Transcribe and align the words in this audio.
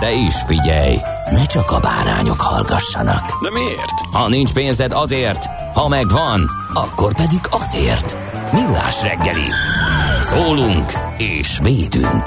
De 0.00 0.12
is 0.12 0.34
figyelj, 0.46 0.96
ne 1.30 1.44
csak 1.44 1.70
a 1.70 1.80
bárányok 1.80 2.40
hallgassanak. 2.40 3.42
De 3.42 3.50
miért? 3.50 4.00
Ha 4.12 4.28
nincs 4.28 4.52
pénzed 4.52 4.92
azért, 4.92 5.44
ha 5.74 5.88
megvan, 5.88 6.50
akkor 6.74 7.14
pedig 7.14 7.40
azért. 7.50 8.16
Millás 8.52 9.02
reggeli. 9.02 9.50
Szólunk 10.20 10.92
és 11.18 11.58
védünk. 11.62 12.22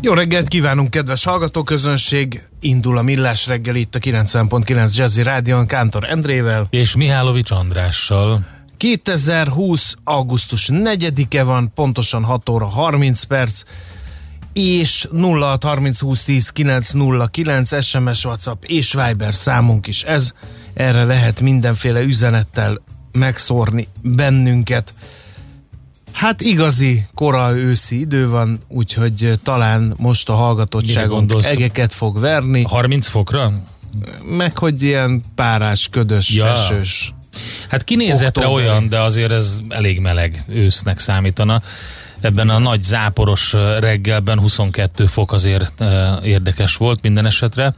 Jó 0.00 0.12
reggelt 0.12 0.48
kívánunk, 0.48 0.90
kedves 0.90 1.24
hallgatóközönség! 1.24 2.42
Indul 2.60 2.98
a 2.98 3.02
Millás 3.02 3.46
reggel 3.46 3.74
itt 3.74 3.94
a 3.94 3.98
90.9 3.98 4.94
Jazzy 4.94 5.22
Rádion 5.22 5.66
Kántor 5.66 6.04
Endrével. 6.04 6.66
És 6.70 6.96
Mihálovics 6.96 7.50
Andrással. 7.50 8.40
2020. 8.76 9.94
augusztus 10.04 10.68
4-e 10.72 11.42
van, 11.42 11.72
pontosan 11.74 12.24
6 12.24 12.48
óra 12.48 12.66
30 12.66 13.22
perc, 13.22 13.62
és 14.58 15.08
0 15.12 15.58
30 15.60 16.00
20 16.00 16.24
10 16.24 16.48
909 16.48 17.84
SMS, 17.84 18.24
WhatsApp 18.24 18.64
és 18.64 18.92
Viber 18.92 19.34
számunk 19.34 19.86
is 19.86 20.02
ez. 20.02 20.32
Erre 20.74 21.04
lehet 21.04 21.40
mindenféle 21.40 22.00
üzenettel 22.00 22.80
megszórni 23.12 23.88
bennünket. 24.02 24.94
Hát 26.12 26.40
igazi 26.40 27.06
kora 27.14 27.56
őszi 27.56 28.00
idő 28.00 28.28
van, 28.28 28.58
úgyhogy 28.68 29.32
talán 29.42 29.94
most 29.96 30.28
a 30.28 30.34
hallgatottságunk 30.34 31.32
egeket 31.42 31.92
fog 31.92 32.20
verni, 32.20 32.62
30 32.62 33.06
fokra? 33.08 33.52
meg 34.36 34.58
hogy 34.58 34.82
ilyen 34.82 35.22
párás, 35.34 35.88
ködös, 35.90 36.30
Ja. 36.34 36.46
esős. 36.46 37.14
Hát 37.68 37.84
kinézetre 37.84 38.42
Októberi. 38.44 38.68
olyan, 38.68 38.88
de 38.88 39.00
azért 39.00 39.30
ez 39.30 39.58
elég 39.68 40.00
meleg 40.00 40.42
ősznek 40.48 40.98
számítana. 40.98 41.62
Ebben 42.20 42.48
a 42.48 42.58
nagy 42.58 42.82
záporos 42.82 43.52
reggelben 43.78 44.40
22 44.40 45.06
fok 45.06 45.32
azért 45.32 45.84
érdekes 46.22 46.76
volt 46.76 47.02
minden 47.02 47.26
esetre. 47.26 47.74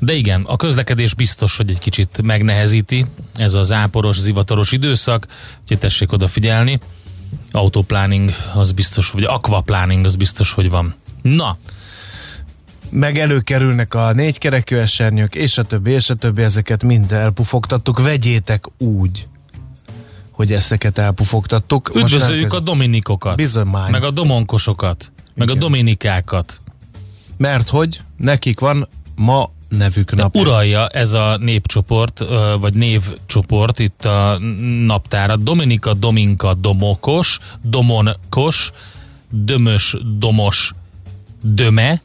De 0.00 0.12
igen, 0.12 0.42
a 0.42 0.56
közlekedés 0.56 1.14
biztos, 1.14 1.56
hogy 1.56 1.70
egy 1.70 1.78
kicsit 1.78 2.22
megnehezíti 2.22 3.06
ez 3.34 3.54
a 3.54 3.62
záporos, 3.62 4.20
zivataros 4.20 4.72
időszak, 4.72 5.26
úgyhogy 5.62 5.78
tessék 5.78 6.12
odafigyelni. 6.12 6.80
Autoplanning 7.52 8.30
az 8.54 8.72
biztos, 8.72 9.10
vagy 9.10 9.24
aquaplanning 9.24 10.04
az 10.04 10.16
biztos, 10.16 10.52
hogy 10.52 10.70
van. 10.70 10.94
Na, 11.22 11.58
meg 12.90 13.18
előkerülnek 13.18 13.94
a 13.94 14.12
négykerekű 14.12 14.76
esernyők, 14.76 15.34
és 15.34 15.58
a 15.58 15.62
többi, 15.62 15.90
és 15.90 16.10
a 16.10 16.14
többi, 16.14 16.42
ezeket 16.42 16.82
mind 16.82 17.12
elpufogtattuk. 17.12 18.02
Vegyétek 18.02 18.64
úgy, 18.78 19.26
hogy 20.36 20.52
ezeket 20.52 20.98
elpufogtattuk. 20.98 21.90
Üdvözöljük 21.94 22.52
a 22.52 22.60
dominikokat, 22.60 23.36
Bizony. 23.36 23.66
meg 23.66 24.04
a 24.04 24.10
domonkosokat, 24.10 25.12
meg 25.34 25.48
Igen. 25.48 25.60
a 25.60 25.64
dominikákat. 25.64 26.60
Mert 27.36 27.68
hogy 27.68 28.00
nekik 28.16 28.60
van 28.60 28.88
ma 29.14 29.50
nevük 29.68 30.14
De 30.14 30.22
napja. 30.22 30.40
uralja 30.40 30.86
ez 30.86 31.12
a 31.12 31.36
népcsoport, 31.40 32.24
vagy 32.60 32.74
névcsoport 32.74 33.78
itt 33.78 34.04
a 34.04 34.38
naptára. 34.84 35.36
Dominika, 35.36 35.94
Dominka, 35.94 36.54
Domokos, 36.54 37.38
Domonkos, 37.62 38.72
Dömös, 39.30 39.96
Domos, 40.18 40.74
Döme. 41.42 42.02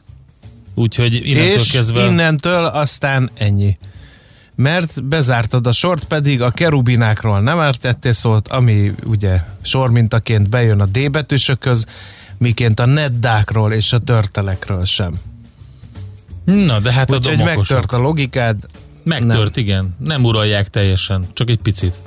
Úgyhogy 0.74 1.14
innentől 1.14 1.54
és 1.54 1.70
kezdve... 1.70 2.04
innentől 2.04 2.64
aztán 2.64 3.30
ennyi. 3.34 3.76
Mert 4.54 5.04
bezártad 5.04 5.66
a 5.66 5.72
sort, 5.72 6.04
pedig 6.04 6.42
a 6.42 6.50
kerubinákról 6.50 7.40
nem 7.40 7.60
értettél 7.60 8.12
szót, 8.12 8.48
ami 8.48 8.92
ugye 9.04 9.40
sormintaként 9.62 10.48
bejön 10.48 10.80
a 10.80 10.86
D 10.86 11.10
betűsökhöz, 11.10 11.86
miként 12.38 12.80
a 12.80 12.84
neddákról 12.84 13.72
és 13.72 13.92
a 13.92 13.98
törtelekről 13.98 14.84
sem. 14.84 15.14
Na, 16.44 16.80
de 16.80 16.92
hát 16.92 17.10
Úgyhogy 17.10 17.34
a 17.34 17.36
domokosok. 17.36 17.56
megtört 17.76 17.92
a 17.92 17.98
logikád. 17.98 18.56
Megtört, 19.04 19.56
igen. 19.56 19.94
Nem 19.98 20.24
uralják 20.24 20.68
teljesen, 20.68 21.26
csak 21.32 21.50
egy 21.50 21.58
picit. 21.62 22.00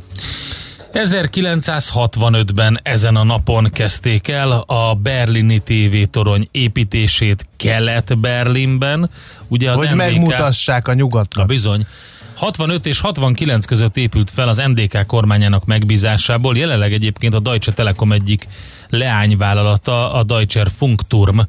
1965-ben 0.93 2.79
ezen 2.83 3.15
a 3.15 3.23
napon 3.23 3.69
kezdték 3.73 4.27
el 4.27 4.51
a 4.51 4.93
berlini 4.93 5.59
tévétorony 5.59 6.47
építését 6.51 7.47
Kelet-Berlinben. 7.57 9.09
Ugye 9.47 9.71
az 9.71 9.77
hogy 9.77 9.87
NDK 9.87 9.95
megmutassák 9.97 10.87
a 10.87 10.91
Na 10.91 10.97
nyugatnak. 10.97 11.47
bizony. 11.47 11.85
65 12.35 12.85
és 12.85 12.99
69 12.99 13.65
között 13.65 13.97
épült 13.97 14.29
fel 14.29 14.47
az 14.47 14.57
NDK 14.57 15.05
kormányának 15.07 15.65
megbízásából, 15.65 16.57
jelenleg 16.57 16.93
egyébként 16.93 17.33
a 17.33 17.39
Deutsche 17.39 17.71
Telekom 17.73 18.11
egyik 18.11 18.47
leányvállalata, 18.89 20.13
a 20.13 20.23
Deutscher 20.23 20.67
Funkturm. 20.77 21.39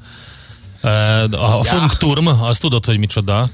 A 1.31 1.65
Funkturm, 1.65 2.27
azt 2.27 2.61
tudod, 2.61 2.85
hogy 2.85 2.99
micsoda? 2.99 3.49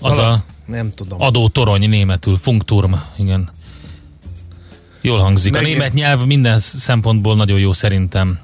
Az 0.00 0.18
a 0.18 0.44
Nem 0.66 0.92
tudom. 0.94 1.20
adótorony 1.22 1.88
németül, 1.88 2.36
Funkturm, 2.36 2.92
igen. 3.16 3.50
Jól 5.00 5.18
hangzik. 5.18 5.54
A 5.54 5.60
Meg- 5.60 5.70
német 5.70 5.92
nyelv 5.92 6.24
minden 6.24 6.58
szempontból 6.58 7.36
nagyon 7.36 7.58
jó 7.58 7.72
szerintem. 7.72 8.38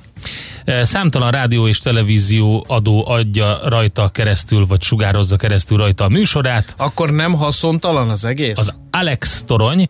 E, 0.65 0.84
Számtalan 0.84 1.31
rádió 1.31 1.69
és 1.69 1.78
televízió 1.78 2.65
adó 2.69 3.09
adja 3.09 3.69
rajta 3.69 4.09
keresztül, 4.09 4.67
vagy 4.67 4.83
sugározza 4.83 5.37
keresztül 5.37 5.78
rajta 5.78 6.05
a 6.05 6.09
műsorát. 6.09 6.75
Akkor 6.77 7.11
nem 7.11 7.33
haszontalan 7.33 8.11
az 8.11 8.25
egész? 8.25 8.59
Az 8.59 8.77
Alex 8.91 9.43
torony, 9.47 9.89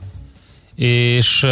és 0.75 1.47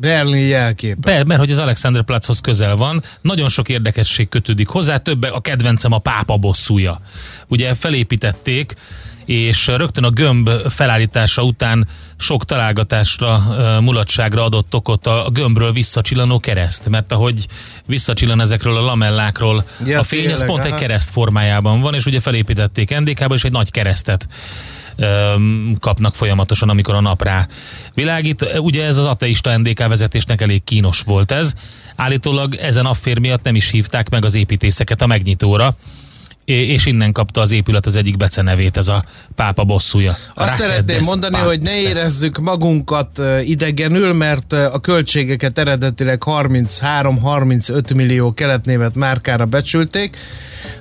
Berlin 0.00 0.46
jelkép. 0.46 0.96
be, 0.96 1.24
mert 1.24 1.40
hogy 1.40 1.50
az 1.50 1.58
Alexanderplatzhoz 1.58 2.40
közel 2.40 2.76
van, 2.76 3.02
nagyon 3.20 3.48
sok 3.48 3.68
érdekesség 3.68 4.28
kötődik 4.28 4.68
hozzá, 4.68 4.96
többek 4.96 5.32
a 5.32 5.40
kedvencem 5.40 5.92
a 5.92 5.98
pápa 5.98 6.36
bosszúja. 6.36 7.00
Ugye 7.48 7.74
felépítették, 7.74 8.74
és 9.24 9.66
rögtön 9.66 10.04
a 10.04 10.10
gömb 10.10 10.50
felállítása 10.68 11.42
után 11.42 11.88
sok 12.18 12.44
találgatásra, 12.44 13.42
mulatságra 13.80 14.44
adott 14.44 14.74
okot 14.74 15.06
a 15.06 15.28
gömbről 15.32 15.72
visszacsillanó 15.72 16.40
kereszt, 16.40 16.88
mert 16.88 17.12
ahogy 17.12 17.46
visszacsillan 17.86 18.40
ezekről 18.40 18.76
a 18.76 18.80
lamellákról 18.80 19.64
Ja, 19.84 19.98
a 19.98 20.02
fény, 20.02 20.32
az 20.32 20.44
pont 20.44 20.64
aha. 20.64 20.74
egy 20.74 20.80
kereszt 20.80 21.10
formájában 21.10 21.80
van, 21.80 21.94
és 21.94 22.06
ugye 22.06 22.20
felépítették 22.20 22.98
NDK-ba, 22.98 23.34
és 23.34 23.44
egy 23.44 23.52
nagy 23.52 23.70
keresztet 23.70 24.28
kapnak 25.80 26.14
folyamatosan, 26.14 26.68
amikor 26.68 26.94
a 26.94 27.00
nap 27.00 27.22
rá 27.22 27.46
világít. 27.94 28.58
Ugye 28.58 28.84
ez 28.84 28.96
az 28.96 29.04
ateista 29.04 29.56
NDK 29.56 29.86
vezetésnek 29.86 30.40
elég 30.40 30.64
kínos 30.64 31.00
volt 31.00 31.30
ez. 31.30 31.54
Állítólag 31.96 32.54
ezen 32.54 32.86
affér 32.86 33.18
miatt 33.18 33.42
nem 33.42 33.54
is 33.54 33.70
hívták 33.70 34.08
meg 34.08 34.24
az 34.24 34.34
építészeket 34.34 35.02
a 35.02 35.06
megnyitóra, 35.06 35.76
és 36.44 36.86
innen 36.86 37.12
kapta 37.12 37.40
az 37.40 37.50
épület 37.50 37.86
az 37.86 37.96
egyik 37.96 38.16
becenevét, 38.16 38.76
ez 38.76 38.88
a 38.88 39.04
pápa 39.34 39.64
bosszúja. 39.64 40.16
A 40.34 40.42
Azt 40.42 40.54
szeretném 40.56 41.00
mondani, 41.04 41.36
hogy 41.36 41.60
ne 41.60 41.78
érezzük 41.80 42.38
magunkat 42.38 43.20
idegenül, 43.44 44.12
mert 44.12 44.52
a 44.52 44.78
költségeket 44.80 45.58
eredetileg 45.58 46.22
33-35 46.26 47.94
millió 47.94 48.34
keletnémet 48.34 48.94
márkára 48.94 49.44
becsülték, 49.44 50.16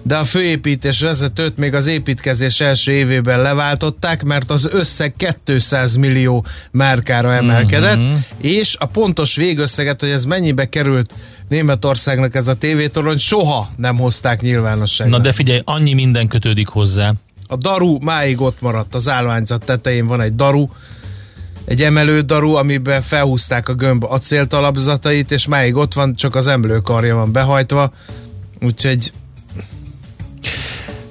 de 0.01 0.15
a 0.17 0.23
főépítés 0.23 0.99
vezetőt 1.01 1.57
még 1.57 1.73
az 1.73 1.85
építkezés 1.87 2.59
első 2.59 2.91
évében 2.91 3.41
leváltották, 3.41 4.23
mert 4.23 4.49
az 4.51 4.69
összeg 4.71 5.13
200 5.45 5.95
millió 5.95 6.45
márkára 6.71 7.33
emelkedett, 7.33 7.97
Mhm. 7.97 8.15
és 8.37 8.75
a 8.79 8.85
pontos 8.85 9.35
végösszeget, 9.35 9.99
hogy 9.99 10.09
ez 10.09 10.23
mennyibe 10.23 10.69
került 10.69 11.11
Németországnak 11.51 12.35
ez 12.35 12.47
a 12.47 12.53
tévétorony, 12.53 13.17
soha 13.17 13.69
nem 13.77 13.97
hozták 13.97 14.41
nyilvánosságra. 14.41 15.17
Na 15.17 15.23
de 15.23 15.33
figyelj, 15.33 15.61
annyi 15.63 15.93
minden 15.93 16.27
kötődik 16.27 16.67
hozzá, 16.67 17.13
A 17.47 17.55
daru 17.55 17.97
máig 17.99 18.41
ott 18.41 18.61
maradt, 18.61 18.95
az 18.95 19.09
állványzat 19.09 19.65
tetején 19.65 20.07
van 20.07 20.21
egy 20.21 20.35
daru, 20.35 20.67
egy 21.65 21.81
emelő 21.81 22.21
daru, 22.21 22.53
amiben 22.53 23.01
felhúzták 23.01 23.69
a 23.69 23.73
gömb 23.73 24.03
acéltalapzatait, 24.03 25.31
és 25.31 25.47
máig 25.47 25.75
ott 25.75 25.93
van, 25.93 26.15
csak 26.15 26.35
az 26.35 26.47
emlőkarja 26.47 27.15
van 27.15 27.31
behajtva, 27.31 27.93
úgyhogy 28.61 29.11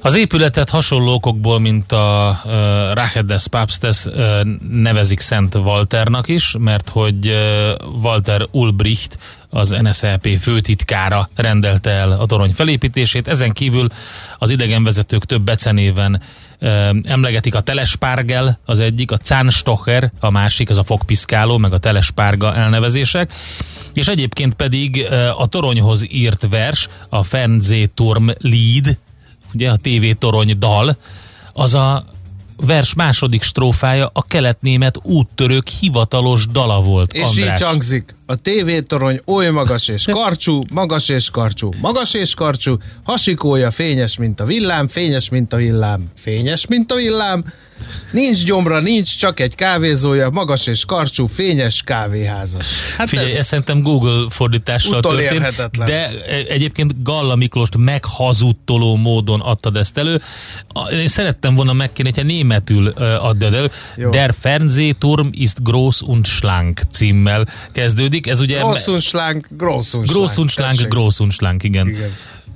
Az 0.03 0.15
épületet 0.15 0.71
hasonló 0.71 1.13
okokból, 1.13 1.59
mint 1.59 1.93
a 1.93 2.41
uh, 2.45 2.53
Rache 2.93 3.23
des 3.23 3.47
Papstes 3.47 4.05
uh, 4.05 4.41
nevezik 4.71 5.21
Szent 5.21 5.55
Walternak 5.55 6.29
is, 6.29 6.55
mert 6.59 6.89
hogy 6.89 7.29
uh, 7.29 8.03
Walter 8.03 8.47
Ulbricht, 8.51 9.19
az 9.51 9.71
NSZLP 9.71 10.39
főtitkára 10.41 11.29
rendelte 11.35 11.91
el 11.91 12.11
a 12.11 12.27
torony 12.27 12.53
felépítését. 12.53 13.29
Ezen 13.29 13.53
kívül 13.53 13.89
az 14.39 14.51
idegenvezetők 14.51 15.25
több 15.25 15.43
becenéven 15.43 16.23
emlegetik 17.03 17.55
a 17.55 17.61
Telespárgel, 17.61 18.59
az 18.65 18.79
egyik, 18.79 19.11
a 19.11 19.19
Zahnstocher, 19.23 20.13
a 20.21 20.31
másik, 20.31 20.71
az 20.71 20.79
a 20.79 20.83
fogpiszkáló, 20.85 21.59
meg 21.59 21.73
a 21.73 21.79
Telespárga 21.79 22.55
elnevezések. 22.55 23.33
És 23.95 24.09
egyébként 24.09 24.55
pedig 24.55 25.07
a 25.37 25.47
toronyhoz 25.47 26.13
írt 26.13 26.47
vers, 26.51 26.89
a 27.09 27.23
Fernsehturm 27.23 28.29
Lied, 28.39 28.99
ugye 29.55 29.71
a 29.71 29.77
TV 29.77 30.19
torony 30.19 30.59
dal, 30.59 30.97
az 31.53 31.75
a 31.75 32.05
vers 32.67 32.95
második 32.95 33.43
strófája 33.43 34.11
a 34.13 34.23
keletnémet 34.23 34.99
úttörők 35.03 35.69
hivatalos 35.69 36.47
dala 36.47 36.81
volt, 36.81 37.13
És 37.13 37.23
András. 37.23 37.61
így 37.61 37.67
hangzik. 37.67 38.15
A 38.31 38.37
tévétorony 38.37 39.21
oly 39.27 39.51
magas 39.51 39.89
és 39.89 40.05
karcsú, 40.05 40.63
magas 40.73 41.09
és 41.09 41.31
karcsú, 41.31 41.71
magas 41.81 42.15
és 42.15 42.35
karcsú, 42.35 42.79
hasikója 43.03 43.71
fényes, 43.71 44.17
mint 44.17 44.41
a 44.41 44.45
villám, 44.45 44.89
fényes, 44.89 45.29
mint 45.29 45.53
a 45.53 45.57
villám, 45.57 46.05
fényes, 46.17 46.67
mint 46.67 46.93
a 46.93 46.95
villám. 46.95 47.45
Nincs 48.11 48.45
gyomra, 48.45 48.81
nincs, 48.81 49.19
csak 49.19 49.41
egy 49.41 49.55
kávézója, 49.55 50.31
magas 50.31 50.67
és 50.67 50.85
karcsú, 50.85 51.27
fényes 51.27 51.83
kávéházas. 51.83 52.67
Hát 52.97 53.09
Figyelj, 53.09 53.37
ez 53.37 53.47
szerintem 53.47 53.83
Google 53.83 54.27
fordítással 54.31 55.01
történt, 55.01 55.71
de 55.85 56.09
e- 56.09 56.45
egyébként 56.49 57.03
Galla 57.03 57.35
Miklóst 57.37 57.77
meghazudtoló 57.77 58.97
módon 58.97 59.41
adtad 59.41 59.77
ezt 59.77 59.99
elő. 59.99 60.23
Én 60.93 61.09
szerettem 61.09 61.55
volna 61.55 61.73
megkérni, 61.73 62.11
hogyha 62.15 62.27
németül 62.27 62.93
ö, 62.97 63.05
addad 63.05 63.55
elő. 63.55 63.71
Jó. 63.97 64.11
Der 64.11 64.35
Fernsehturm 64.41 65.29
ist 65.31 65.63
groß 65.63 66.03
und 66.03 66.27
schlank 66.27 66.81
címmel 66.93 67.49
kezdődik. 67.73 68.20
Ez 68.27 68.41
ugye 68.41 68.59
Grossunschlank, 68.61 69.49
Grossunschlank. 69.57 70.19
Groß 70.19 70.39
und 70.39 70.51
schlank, 70.51 70.79
Tessék. 70.79 70.89
groß 70.89 71.21
und 71.21 71.33
schlank, 71.35 71.65
igen. 71.65 71.89
Igen. 71.89 72.11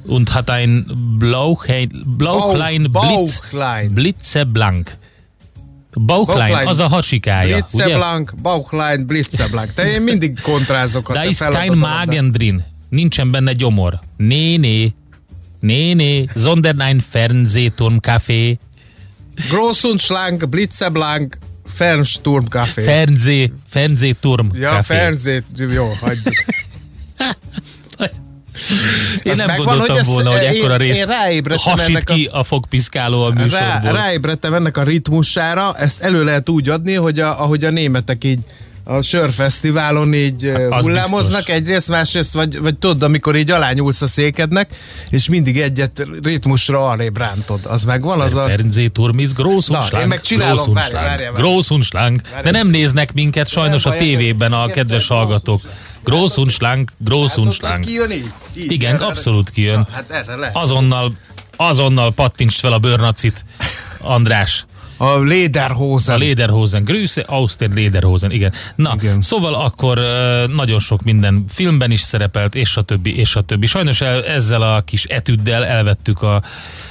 Und 0.06 0.34
hat 0.34 0.50
ein 0.50 0.84
Blauchlein 1.20 2.88
Bauch- 2.92 3.40
Blitz. 3.50 3.92
Blitzeblank. 3.94 4.96
Bauchlein, 5.96 6.48
Bauchlein. 6.50 6.66
az 6.68 6.80
a 6.80 6.88
hasikája, 6.88 7.44
ugye? 7.44 7.54
Blitzeblank, 7.54 8.34
Bauchlein, 8.42 9.06
Blitzeblank. 9.06 9.72
Te 9.74 9.92
én 9.92 10.02
mindig 10.02 10.40
kontrázokat. 10.42 11.14
Da 11.16 11.22
a 11.22 11.24
ist 11.24 11.38
kein 11.40 11.52
feladatomat, 11.52 11.88
de- 11.88 12.06
Magen 12.06 12.32
drin. 12.32 12.64
Nincsen 12.88 13.30
benne 13.30 13.52
gyomor. 13.54 14.00
Né, 14.18 14.56
né. 14.56 14.92
Né, 15.60 15.94
né. 15.94 16.26
Sondern 16.34 16.80
ein 16.80 17.00
Fernsehturm 17.00 18.00
Café. 18.00 18.58
Grossundschlank, 21.78 22.48
Blitzeblank, 22.48 22.74
Fernsturmcafé. 22.74 22.82
Fernseh, 22.82 23.50
Fernsehturm 23.68 24.46
ja, 24.56 24.68
Café. 24.70 24.94
Ferzét, 24.94 25.44
jó, 25.56 25.88
hagyjuk. 26.00 26.34
Én 29.22 29.32
Az 29.32 29.38
nem 29.38 29.46
megvan, 29.46 29.66
gondoltam 29.66 29.96
hogy 29.96 30.06
volna, 30.06 30.30
hogy 30.30 30.42
én- 30.42 30.48
ekkora 30.48 30.72
én 30.72 30.78
részt 30.78 31.04
ráébredtem 31.04 31.72
hasít 31.72 31.88
ennek 31.88 32.10
a- 32.10 32.14
ki 32.14 32.28
a 32.32 32.42
fogpiszkáló 32.44 33.22
a 33.22 33.32
Rá, 33.34 33.42
műsorból. 33.42 33.92
ráébredtem 33.92 34.54
ennek 34.54 34.76
a 34.76 34.82
ritmusára, 34.82 35.74
ezt 35.78 36.00
elő 36.00 36.24
lehet 36.24 36.48
úgy 36.48 36.68
adni, 36.68 36.94
hogy 36.94 37.20
a, 37.20 37.42
ahogy 37.42 37.64
a 37.64 37.70
németek 37.70 38.24
így 38.24 38.38
a 38.84 39.00
sörfesztiválon 39.00 40.14
így 40.14 40.50
Hát 40.54 40.72
hát 40.72 40.82
hullámoznak 40.82 41.36
biztos. 41.38 41.54
egyrészt, 41.54 41.88
másrészt, 41.88 42.34
vagy, 42.34 42.58
vagy 42.58 42.78
tudod, 42.78 43.02
amikor 43.02 43.36
így 43.36 43.50
alányulsz 43.50 44.02
a 44.02 44.06
székednek, 44.06 44.70
és 45.10 45.28
mindig 45.28 45.60
egyet 45.60 46.06
ritmusra 46.22 46.88
arrébb 46.88 47.16
rántod. 47.16 47.60
Az 47.66 47.84
megvan? 47.84 48.20
Az 48.20 48.36
a... 48.36 48.46
Fernsehturm 48.46 49.18
ist 49.18 49.34
groß 49.34 49.68
und 49.68 49.78
Na, 49.90 50.00
én 50.00 50.06
meg 50.06 50.20
csinálom, 50.20 50.72
várjál, 50.72 51.02
várjál, 51.02 51.32
várjál. 51.32 51.42
De 52.42 52.50
nem 52.50 52.68
néznek 52.68 53.12
minket 53.12 53.48
sajnos 53.48 53.86
a 53.86 53.90
tévében 53.96 54.52
a 54.52 54.66
kedves 54.66 55.06
hallgatók. 55.06 55.60
Kijön 57.80 58.10
így? 58.10 58.30
így 58.56 58.72
Igen, 58.72 58.96
abszolút 58.96 59.50
kijön. 59.50 59.78
Na, 59.78 59.86
Hát 59.92 60.10
erre 60.10 60.34
lehet. 60.36 60.56
Azonnal, 60.56 61.12
azonnal 61.56 62.12
pattintsd 62.12 62.58
fel 62.58 62.72
a 62.72 62.78
bőrnacit, 62.78 63.44
András. 64.00 64.64
A 64.96 65.18
Lederhosen. 65.18 66.14
A 66.14 66.18
Lederhosen, 66.18 66.84
Grüße 66.84 67.24
aus 67.26 67.56
der 67.56 67.68
Lederhosen, 67.74 68.30
igen. 68.30 68.52
Na, 68.74 68.94
igen. 69.00 69.20
Szóval 69.20 69.54
akkor 69.54 69.98
nagyon 70.54 70.78
sok 70.78 71.02
minden 71.02 71.44
filmben 71.48 71.90
is 71.90 72.00
szerepelt, 72.00 72.54
és 72.54 72.76
a 72.76 72.82
többi, 72.82 73.18
és 73.18 73.36
a 73.36 73.40
többi. 73.40 73.66
Sajnos 73.66 74.00
el, 74.00 74.24
ezzel 74.24 74.62
a 74.62 74.80
kis 74.80 75.04
etüddel 75.04 75.64
elvettük 75.64 76.22
a 76.22 76.42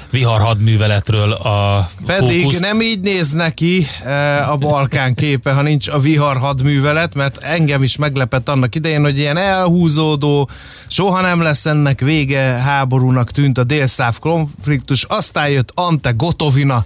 vihar 0.10 0.42
hadműveletről 0.42 1.32
a 1.32 1.90
Pedig 2.06 2.42
fókuszt. 2.42 2.60
nem 2.60 2.82
így 2.82 3.00
néz 3.00 3.32
neki 3.32 3.88
e, 4.06 4.50
a 4.52 4.56
Balkán 4.58 5.16
képe, 5.16 5.52
ha 5.52 5.62
nincs 5.62 5.88
a 5.88 6.00
vihar 6.00 6.38
hadművelet, 6.38 7.16
mert 7.16 7.38
engem 7.38 7.84
is 7.84 7.96
meglepett 7.98 8.50
annak 8.50 8.76
idején, 8.76 9.02
hogy 9.02 9.18
ilyen 9.18 9.38
elhúzódó, 9.38 10.50
soha 10.88 11.22
nem 11.22 11.42
lesz 11.42 11.66
ennek 11.66 12.00
vége 12.00 12.42
háborúnak 12.42 13.32
tűnt 13.32 13.58
a 13.58 13.64
délszláv 13.64 14.20
konfliktus, 14.20 15.04
aztán 15.04 15.50
jött 15.50 15.72
Ante 15.76 16.12
Gotovina, 16.12 16.86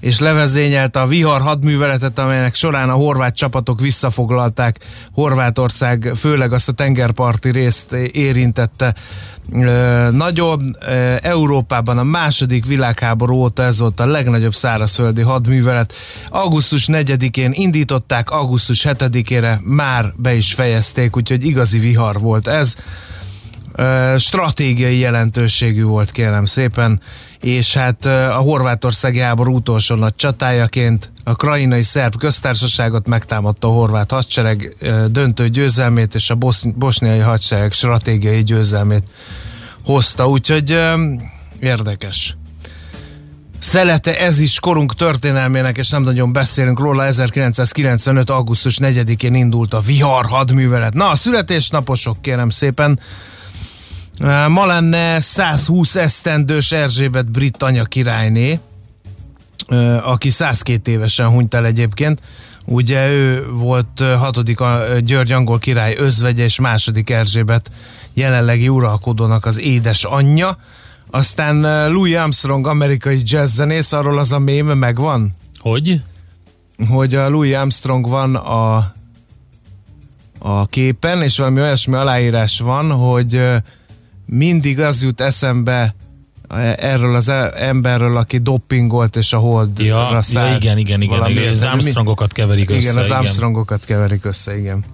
és 0.00 0.20
levezényelte 0.20 1.00
a 1.00 1.06
vihar 1.06 1.40
hadműveletet, 1.40 2.18
amelynek 2.18 2.54
során 2.54 2.90
a 2.90 2.94
horvát 2.94 3.36
csapatok 3.36 3.80
visszafoglalták 3.80 4.78
Horvátország, 5.12 6.12
főleg 6.16 6.52
azt 6.52 6.68
a 6.68 6.72
tengerparti 6.72 7.50
részt 7.50 7.92
érintette. 8.12 8.94
Ö, 9.52 11.16
Európában 11.22 11.98
a 11.98 12.02
második 12.02 12.66
világháború 12.66 13.34
óta 13.34 13.62
ez 13.62 13.78
volt 13.78 14.00
a 14.00 14.06
legnagyobb 14.06 14.54
szárazföldi 14.54 15.20
hadművelet. 15.22 15.92
Augusztus 16.30 16.88
4-én 16.92 17.50
indították, 17.54 18.30
augusztus 18.30 18.86
7-ére 18.88 19.60
már 19.62 20.12
be 20.16 20.34
is 20.34 20.54
fejezték, 20.54 21.16
úgyhogy 21.16 21.44
igazi 21.44 21.78
vihar 21.78 22.20
volt 22.20 22.46
ez. 22.46 22.76
Stratégiai 24.18 24.98
jelentőségű 24.98 25.82
volt, 25.82 26.10
kérem 26.10 26.44
szépen, 26.44 27.00
és 27.40 27.74
hát 27.74 28.06
a 28.06 28.36
horvátországi 28.36 29.18
háború 29.18 29.54
utolsó 29.54 29.94
nagy 29.94 30.14
csatájaként 30.14 31.12
a 31.24 31.34
krainai 31.34 31.82
szerb 31.82 32.16
köztársaságot 32.16 33.06
megtámadta 33.06 33.68
a 33.68 33.72
horvát 33.72 34.10
hadsereg 34.10 34.76
döntő 35.10 35.48
győzelmét, 35.48 36.14
és 36.14 36.30
a 36.30 36.38
bosniai 36.74 37.18
hadsereg 37.18 37.72
stratégiai 37.72 38.42
győzelmét 38.42 39.02
hozta, 39.84 40.28
úgyhogy 40.28 40.82
érdekes. 41.60 42.36
Szelete 43.58 44.18
ez 44.18 44.38
is 44.38 44.60
korunk 44.60 44.94
történelmének, 44.94 45.78
és 45.78 45.88
nem 45.88 46.02
nagyon 46.02 46.32
beszélünk 46.32 46.78
róla. 46.78 47.04
1995. 47.04 48.30
augusztus 48.30 48.78
4-én 48.80 49.34
indult 49.34 49.74
a 49.74 49.80
Vihar 49.80 50.26
hadművelet. 50.26 50.94
Na, 50.94 51.10
a 51.10 51.14
születésnaposok, 51.14 52.22
kérem 52.22 52.48
szépen. 52.48 53.00
Ma 54.48 54.66
lenne 54.66 55.20
120 55.20 55.96
esztendős 55.96 56.72
Erzsébet 56.72 57.30
brit 57.30 57.62
anya 57.62 57.84
királyné, 57.84 58.60
aki 60.02 60.30
102 60.30 60.90
évesen 60.90 61.28
hunyt 61.28 61.54
el 61.54 61.66
egyébként. 61.66 62.20
Ugye 62.64 63.08
ő 63.08 63.46
volt 63.50 64.00
hatodik 64.18 64.60
a 64.60 64.84
György 64.98 65.32
angol 65.32 65.58
király 65.58 65.96
özvegye, 65.96 66.44
és 66.44 66.58
második 66.58 67.10
Erzsébet 67.10 67.70
jelenlegi 68.12 68.68
uralkodónak 68.68 69.46
az 69.46 69.60
édes 69.60 70.04
anyja. 70.04 70.58
Aztán 71.10 71.88
Louis 71.92 72.16
Armstrong, 72.16 72.66
amerikai 72.66 73.20
jazzzenész, 73.24 73.92
arról 73.92 74.18
az 74.18 74.32
a 74.32 74.38
mém 74.38 74.66
megvan, 74.66 75.36
Hogy? 75.58 76.02
hogy 76.88 77.14
a 77.14 77.28
Louis 77.28 77.54
Armstrong 77.54 78.08
van 78.08 78.34
a, 78.34 78.76
a 80.38 80.66
képen, 80.66 81.22
és 81.22 81.36
valami 81.36 81.60
olyasmi 81.60 81.94
aláírás 81.94 82.58
van, 82.58 82.90
hogy 82.90 83.42
mindig 84.32 84.80
az 84.80 85.02
jut 85.02 85.20
eszembe 85.20 85.94
e- 86.48 86.76
erről 86.78 87.14
az 87.14 87.28
e- 87.28 87.52
emberről, 87.56 88.16
aki 88.16 88.38
doppingolt 88.38 89.16
és 89.16 89.32
a 89.32 89.38
holdra 89.38 89.84
Ja, 89.84 90.20
ja 90.32 90.54
igen, 90.56 90.78
igen, 90.78 91.00
igen. 91.00 91.26
Igen. 91.30 91.52
Az 91.52 91.62
Armstrongokat 91.62 92.32
keverik 92.32 92.70
össze. 92.70 92.78
igen, 92.78 92.96
az 92.96 93.10
Armstrongokat 93.10 93.84
keverik 93.84 94.24
össze, 94.24 94.58
igen. 94.58 94.84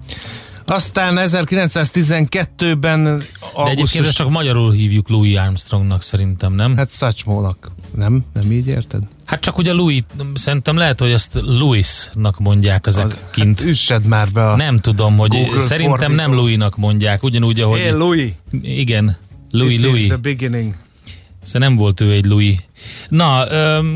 Aztán 0.69 1.17
1912-ben 1.19 3.03
De 3.03 3.09
egyébként 3.11 3.37
augusztus... 3.53 4.07
ezt 4.07 4.15
csak 4.15 4.29
magyarul 4.29 4.71
hívjuk 4.71 5.09
Louis 5.09 5.37
Armstrongnak 5.37 6.03
szerintem, 6.03 6.53
nem? 6.53 6.69
Hát, 6.69 6.77
Hát 6.77 6.89
Szacsmónak. 6.89 7.71
Nem? 7.95 8.25
Nem 8.33 8.51
így 8.51 8.67
érted? 8.67 9.03
hát 9.25 9.39
csak 9.41 9.57
ugye 9.57 9.73
Louis, 9.73 10.01
szerintem 10.33 10.77
lehet, 10.77 10.99
hogy 10.99 11.11
ezt 11.11 11.29
Louisnak 11.33 12.39
mondják 12.39 12.87
ezek 12.87 13.05
Az, 13.05 13.17
kint. 13.31 13.59
hát 13.59 13.67
üssed 13.67 14.03
már 14.05 14.27
be 14.31 14.49
a... 14.49 14.55
nem 14.55 14.77
tudom, 14.77 15.17
hogy 15.17 15.29
Google 15.29 15.59
szerintem 15.61 15.97
fordító. 15.97 16.13
nem 16.13 16.33
Louisnak 16.33 16.77
mondják, 16.77 17.23
ugyanúgy, 17.23 17.59
ahogy... 17.59 17.79
Hey, 17.79 17.91
Louis, 17.91 18.31
igen, 18.61 19.17
Louis, 19.51 19.73
this 19.73 19.81
Louis. 19.81 20.01
is 20.01 20.07
the 20.07 20.17
beginning. 20.17 20.75
Szóval 21.43 21.67
nem 21.67 21.77
volt 21.77 22.01
ő 22.01 22.11
egy 22.11 22.25
Louis. 22.25 22.55
Na, 23.09 23.43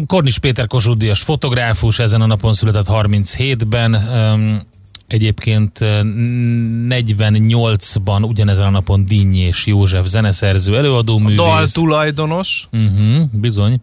Kornis 0.08 0.38
Péter 0.38 0.68
Kossuth 0.68 0.98
Díjas 0.98 1.22
fotográfus, 1.22 2.00
ezen 2.00 2.22
a 2.22 2.26
napon 2.26 2.54
született 2.54 2.88
37-ben, 2.90 3.94
um, 3.94 4.62
egyébként 5.08 5.78
48-ban 5.82 8.28
ugyanezen 8.28 8.66
a 8.66 8.70
napon 8.70 9.06
és 9.34 9.66
József 9.66 10.06
zeneszerző, 10.06 10.78
előadó 10.78 11.18
művész. 11.18 11.38
Dal 11.38 11.68
tulajdonos. 11.68 12.68
Uh-huh, 12.72 13.24
bizony. 13.32 13.82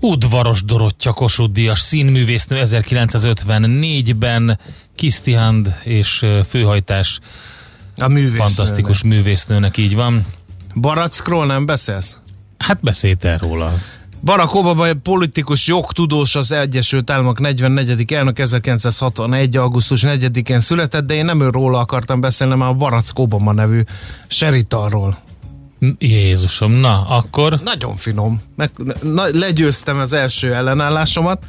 Udvaros 0.00 0.64
Dorottya 0.64 1.12
Kossuth 1.12 1.52
Díjas 1.52 1.80
színművésznő 1.80 2.60
1954-ben 2.64 4.58
Kisztihand 4.94 5.74
és 5.84 6.26
főhajtás 6.48 7.20
A 7.96 8.08
művész. 8.08 8.36
fantasztikus 8.36 9.02
művésznőnek 9.02 9.76
így 9.76 9.94
van. 9.94 10.26
Barackról 10.74 11.46
nem 11.46 11.66
beszélsz? 11.66 12.18
Hát 12.58 12.78
beszélt 12.80 13.24
el 13.24 13.38
róla. 13.38 13.72
Barack 14.24 14.54
Obama 14.54 14.92
politikus 15.02 15.66
jogtudós 15.66 16.34
az 16.34 16.52
Egyesült 16.52 17.10
Államok 17.10 17.40
44. 17.40 18.12
elnök 18.12 18.38
1961. 18.38 19.56
augusztus 19.56 20.02
4-én 20.06 20.60
született, 20.60 21.06
de 21.06 21.14
én 21.14 21.24
nem 21.24 21.40
őróla 21.40 21.78
akartam 21.78 22.20
beszélni, 22.20 22.52
hanem 22.52 22.68
a 22.68 22.72
Barack 22.72 23.18
Obama 23.18 23.52
nevű 23.52 23.82
seritarról. 24.26 25.18
Jézusom, 25.98 26.72
na, 26.72 27.02
akkor 27.08 27.60
Nagyon 27.64 27.96
finom. 27.96 28.42
Meg, 28.56 28.70
na, 29.02 29.24
legyőztem 29.32 29.98
az 29.98 30.12
első 30.12 30.54
ellenállásomat, 30.54 31.44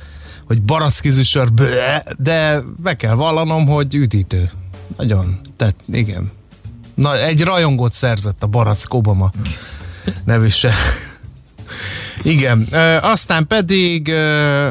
hogy 0.46 0.62
barackizűsör, 0.62 1.48
de 2.18 2.64
be 2.84 2.96
kell 2.96 3.14
vallanom, 3.14 3.66
hogy 3.66 3.96
üdítő. 3.96 4.52
Nagyon. 4.98 5.39
Tehát 5.56 5.75
igen. 5.92 6.32
Na, 6.94 7.20
egy 7.20 7.42
rajongót 7.42 7.94
szerzett 7.94 8.44
a 8.44 8.48
Barack 8.48 8.94
Obama 8.94 9.32
nevű 10.25 10.48
se. 10.48 10.74
Igen, 12.24 12.68
aztán 13.01 13.48
pedig 13.48 14.13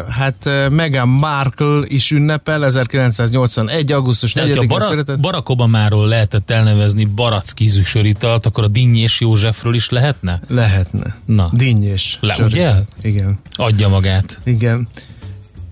hát 0.09 0.49
Meghan 0.71 1.09
Markle 1.09 1.83
is 1.85 2.11
ünnepel 2.11 2.65
1981. 2.65 3.93
augusztus 3.93 4.33
de 4.33 4.41
hogyha 4.41 4.61
4-én 4.61 4.69
Barack, 4.69 4.91
született. 4.91 5.21
Barack 5.21 5.49
Obamáról 5.49 6.09
lehetett 6.09 6.51
elnevezni 6.51 7.05
barackízű 7.05 7.83
söritalt, 7.83 8.47
akkor 8.47 8.65
a 8.65 8.69
Dinny 8.69 8.95
és 8.97 9.21
Józsefről 9.21 9.75
is 9.75 9.89
lehetne? 9.89 10.41
Lehetne. 10.49 11.17
Na. 11.25 11.51
Dinnyés. 11.53 12.19
Le, 12.21 12.37
ugye? 12.45 12.73
Igen. 13.03 13.39
Adja 13.53 13.89
magát. 13.89 14.41
Igen. 14.45 14.89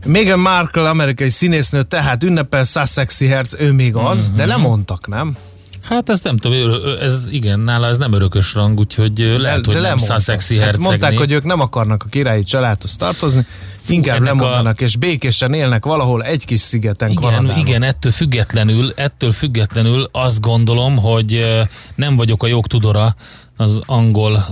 Meghan 0.04 0.38
Markle, 0.38 0.88
amerikai 0.88 1.28
színésznő, 1.28 1.82
tehát 1.82 2.22
ünnepel 2.22 2.64
Sussexi 2.64 3.26
herc, 3.26 3.60
ő 3.60 3.72
még 3.72 3.96
az, 3.96 4.26
mm-hmm. 4.26 4.36
de 4.36 4.46
lemondtak, 4.46 5.08
nem? 5.08 5.36
Hát 5.82 6.08
ez 6.08 6.20
nem 6.20 6.36
tudom, 6.36 6.70
ez 7.00 7.26
igen, 7.30 7.60
nála 7.60 7.86
ez 7.86 7.96
nem 7.96 8.12
örökös 8.12 8.54
rang, 8.54 8.78
úgyhogy 8.78 9.18
lehet, 9.38 9.64
hogy 9.64 9.74
nem 9.74 9.82
lemondtak. 9.82 10.16
Sussexi 10.16 10.54
hát 10.54 10.64
hercegné. 10.64 10.88
Mondták, 10.88 11.18
hogy 11.18 11.32
ők 11.32 11.44
nem 11.44 11.60
akarnak 11.60 12.02
a 12.02 12.08
királyi 12.08 12.42
családhoz 12.42 12.96
tartozni, 12.96 13.46
inkább 13.88 14.16
ennek 14.16 14.28
lemondanak, 14.28 14.80
és 14.80 14.96
békésen 14.96 15.54
élnek 15.54 15.84
valahol 15.84 16.22
egy 16.22 16.44
kis 16.44 16.60
szigeten 16.60 17.10
Igen, 17.10 17.22
Kanadában. 17.22 17.58
igen, 17.58 17.82
ettől 17.82 18.12
függetlenül, 18.12 18.92
ettől 18.96 19.32
függetlenül 19.32 20.08
azt 20.12 20.40
gondolom, 20.40 20.96
hogy 20.96 21.46
nem 21.94 22.16
vagyok 22.16 22.42
a 22.42 22.46
jogtudora 22.46 23.14
az 23.56 23.80
angol 23.86 24.46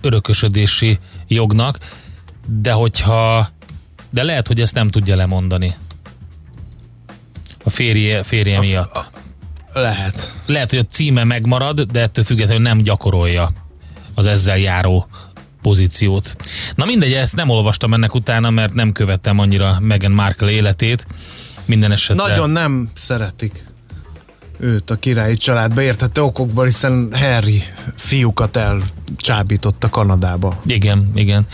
örökösödési 0.00 0.98
jognak, 1.28 1.78
de 2.60 2.72
hogyha, 2.72 3.48
de 4.10 4.22
lehet, 4.22 4.46
hogy 4.46 4.60
ezt 4.60 4.74
nem 4.74 4.90
tudja 4.90 5.16
lemondani. 5.16 5.74
A 7.64 7.70
férje, 7.70 8.22
férje 8.22 8.58
miatt. 8.58 9.10
Lehet. 9.72 10.32
Lehet, 10.46 10.70
hogy 10.70 10.78
a 10.78 10.86
címe 10.90 11.24
megmarad, 11.24 11.80
de 11.80 12.00
ettől 12.00 12.24
függetlenül 12.24 12.62
nem 12.62 12.78
gyakorolja 12.78 13.50
az 14.14 14.26
ezzel 14.26 14.58
járó 14.58 15.08
pozíciót. 15.62 16.36
Na 16.74 16.84
mindegy, 16.84 17.12
ezt 17.12 17.36
nem 17.36 17.48
olvastam 17.48 17.94
ennek 17.94 18.14
utána, 18.14 18.50
mert 18.50 18.74
nem 18.74 18.92
követtem 18.92 19.38
annyira 19.38 19.78
Meghan 19.80 20.12
Markle 20.12 20.50
életét. 20.50 21.06
Minden 21.64 21.92
esetre... 21.92 22.28
Nagyon 22.28 22.50
nem 22.50 22.90
szeretik 22.94 23.64
őt 24.60 24.90
a 24.90 24.96
királyi 24.96 25.36
családba, 25.36 25.82
érthető 25.82 26.22
okokból, 26.22 26.64
hiszen 26.64 27.08
Harry 27.12 27.62
fiúkat 27.96 28.56
elcsábította 28.56 29.88
Kanadába. 29.88 30.60
Igen, 30.66 31.10
igen. 31.14 31.46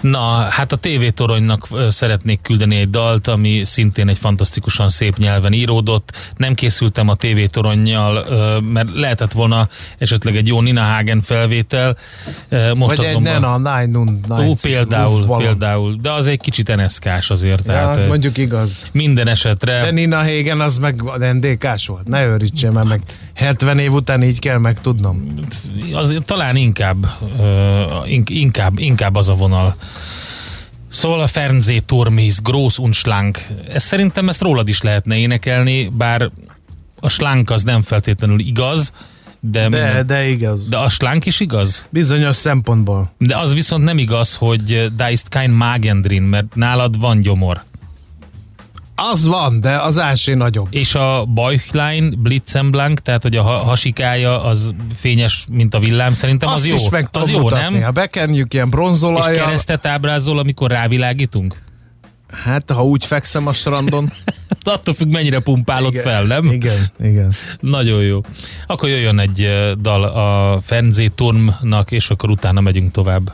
Na, 0.00 0.20
hát 0.50 0.72
a 0.72 0.76
TV 0.76 1.06
toronynak 1.14 1.68
szeretnék 1.88 2.40
küldeni 2.42 2.76
egy 2.76 2.90
dalt, 2.90 3.26
ami 3.26 3.62
szintén 3.64 4.08
egy 4.08 4.18
fantasztikusan 4.18 4.88
szép 4.88 5.16
nyelven 5.16 5.52
íródott. 5.52 6.12
Nem 6.36 6.54
készültem 6.54 7.08
a 7.08 7.14
TV 7.14 7.44
toronnyal, 7.50 8.24
ö, 8.28 8.58
mert 8.60 8.88
lehetett 8.94 9.32
volna 9.32 9.68
esetleg 9.98 10.36
egy 10.36 10.46
jó 10.46 10.60
Nina 10.60 10.82
Hagen 10.82 11.20
felvétel. 11.22 11.96
Most 12.74 12.96
Vagy 12.96 13.06
egy 13.06 13.10
azonban... 13.10 13.32
Nena, 13.40 13.56
Nine 13.56 13.98
Nine 14.28 14.48
Ó, 14.48 14.54
például, 14.62 15.36
például. 15.36 15.98
De 16.02 16.12
az 16.12 16.26
egy 16.26 16.40
kicsit 16.40 16.76
NSK-s 16.76 17.30
azért. 17.30 17.66
Ja, 17.66 17.72
tehát 17.72 17.96
az 17.96 18.04
mondjuk 18.04 18.38
igaz. 18.38 18.88
minden 18.92 19.28
esetre... 19.28 19.80
De 19.80 19.90
Nina 19.90 20.16
Hagen 20.16 20.60
az 20.60 20.78
meg 20.78 21.02
NDK-s 21.32 21.86
volt. 21.86 22.08
Ne 22.08 22.24
őrítsél 22.54 22.70
már 22.70 22.84
meg. 22.84 23.02
70 23.34 23.78
év 23.78 23.92
után 23.92 24.22
így 24.22 24.38
kell 24.38 24.58
megtudnom. 24.58 25.34
az, 25.92 26.14
talán 26.24 26.56
inkább, 26.56 27.06
uh, 27.38 28.10
inkább, 28.24 28.78
inkább 28.78 29.14
az 29.14 29.28
a 29.28 29.34
vonal. 29.34 29.76
Szóval 30.88 31.20
a 31.20 31.26
Fernseh 31.26 31.78
Turmis, 31.86 32.40
Gross 32.42 32.78
und 32.78 32.94
Schlank. 32.94 33.46
Ez 33.68 33.82
szerintem 33.82 34.28
ezt 34.28 34.40
rólad 34.40 34.68
is 34.68 34.82
lehetne 34.82 35.16
énekelni, 35.16 35.88
bár 35.88 36.30
a 37.00 37.08
slank 37.08 37.50
az 37.50 37.62
nem 37.62 37.82
feltétlenül 37.82 38.40
igaz, 38.40 38.92
de, 39.40 39.60
De, 39.60 39.68
minden, 39.68 40.06
de 40.06 40.28
igaz. 40.28 40.68
de 40.68 40.76
a 40.76 40.88
slank 40.88 41.26
is 41.26 41.40
igaz? 41.40 41.86
Bizonyos 41.90 42.36
szempontból. 42.36 43.12
De 43.18 43.36
az 43.36 43.54
viszont 43.54 43.84
nem 43.84 43.98
igaz, 43.98 44.34
hogy 44.34 44.92
da 44.96 45.10
ist 45.10 45.28
kein 45.28 45.50
Magendrin, 45.50 46.22
mert 46.22 46.54
nálad 46.54 47.00
van 47.00 47.20
gyomor. 47.20 47.62
Az 48.96 49.26
van, 49.26 49.60
de 49.60 49.76
az 49.76 49.98
ásé 49.98 50.34
nagyobb. 50.34 50.66
És 50.70 50.94
a 50.94 51.24
Bäuchlein 51.34 52.14
Blitzenblank, 52.22 53.00
tehát 53.00 53.22
hogy 53.22 53.36
a 53.36 53.42
ha- 53.42 53.58
hasikája 53.58 54.42
az 54.42 54.74
fényes, 54.94 55.46
mint 55.50 55.74
a 55.74 55.78
villám, 55.78 56.12
szerintem 56.12 56.48
Azt 56.48 56.58
az 56.58 56.66
jó. 56.66 56.74
is 56.74 56.88
meg 56.88 57.08
az 57.12 57.30
jó, 57.30 57.38
mutatni. 57.40 57.74
nem? 57.74 57.82
Ha 57.84 57.90
bekenjük 57.90 58.54
ilyen 58.54 58.66
És 58.66 58.72
bronzolajjal, 58.72 59.44
keresztet 59.44 59.86
ábrázol, 59.86 60.38
amikor 60.38 60.70
rávilágítunk? 60.70 61.62
hát 62.44 62.70
ha 62.70 62.84
úgy 62.84 63.04
fekszem 63.04 63.46
a 63.46 63.52
strandon. 63.52 64.12
Attól 64.64 64.94
függ, 64.94 65.08
mennyire 65.12 65.38
pumpálod 65.38 65.92
Igen, 65.92 66.04
fel, 66.04 66.22
nem? 66.24 66.52
Igen, 66.52 66.92
igen. 67.02 67.32
Nagyon 67.60 68.02
jó. 68.02 68.20
Akkor 68.66 68.88
jöjjön 68.88 69.18
egy 69.18 69.48
dal 69.80 70.02
a 70.04 70.58
Fernzé 70.64 71.06
Turmnak, 71.08 71.90
és 71.90 72.10
akkor 72.10 72.30
utána 72.30 72.60
megyünk 72.60 72.90
tovább. 72.90 73.32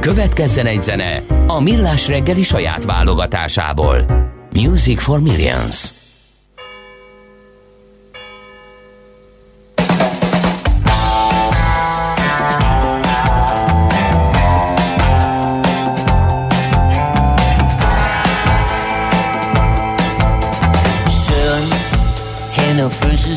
Következzen 0.00 0.66
egy 0.66 0.82
zene 0.82 1.22
a 1.46 1.60
Millás 1.60 2.08
reggeli 2.08 2.42
saját 2.42 2.84
válogatásából. 2.84 4.04
Music 4.52 5.00
for 5.00 5.20
Millions. 5.20 6.00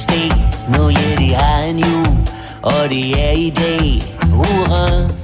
Day, 0.05 0.32
nu 0.67 0.89
je 0.89 1.15
die 1.15 1.36
HNU, 1.36 2.01
or 2.62 2.88
die 2.88 3.13
AID, 3.15 4.03
Hurra! 4.32 5.23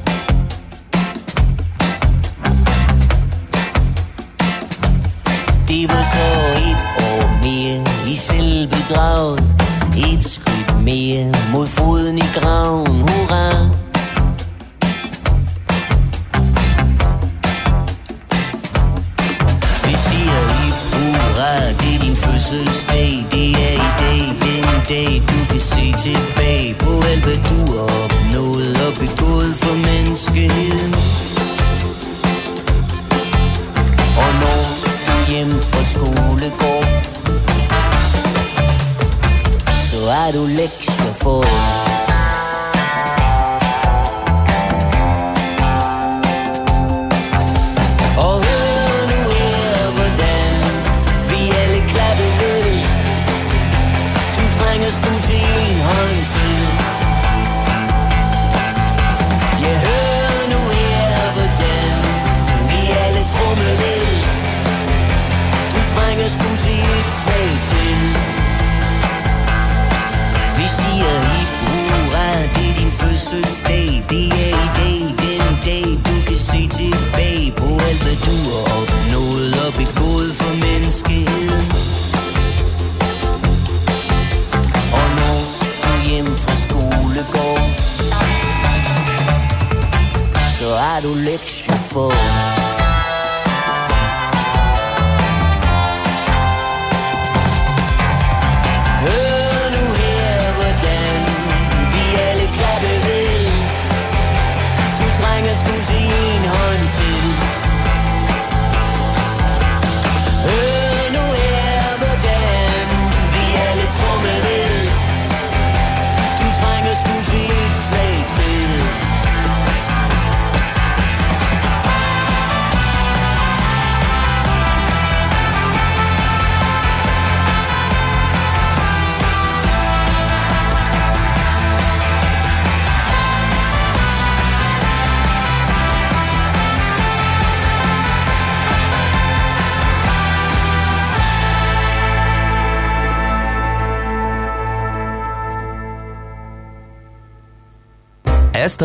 Det 5.69 5.87
var 5.87 6.03
så 6.03 6.27
et 6.69 6.83
år 7.09 7.25
mere 7.43 8.11
i 8.11 8.15
selvbedraget, 8.15 9.39
et 9.97 10.23
skridt 10.23 10.83
mere 10.83 11.33
mod 11.53 11.67
foden 11.67 12.17
i 12.17 12.27
graven, 12.35 13.01
hurra. 13.01 13.78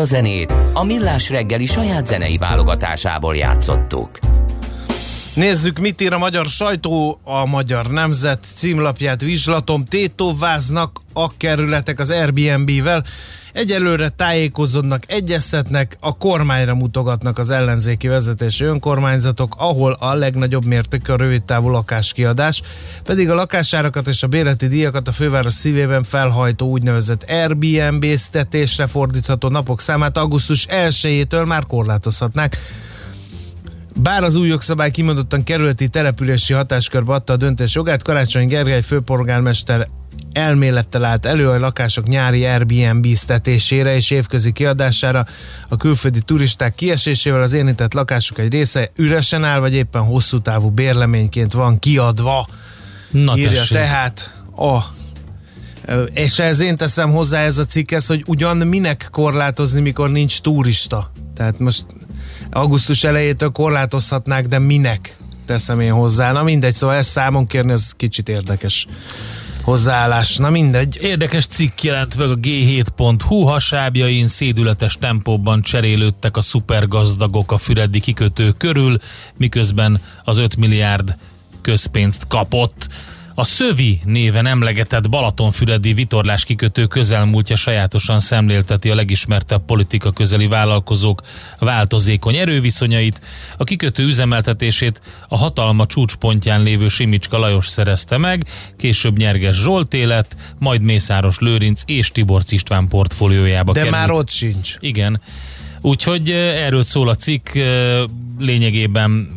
A 0.05 0.07
zenét 0.07 0.53
a 0.73 0.83
Millás 0.83 1.29
reggeli 1.29 1.65
saját 1.65 2.05
zenei 2.05 2.37
válogatásából 2.37 3.35
játszottuk. 3.35 4.09
Nézzük, 5.33 5.79
mit 5.79 6.01
ír 6.01 6.13
a 6.13 6.17
magyar 6.17 6.45
sajtó, 6.45 7.19
a 7.23 7.45
magyar 7.45 7.87
nemzet 7.91 8.45
címlapját 8.55 9.21
vizslatom. 9.21 9.85
Tétováznak 9.85 11.01
a 11.13 11.37
kerületek 11.37 11.99
az 11.99 12.09
Airbnb-vel. 12.09 13.05
Egyelőre 13.55 14.09
tájékozódnak, 14.09 15.03
egyeztetnek, 15.07 15.97
a 15.99 16.17
kormányra 16.17 16.75
mutogatnak 16.75 17.37
az 17.37 17.49
ellenzéki 17.49 18.07
vezetési 18.07 18.63
önkormányzatok, 18.63 19.55
ahol 19.57 19.91
a 19.99 20.13
legnagyobb 20.13 20.65
mértékű 20.65 21.13
a 21.13 21.15
rövidtávú 21.15 21.69
lakáskiadás, 21.69 22.61
pedig 23.03 23.29
a 23.29 23.33
lakásárakat 23.33 24.07
és 24.07 24.23
a 24.23 24.27
bérleti 24.27 24.67
díjakat 24.67 25.07
a 25.07 25.11
főváros 25.11 25.53
szívében 25.53 26.03
felhajtó 26.03 26.67
úgynevezett 26.67 27.25
Airbnb-ztetésre 27.29 28.87
fordítható 28.87 29.47
napok 29.47 29.81
számát 29.81 30.17
augusztus 30.17 30.65
1-től 30.69 31.47
már 31.47 31.65
korlátozhatnák. 31.65 32.57
Bár 34.01 34.23
az 34.23 34.35
új 34.35 34.47
jogszabály 34.47 34.91
kimondottan 34.91 35.43
kerületi 35.43 35.87
települési 35.87 36.53
hatáskörbe 36.53 37.13
adta 37.13 37.33
a 37.33 37.37
döntés 37.37 37.75
jogát, 37.75 38.03
Karácsony 38.03 38.47
Gergely 38.47 38.81
főpolgármester 38.81 39.87
elmélettel 40.35 41.03
állt 41.03 41.25
elő 41.25 41.49
a 41.49 41.59
lakások 41.59 42.07
nyári 42.07 42.45
Airbnb-ztetésére 42.45 43.95
és 43.95 44.11
évközi 44.11 44.51
kiadására. 44.51 45.25
A 45.69 45.77
külföldi 45.77 46.21
turisták 46.21 46.75
kiesésével 46.75 47.41
az 47.41 47.53
érintett 47.53 47.93
lakások 47.93 48.39
egy 48.39 48.51
része 48.51 48.91
üresen 48.95 49.43
áll, 49.43 49.59
vagy 49.59 49.73
éppen 49.73 50.01
hosszú 50.01 50.41
távú 50.41 50.69
bérleményként 50.69 51.53
van 51.53 51.79
kiadva. 51.79 52.47
Na 53.11 53.37
írja 53.37 53.49
tessék. 53.49 53.77
tehát 53.77 54.31
a 54.57 54.79
és 56.13 56.39
ez 56.39 56.59
én 56.59 56.77
teszem 56.77 57.11
hozzá 57.11 57.39
ez 57.39 57.57
a 57.57 57.65
cikkhez, 57.65 58.07
hogy 58.07 58.23
ugyan 58.27 58.57
minek 58.57 59.07
korlátozni, 59.11 59.81
mikor 59.81 60.09
nincs 60.09 60.41
turista. 60.41 61.11
Tehát 61.35 61.59
most 61.59 61.85
augusztus 62.51 63.03
elejétől 63.03 63.49
korlátozhatnák, 63.49 64.47
de 64.47 64.59
minek 64.59 65.17
teszem 65.45 65.79
én 65.79 65.91
hozzá. 65.91 66.31
Na 66.31 66.43
mindegy, 66.43 66.73
szóval 66.73 66.95
ezt 66.95 67.09
számon 67.09 67.47
kérni, 67.47 67.71
ez 67.71 67.91
kicsit 67.97 68.29
érdekes 68.29 68.87
hozzáállás. 69.65 70.37
Na 70.37 70.49
mindegy. 70.49 70.97
Érdekes 71.01 71.45
cikk 71.45 71.81
jelent 71.81 72.17
meg 72.17 72.29
a 72.29 72.35
G7.hu 72.35 73.41
hasábjain, 73.41 74.27
szédületes 74.27 74.97
tempóban 74.99 75.61
cserélődtek 75.61 76.37
a 76.37 76.41
szupergazdagok 76.41 77.51
a 77.51 77.57
füredi 77.57 77.99
kikötő 77.99 78.51
körül, 78.57 78.97
miközben 79.37 80.01
az 80.23 80.37
5 80.37 80.55
milliárd 80.55 81.17
közpénzt 81.61 82.27
kapott. 82.27 82.87
A 83.37 83.43
Szövi 83.43 83.99
néven 84.05 84.45
emlegetett 84.45 85.09
Balatonfüredi 85.09 85.93
vitorlás 85.93 86.43
kikötő 86.43 86.85
közelmúltja 86.85 87.55
sajátosan 87.55 88.19
szemlélteti 88.19 88.89
a 88.89 88.95
legismertebb 88.95 89.65
politika 89.65 90.11
közeli 90.11 90.47
vállalkozók 90.47 91.21
változékony 91.59 92.35
erőviszonyait. 92.35 93.21
A 93.57 93.63
kikötő 93.63 94.03
üzemeltetését 94.03 95.01
a 95.27 95.37
hatalma 95.37 95.85
csúcspontján 95.85 96.63
lévő 96.63 96.87
Simicska 96.87 97.37
Lajos 97.37 97.67
szerezte 97.67 98.17
meg, 98.17 98.43
később 98.77 99.17
Nyerges 99.17 99.55
Zsolté 99.55 100.03
lett, 100.03 100.35
majd 100.59 100.81
Mészáros 100.81 101.39
Lőrinc 101.39 101.81
és 101.85 102.11
Tiborcs 102.11 102.51
István 102.51 102.87
portfóliójába 102.87 103.71
De 103.71 103.79
került. 103.79 103.95
már 103.97 104.11
ott 104.11 104.29
sincs. 104.29 104.75
Igen. 104.79 105.21
Úgyhogy 105.81 106.31
eh, 106.31 106.65
erről 106.65 106.83
szól 106.83 107.09
a 107.09 107.15
cikk, 107.15 107.55
eh, 107.55 108.03
lényegében 108.39 109.29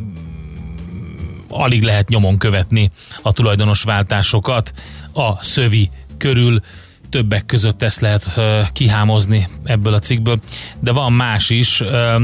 alig 1.49 1.83
lehet 1.83 2.09
nyomon 2.09 2.37
követni 2.37 2.91
a 3.21 3.31
tulajdonos 3.31 3.83
váltásokat 3.83 4.73
a 5.13 5.43
szövi 5.43 5.89
körül. 6.17 6.61
Többek 7.09 7.45
között 7.45 7.81
ezt 7.81 7.99
lehet 8.01 8.37
eh, 8.37 8.67
kihámozni 8.73 9.47
ebből 9.63 9.93
a 9.93 9.99
cikkből, 9.99 10.39
de 10.79 10.91
van 10.91 11.13
más 11.13 11.49
is. 11.49 11.81
eh, 11.81 12.15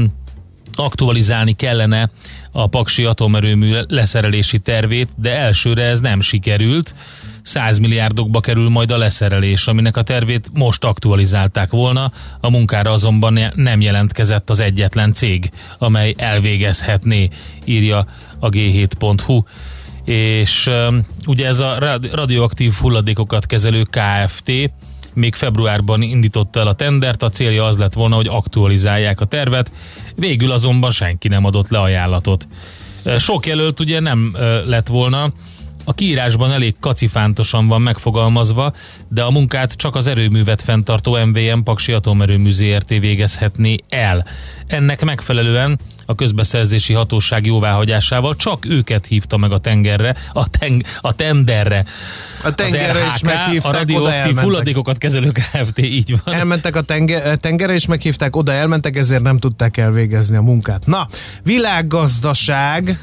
Aktualizálni 0.78 1.52
kellene 1.52 2.10
a 2.52 2.66
Paksi 2.66 3.04
atomerőmű 3.04 3.76
leszerelési 3.88 4.58
tervét, 4.58 5.08
de 5.16 5.36
elsőre 5.36 5.82
ez 5.82 6.00
nem 6.00 6.20
sikerült. 6.20 6.94
100 7.42 7.78
milliárdokba 7.78 8.40
kerül 8.40 8.68
majd 8.68 8.90
a 8.90 8.98
leszerelés, 8.98 9.66
aminek 9.66 9.96
a 9.96 10.02
tervét 10.02 10.50
most 10.52 10.84
aktualizálták 10.84 11.70
volna, 11.70 12.12
a 12.40 12.50
munkára 12.50 12.90
azonban 12.90 13.38
nem 13.54 13.80
jelentkezett 13.80 14.50
az 14.50 14.60
egyetlen 14.60 15.12
cég, 15.12 15.50
amely 15.78 16.14
elvégezhetné, 16.16 17.28
írja 17.64 18.06
a 18.38 18.48
g7.hu 18.48 19.42
és 20.04 20.70
ugye 21.26 21.46
ez 21.46 21.58
a 21.58 21.78
radi- 21.78 22.10
radioaktív 22.12 22.72
hulladékokat 22.72 23.46
kezelő 23.46 23.82
KFT 23.82 24.52
még 25.14 25.34
februárban 25.34 26.02
indította 26.02 26.60
el 26.60 26.66
a 26.66 26.72
tendert, 26.72 27.22
a 27.22 27.28
célja 27.28 27.64
az 27.64 27.78
lett 27.78 27.92
volna, 27.92 28.16
hogy 28.16 28.26
aktualizálják 28.26 29.20
a 29.20 29.24
tervet, 29.24 29.72
végül 30.14 30.50
azonban 30.50 30.90
senki 30.90 31.28
nem 31.28 31.44
adott 31.44 31.68
le 31.68 31.78
ajánlatot. 31.78 32.46
Sok 33.18 33.46
jelölt 33.46 33.80
ugye 33.80 34.00
nem 34.00 34.36
lett 34.66 34.86
volna, 34.86 35.32
a 35.88 35.94
kiírásban 35.94 36.52
elég 36.52 36.74
kacifántosan 36.80 37.66
van 37.66 37.82
megfogalmazva, 37.82 38.72
de 39.08 39.22
a 39.22 39.30
munkát 39.30 39.72
csak 39.72 39.94
az 39.94 40.06
erőművet 40.06 40.62
fenntartó 40.62 41.24
MVM 41.24 41.60
Paksi 41.64 41.92
Atomerőmű 41.92 42.50
ZRT 42.50 42.88
végezhetné 42.88 43.76
el. 43.88 44.26
Ennek 44.66 45.04
megfelelően 45.04 45.78
a 46.06 46.14
közbeszerzési 46.14 46.92
hatóság 46.92 47.46
jóváhagyásával 47.46 48.36
csak 48.36 48.64
őket 48.68 49.06
hívta 49.06 49.36
meg 49.36 49.52
a 49.52 49.58
tengerre, 49.58 50.16
a, 50.32 50.48
teng, 50.48 50.82
a 51.00 51.12
tenderre. 51.12 51.84
A 52.42 52.54
tengerre 52.54 53.04
az 53.04 53.14
is 53.14 53.22
meghívták, 53.22 53.72
a 53.72 53.76
radioaktív 53.76 54.36
hulladékokat 54.36 54.98
kezelő 54.98 55.30
Kft. 55.30 55.78
így 55.78 56.14
van. 56.24 56.34
Elmentek 56.34 56.76
a 56.76 56.80
tenger, 56.80 57.38
tengerre, 57.38 57.74
és 57.74 57.86
meghívták, 57.86 58.36
oda 58.36 58.52
elmentek, 58.52 58.96
ezért 58.96 59.22
nem 59.22 59.38
tudták 59.38 59.76
elvégezni 59.76 60.36
a 60.36 60.42
munkát. 60.42 60.86
Na, 60.86 61.08
világgazdaság. 61.42 62.98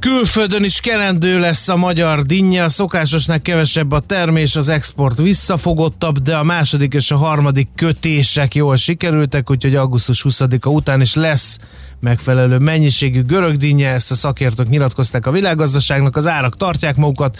Külföldön 0.00 0.64
is 0.64 0.80
kelendő 0.80 1.38
lesz 1.38 1.68
a 1.68 1.76
magyar 1.76 2.22
dinnye, 2.22 2.64
a 2.64 2.68
szokásosnál 2.68 3.40
kevesebb 3.40 3.92
a 3.92 4.00
termés, 4.00 4.56
az 4.56 4.68
export 4.68 5.18
visszafogottabb, 5.18 6.18
de 6.18 6.36
a 6.36 6.42
második 6.42 6.94
és 6.94 7.10
a 7.10 7.16
harmadik 7.16 7.68
kötések 7.74 8.54
jól 8.54 8.76
sikerültek, 8.76 9.50
úgyhogy 9.50 9.74
augusztus 9.74 10.24
20-a 10.28 10.68
után 10.68 11.00
is 11.00 11.14
lesz 11.14 11.58
megfelelő 12.00 12.58
mennyiségű 12.58 13.22
görög 13.22 13.56
dinnye, 13.56 13.88
ezt 13.88 14.10
a 14.10 14.14
szakértők 14.14 14.68
nyilatkozták 14.68 15.26
a 15.26 15.30
világgazdaságnak, 15.30 16.16
az 16.16 16.26
árak 16.26 16.56
tartják 16.56 16.96
magukat, 16.96 17.38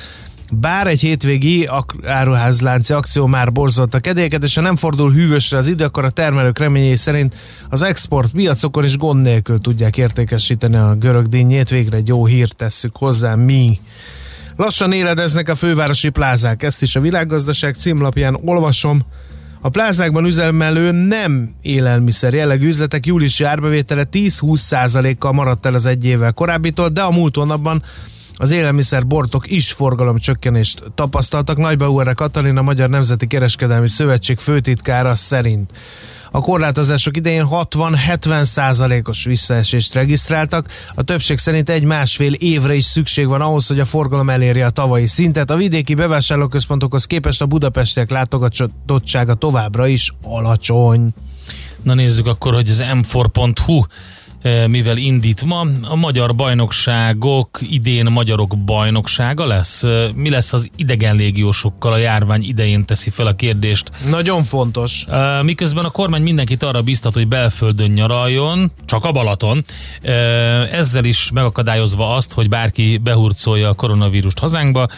Bár 0.52 0.86
egy 0.86 1.00
hétvégi 1.00 1.68
áruházlánci 2.04 2.92
akció 2.92 3.26
már 3.26 3.52
borzolt 3.52 3.94
a 3.94 4.00
kedélyeket, 4.00 4.42
és 4.42 4.54
ha 4.54 4.60
nem 4.60 4.76
fordul 4.76 5.12
hűvösre 5.12 5.58
az 5.58 5.66
idő, 5.66 5.84
akkor 5.84 6.04
a 6.04 6.10
termelők 6.10 6.58
reményei 6.58 6.96
szerint 6.96 7.34
az 7.68 7.82
export 7.82 8.30
piacokon 8.30 8.84
is 8.84 8.96
gond 8.96 9.22
nélkül 9.22 9.60
tudják 9.60 9.96
értékesíteni 9.96 10.76
a 10.76 10.94
görög 10.94 11.28
dinnyét. 11.28 11.68
Végre 11.68 11.96
egy 11.96 12.08
jó 12.08 12.26
hírt 12.26 12.56
tesszük 12.56 12.96
hozzá 12.96 13.34
mi. 13.34 13.80
Lassan 14.56 14.92
éledeznek 14.92 15.48
a 15.48 15.54
fővárosi 15.54 16.08
plázák, 16.08 16.62
ezt 16.62 16.82
is 16.82 16.96
a 16.96 17.00
világgazdaság 17.00 17.74
címlapján 17.74 18.38
olvasom. 18.44 19.02
A 19.60 19.68
plázákban 19.68 20.24
üzemelő 20.24 20.90
nem 20.90 21.54
élelmiszer 21.62 22.34
jellegű 22.34 22.66
üzletek 22.66 23.06
júliusi 23.06 23.44
árbevétele 23.44 24.04
10-20%-kal 24.12 25.32
maradt 25.32 25.66
el 25.66 25.74
az 25.74 25.86
egy 25.86 26.04
évvel 26.04 26.32
korábbitól, 26.32 26.88
de 26.88 27.00
a 27.02 27.10
múlt 27.10 27.36
hónapban 27.36 27.82
az 28.40 28.50
élelmiszer 28.50 29.06
bortok 29.06 29.50
is 29.50 29.72
forgalomcsökkenést 29.72 30.82
tapasztaltak. 30.94 31.56
Nagybauer 31.56 32.14
Katalin, 32.14 32.56
a 32.56 32.62
Magyar 32.62 32.88
Nemzeti 32.88 33.26
Kereskedelmi 33.26 33.88
Szövetség 33.88 34.38
főtitkára 34.38 35.14
szerint. 35.14 35.72
A 36.30 36.40
korlátozások 36.40 37.16
idején 37.16 37.46
60-70 37.50 38.44
százalékos 38.44 39.24
visszaesést 39.24 39.94
regisztráltak. 39.94 40.68
A 40.94 41.02
többség 41.02 41.38
szerint 41.38 41.70
egy-másfél 41.70 42.32
évre 42.32 42.74
is 42.74 42.84
szükség 42.84 43.26
van 43.26 43.40
ahhoz, 43.40 43.66
hogy 43.66 43.80
a 43.80 43.84
forgalom 43.84 44.30
elérje 44.30 44.66
a 44.66 44.70
tavalyi 44.70 45.06
szintet. 45.06 45.50
A 45.50 45.56
vidéki 45.56 45.94
bevásárlóközpontokhoz 45.94 47.04
képest 47.04 47.42
a 47.42 47.46
budapestiek 47.46 48.10
látogatottsága 48.10 49.34
továbbra 49.34 49.86
is 49.86 50.14
alacsony. 50.22 51.08
Na 51.82 51.94
nézzük 51.94 52.26
akkor, 52.26 52.54
hogy 52.54 52.68
az 52.68 52.82
m4.hu 52.92 53.76
eh, 53.76 53.84
mivel 54.66 54.96
indít 54.96 55.44
ma. 55.44 55.66
A 55.82 55.94
magyar 55.94 56.34
bajnokságok 56.34 57.58
idén 57.70 58.06
magyarok 58.06 58.58
bajnoksága 58.58 59.46
lesz. 59.46 59.84
Mi 60.14 60.30
lesz 60.30 60.52
az 60.52 60.70
idegen 60.76 61.16
légiósokkal 61.16 61.92
a 61.92 61.96
járvány 61.96 62.42
idején 62.42 62.84
teszi 62.84 63.10
fel 63.10 63.26
a 63.26 63.34
kérdést. 63.34 63.90
Nagyon 64.08 64.44
fontos. 64.44 65.04
Miközben 65.42 65.84
a 65.84 65.90
kormány 65.90 66.22
mindenkit 66.22 66.62
arra 66.62 66.82
biztat, 66.82 67.14
hogy 67.14 67.28
belföldön 67.28 67.90
nyaraljon, 67.90 68.72
csak 68.84 69.04
a 69.04 69.12
Balaton, 69.12 69.64
ezzel 70.72 71.04
is 71.04 71.30
megakadályozva 71.32 72.14
azt, 72.14 72.32
hogy 72.32 72.48
bárki 72.48 72.98
behurcolja 72.98 73.68
a 73.68 73.74
koronavírust 73.74 74.38
hazánkba. 74.38 74.88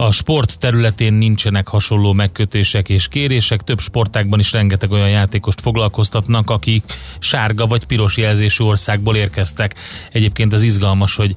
A 0.00 0.10
sport 0.10 0.58
területén 0.58 1.12
nincsenek 1.12 1.68
hasonló 1.68 2.12
megkötések 2.12 2.88
és 2.88 3.08
kérések, 3.08 3.62
több 3.62 3.80
sportágban 3.80 4.38
is 4.38 4.52
rengeteg 4.52 4.90
olyan 4.90 5.08
játékost 5.08 5.60
foglalkoztatnak, 5.60 6.50
akik 6.50 6.84
sárga 7.18 7.66
vagy 7.66 7.84
piros 7.84 8.16
jelzésű 8.16 8.64
országból 8.64 9.16
érkeztek. 9.16 9.74
Egyébként 10.12 10.52
az 10.52 10.62
izgalmas, 10.62 11.16
hogy 11.16 11.34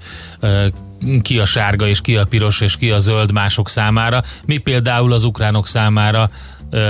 ki 1.21 1.39
a 1.39 1.45
sárga 1.45 1.87
és 1.87 2.01
ki 2.01 2.15
a 2.17 2.25
piros 2.25 2.61
és 2.61 2.75
ki 2.75 2.91
a 2.91 2.99
zöld 2.99 3.31
mások 3.31 3.69
számára. 3.69 4.23
Mi 4.45 4.57
például 4.57 5.13
az 5.13 5.23
ukránok 5.23 5.67
számára 5.67 6.29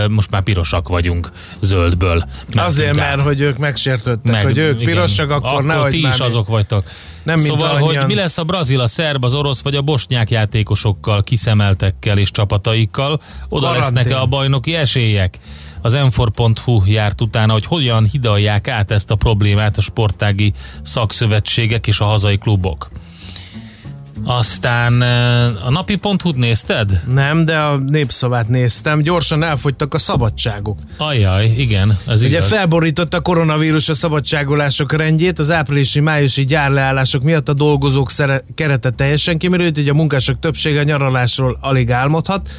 most 0.09 0.31
már 0.31 0.43
pirosak 0.43 0.87
vagyunk 0.87 1.31
zöldből. 1.61 2.23
Azért, 2.53 2.95
mert 2.95 3.21
hogy 3.21 3.39
ők 3.39 3.57
megsértődtek, 3.57 4.31
Meg- 4.31 4.43
hogy 4.43 4.57
ők 4.57 4.81
igen. 4.81 4.93
pirosak, 4.93 5.29
akkor, 5.29 5.49
akkor 5.49 5.63
nehogy 5.63 5.91
ti 5.91 6.01
már 6.01 6.11
is 6.13 6.19
mi- 6.19 6.25
azok 6.25 6.47
vagytok. 6.47 6.85
Nem 7.23 7.35
mint 7.39 7.49
szóval, 7.49 7.75
annyian. 7.75 7.97
hogy 7.97 8.05
mi 8.05 8.15
lesz 8.15 8.37
a 8.37 8.43
brazil, 8.43 8.79
a 8.79 8.87
szerb, 8.87 9.23
az 9.23 9.33
orosz 9.33 9.61
vagy 9.61 9.75
a 9.75 9.81
bosnyák 9.81 10.29
játékosokkal, 10.29 11.23
kiszemeltekkel 11.23 12.17
és 12.17 12.31
csapataikkal? 12.31 13.21
Oda 13.49 13.65
Karantén. 13.65 13.81
lesznek-e 13.81 14.21
a 14.21 14.25
bajnoki 14.25 14.75
esélyek? 14.75 15.39
Az 15.81 15.93
m 15.93 16.21
járt 16.85 17.21
utána, 17.21 17.53
hogy 17.53 17.65
hogyan 17.65 18.05
hidalják 18.11 18.67
át 18.67 18.91
ezt 18.91 19.11
a 19.11 19.15
problémát 19.15 19.77
a 19.77 19.81
sportági 19.81 20.53
szakszövetségek 20.81 21.87
és 21.87 21.99
a 21.99 22.05
hazai 22.05 22.37
klubok. 22.37 22.89
Aztán 24.25 25.01
a 25.65 25.69
napi.hu-t 25.69 26.35
nézted? 26.35 27.01
Nem, 27.13 27.45
de 27.45 27.57
a 27.57 27.77
népszavát 27.77 28.49
néztem. 28.49 29.01
Gyorsan 29.01 29.43
elfogytak 29.43 29.93
a 29.93 29.97
szabadságok. 29.97 30.77
Ajaj, 30.97 31.53
igen, 31.57 31.97
ez 32.07 32.23
Ugye 32.23 32.37
igaz. 32.37 32.47
felborított 32.47 33.13
a 33.13 33.21
koronavírus 33.21 33.89
a 33.89 33.93
szabadságolások 33.93 34.93
rendjét, 34.93 35.39
az 35.39 35.51
áprilisi-májusi 35.51 36.43
gyárleállások 36.45 37.23
miatt 37.23 37.49
a 37.49 37.53
dolgozók 37.53 38.11
szere- 38.11 38.43
kerete 38.55 38.89
teljesen 38.89 39.37
kimerült, 39.37 39.77
így 39.77 39.89
a 39.89 39.93
munkások 39.93 40.39
többsége 40.39 40.83
nyaralásról 40.83 41.57
alig 41.61 41.91
álmodhat. 41.91 42.49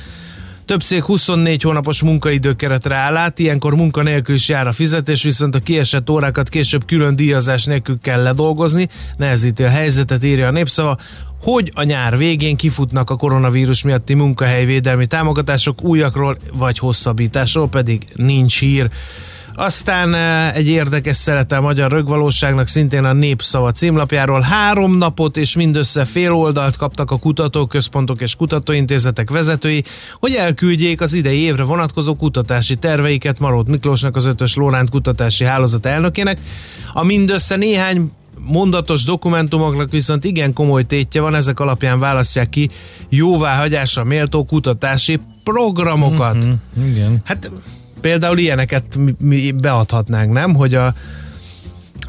Több 0.66 0.80
cég 0.80 1.02
24 1.02 1.62
hónapos 1.62 2.02
munkaidőkeretre 2.02 2.94
áll 2.94 3.16
át, 3.16 3.38
ilyenkor 3.38 3.74
munkanélkül 3.74 4.34
is 4.34 4.48
jár 4.48 4.66
a 4.66 4.72
fizetés, 4.72 5.22
viszont 5.22 5.54
a 5.54 5.58
kiesett 5.58 6.10
órákat 6.10 6.48
később 6.48 6.84
külön 6.84 7.16
díjazás 7.16 7.64
nélkül 7.64 7.98
kell 8.02 8.22
ledolgozni, 8.22 8.88
nehezíti 9.16 9.62
a 9.62 9.68
helyzetet, 9.68 10.24
írja 10.24 10.46
a 10.46 10.50
népszava, 10.50 10.98
hogy 11.42 11.70
a 11.74 11.82
nyár 11.82 12.18
végén 12.18 12.56
kifutnak 12.56 13.10
a 13.10 13.16
koronavírus 13.16 13.82
miatti 13.82 14.14
munkahelyvédelmi 14.14 15.06
támogatások 15.06 15.82
újakról 15.82 16.36
vagy 16.52 16.78
hosszabbításról 16.78 17.68
pedig 17.68 18.06
nincs 18.14 18.58
hír. 18.58 18.90
Aztán 19.54 20.14
eh, 20.14 20.54
egy 20.54 20.68
érdekes 20.68 21.16
szerete 21.16 21.56
a 21.56 21.60
magyar 21.60 21.90
rögvalóságnak 21.90 22.66
szintén 22.66 23.04
a 23.04 23.12
Népszava 23.12 23.72
címlapjáról. 23.72 24.40
Három 24.40 24.96
napot 24.96 25.36
és 25.36 25.56
mindössze 25.56 26.04
fél 26.04 26.32
oldalt 26.32 26.76
kaptak 26.76 27.10
a 27.10 27.18
kutatóközpontok 27.18 28.20
és 28.20 28.36
kutatóintézetek 28.36 29.30
vezetői, 29.30 29.84
hogy 30.18 30.34
elküldjék 30.34 31.00
az 31.00 31.12
idei 31.12 31.38
évre 31.38 31.62
vonatkozó 31.62 32.14
kutatási 32.16 32.76
terveiket 32.76 33.38
Marót 33.38 33.68
Miklósnak, 33.68 34.16
az 34.16 34.24
Ötös 34.24 34.54
Lóránt 34.54 34.90
kutatási 34.90 35.44
hálózat 35.44 35.86
elnökének. 35.86 36.38
A 36.92 37.04
mindössze 37.04 37.56
néhány 37.56 38.10
mondatos 38.38 39.04
dokumentumoknak 39.04 39.90
viszont 39.90 40.24
igen 40.24 40.52
komoly 40.52 40.84
tétje 40.84 41.20
van, 41.20 41.34
ezek 41.34 41.60
alapján 41.60 41.98
választják 41.98 42.48
ki 42.48 42.70
jóváhagyásra 43.08 44.04
méltó 44.04 44.44
kutatási 44.44 45.20
programokat. 45.44 46.36
Mhm, 46.36 46.86
igen. 46.88 47.20
Hát 47.24 47.50
például 48.04 48.38
ilyeneket 48.38 48.98
mi, 49.18 49.50
beadhatnánk, 49.52 50.32
nem? 50.32 50.54
Hogy 50.54 50.74
a 50.74 50.94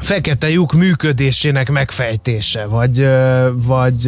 fekete 0.00 0.50
lyuk 0.50 0.72
működésének 0.72 1.70
megfejtése, 1.70 2.64
vagy, 2.64 3.08
vagy 3.52 4.04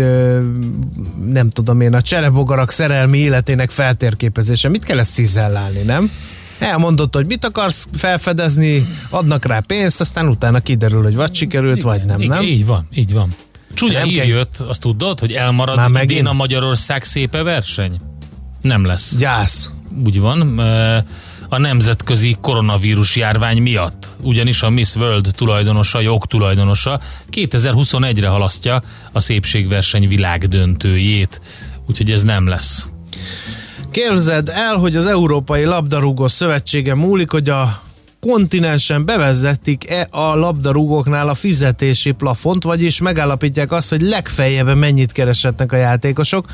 nem 1.32 1.50
tudom 1.50 1.80
én, 1.80 1.94
a 1.94 2.00
cserebogarak 2.00 2.70
szerelmi 2.70 3.18
életének 3.18 3.70
feltérképezése. 3.70 4.68
Mit 4.68 4.84
kell 4.84 4.98
ezt 4.98 5.12
cizellálni, 5.12 5.82
nem? 5.82 6.10
Elmondott, 6.58 7.14
hogy 7.14 7.26
mit 7.26 7.44
akarsz 7.44 7.88
felfedezni, 7.92 8.86
adnak 9.10 9.44
rá 9.44 9.60
pénzt, 9.66 10.00
aztán 10.00 10.28
utána 10.28 10.60
kiderül, 10.60 11.02
hogy 11.02 11.14
vagy 11.14 11.34
sikerült, 11.34 11.82
vagy 11.82 12.04
nem, 12.04 12.20
nem? 12.20 12.42
Így 12.42 12.66
van, 12.66 12.88
így 12.94 13.12
van. 13.12 13.28
Csúnya 13.74 14.02
hír 14.02 14.24
jött, 14.24 14.58
azt 14.58 14.80
tudod, 14.80 15.20
hogy 15.20 15.32
elmarad 15.32 15.76
Már 15.76 15.88
idén 15.88 15.98
megint? 16.00 16.26
a 16.26 16.32
Magyarország 16.32 17.04
szépe 17.04 17.42
verseny? 17.42 18.00
Nem 18.62 18.84
lesz. 18.84 19.16
Gyász. 19.16 19.70
Úgy 20.04 20.20
van. 20.20 20.60
A 21.48 21.58
nemzetközi 21.58 22.36
koronavírus 22.40 23.16
járvány 23.16 23.62
miatt. 23.62 24.06
Ugyanis 24.22 24.62
a 24.62 24.70
Miss 24.70 24.94
World 24.94 25.30
tulajdonosa, 25.36 26.00
jogtulajdonosa 26.00 27.00
2021-re 27.30 28.28
halasztja 28.28 28.82
a 29.12 29.20
szépségverseny 29.20 30.08
világdöntőjét. 30.08 31.40
Úgyhogy 31.86 32.10
ez 32.10 32.22
nem 32.22 32.46
lesz. 32.46 32.86
Képzeld 33.90 34.48
el, 34.48 34.74
hogy 34.74 34.96
az 34.96 35.06
Európai 35.06 35.64
Labdarúgó 35.64 36.26
Szövetsége 36.26 36.94
múlik, 36.94 37.30
hogy 37.30 37.48
a 37.48 37.82
kontinensen 38.20 39.04
bevezetik-e 39.04 40.08
a 40.10 40.34
labdarúgóknál 40.34 41.28
a 41.28 41.34
fizetési 41.34 42.10
plafont, 42.10 42.62
vagyis 42.62 43.00
megállapítják 43.00 43.72
azt, 43.72 43.88
hogy 43.88 44.00
legfeljebb 44.00 44.76
mennyit 44.76 45.12
keresetnek 45.12 45.72
a 45.72 45.76
játékosok. 45.76 46.46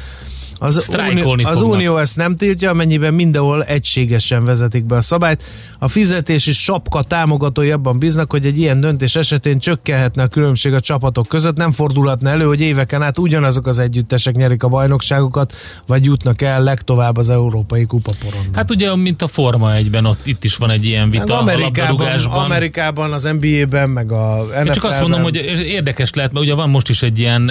Az, 0.64 0.82
Sztrájkolni 0.82 1.44
az. 1.44 1.60
Unió 1.60 1.96
ezt 1.96 2.16
nem 2.16 2.36
tiltja, 2.36 2.70
amennyiben 2.70 3.14
mindenhol 3.14 3.64
egységesen 3.64 4.44
vezetik 4.44 4.84
be 4.84 4.96
a 4.96 5.00
szabályt. 5.00 5.44
A 5.78 5.88
fizetési 5.88 6.52
sapka 6.52 7.02
támogatói 7.02 7.70
abban 7.70 7.98
bíznak, 7.98 8.30
hogy 8.30 8.46
egy 8.46 8.58
ilyen 8.58 8.80
döntés 8.80 9.16
esetén 9.16 9.58
csökkenhetne 9.58 10.22
a 10.22 10.26
különbség 10.26 10.72
a 10.72 10.80
csapatok 10.80 11.26
között. 11.26 11.56
Nem 11.56 11.72
fordulhatna 11.72 12.30
elő, 12.30 12.44
hogy 12.44 12.60
éveken 12.60 13.02
át 13.02 13.18
ugyanazok 13.18 13.66
az 13.66 13.78
együttesek 13.78 14.36
nyerik 14.36 14.62
a 14.62 14.68
bajnokságokat, 14.68 15.54
vagy 15.86 16.04
jutnak 16.04 16.42
el 16.42 16.62
legtovább 16.62 17.16
az 17.16 17.28
európai 17.28 17.84
kupaporon. 17.84 18.42
Hát 18.52 18.70
ugye, 18.70 18.96
mint 18.96 19.22
a 19.22 19.28
Forma 19.28 19.74
egyben, 19.74 20.04
ott 20.04 20.26
itt 20.26 20.44
is 20.44 20.56
van 20.56 20.70
egy 20.70 20.84
ilyen 20.84 21.10
vita 21.10 21.36
a 21.36 21.40
Amerikában. 21.40 22.08
Amerikában, 22.30 23.12
az 23.12 23.28
NBA-ben, 23.40 23.90
meg 23.90 24.12
a 24.12 24.36
NFL-ben. 24.36 24.66
Én 24.66 24.72
csak 24.72 24.84
azt 24.84 25.00
mondom, 25.00 25.22
hogy 25.22 25.36
érdekes 25.64 26.12
lehet, 26.12 26.32
mert 26.32 26.44
ugye 26.44 26.54
van 26.54 26.70
most 26.70 26.88
is 26.88 27.02
egy 27.02 27.18
ilyen, 27.18 27.50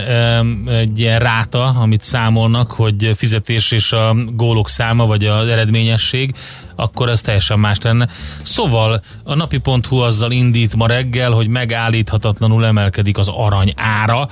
egy 0.68 1.00
ilyen 1.00 1.20
ráta, 1.20 1.64
amit 1.64 2.04
számolnak, 2.04 2.72
hogy 2.72 3.03
fizetés 3.16 3.72
és 3.72 3.92
a 3.92 4.16
gólok 4.36 4.70
száma, 4.70 5.06
vagy 5.06 5.26
az 5.26 5.48
eredményesség, 5.48 6.34
akkor 6.76 7.10
ez 7.10 7.22
teljesen 7.22 7.60
más 7.60 7.78
lenne. 7.82 8.08
Szóval 8.44 9.02
a 9.24 9.36
napi.hu 9.36 9.98
azzal 9.98 10.32
indít 10.32 10.76
ma 10.76 10.88
reggel, 10.88 11.32
hogy 11.32 11.48
megállíthatatlanul 11.48 12.66
emelkedik 12.66 13.18
az 13.18 13.28
arany 13.28 13.74
ára. 13.76 14.22
A 14.22 14.30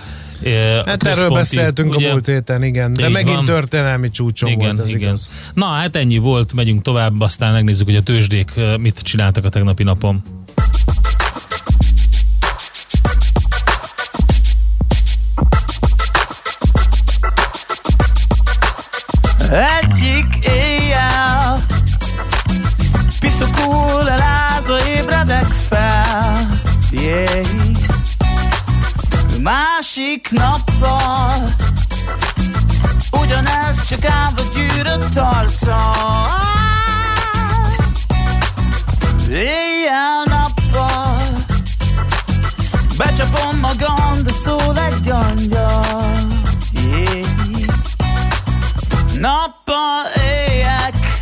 Hát 0.86 1.04
erről 1.04 1.30
beszéltünk 1.30 1.96
ugye, 1.96 2.08
a 2.08 2.12
múlt 2.12 2.26
héten, 2.26 2.64
igen. 2.64 2.94
De 2.94 3.10
megint 3.10 3.36
van. 3.36 3.46
történelmi 3.46 4.10
csúcson 4.10 4.50
igen, 4.50 4.66
volt, 4.66 4.80
ez 4.80 4.90
igen. 4.90 5.02
igaz. 5.02 5.32
Na 5.54 5.66
hát 5.66 5.96
ennyi 5.96 6.18
volt, 6.18 6.54
megyünk 6.54 6.82
tovább, 6.82 7.22
aztán 7.22 7.54
megnézzük, 7.54 7.86
hogy 7.86 7.96
a 7.96 8.02
tőzsdék 8.02 8.52
mit 8.80 9.00
csináltak 9.00 9.46
a 9.46 9.50
tegnapi 9.50 9.84
napon. 9.84 10.24
Másik 29.42 30.32
nappal. 30.32 31.54
Ugyanez 33.22 33.84
csak 33.88 34.06
állva 34.06 34.42
gyűrött 34.54 35.16
arccal. 35.16 36.28
Éjjel-nappal 39.30 40.52
Becsapom 42.98 43.60
magam, 43.60 44.24
de 44.24 44.32
szól 44.32 44.78
egy 44.78 45.10
angyal. 45.10 46.12
Nappal 49.20 50.06
éjek. 50.16 51.22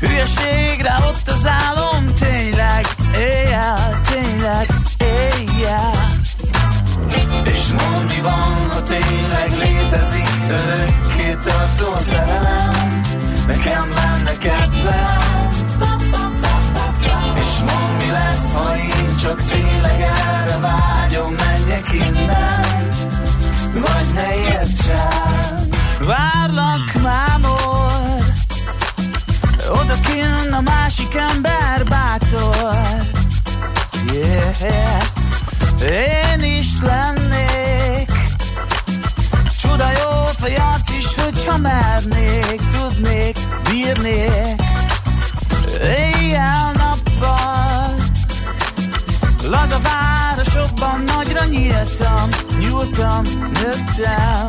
Hülyeségre 0.00 0.96
ott 1.08 1.28
az 1.28 1.46
álom 1.46 2.14
Tényleg, 2.18 2.86
éjjel, 3.16 3.81
Mondd 7.82 8.06
mi 8.06 8.20
van, 8.20 8.70
ha 8.70 8.82
tényleg 8.82 9.50
létezik 9.58 10.28
Örökké 10.48 11.36
tartó 11.44 11.98
szerelem. 11.98 13.02
Nekem 13.46 13.92
lenne 13.94 14.36
kedvem. 14.36 15.50
És 17.34 17.58
mondd 17.58 17.96
mi 17.98 18.10
lesz, 18.10 18.54
ha 18.54 18.76
én 18.76 19.16
csak 19.16 19.42
tényleg 19.42 20.00
erre 20.00 20.58
vágyom 20.58 21.34
Menjek 21.34 21.92
innen, 21.92 22.90
vagy 23.72 24.06
ne 24.14 24.34
értsen. 24.34 25.68
Várlak 26.00 26.92
mámor 27.02 27.62
Oda 29.70 29.94
kinn 30.06 30.52
a 30.52 30.60
másik 30.60 31.14
ember 31.14 31.84
bátor. 31.88 32.76
Yeah. 34.12 35.02
Én 36.32 36.42
is 36.58 36.68
lennék 36.82 37.21
hogyha 41.52 41.58
mernék 41.58 42.60
Tudnék, 42.72 43.38
bírnék. 43.70 44.60
Éjjel-nappal 45.96 47.94
Laza 49.48 49.78
városokban 49.80 51.00
nagyra 51.00 51.44
nyíltam 51.44 52.28
Nyúltam, 52.58 53.22
nőttem. 53.52 54.46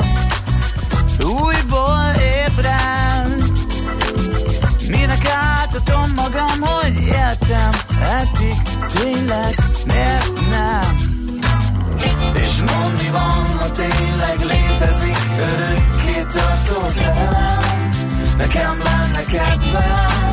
Újból 1.20 2.12
ébren. 2.48 3.44
Minek 4.88 5.28
átadom 5.28 6.12
magam, 6.16 6.62
hogy 6.62 7.02
éltem? 7.06 7.70
Eddig 8.02 8.56
tényleg 8.94 9.56
miért 9.86 10.40
nem? 10.50 11.12
És 12.34 12.58
mondd 12.58 12.94
mi 13.02 13.10
van, 13.12 13.58
ha 13.60 13.72
tényleg 13.72 14.40
létezik 14.40 15.18
Örökké 15.38 15.93
tartó 16.34 16.90
szerelem. 16.90 17.92
Nekem 18.38 18.82
lenne 18.84 19.24
kedvem 19.26 20.24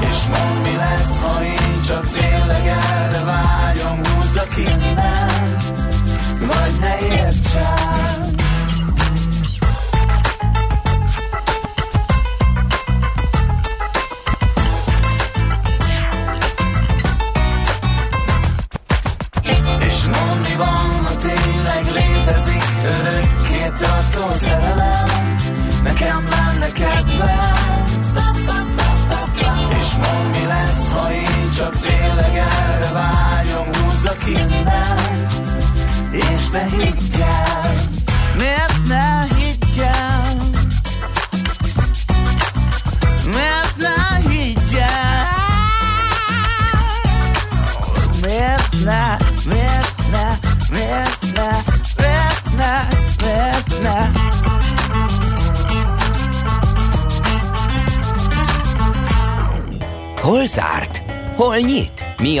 És 0.00 0.26
mondd 0.28 0.62
mi 0.62 0.76
lesz, 0.76 1.22
ha 1.22 1.44
én 1.44 1.82
csak 1.86 2.08
tényleg 2.08 2.66
erre 2.66 3.24
vágyom 3.24 4.00
Húzzak 4.04 4.56
innen, 4.56 5.56
vagy 6.38 6.72
ne 6.80 6.98
értsen 6.98 8.39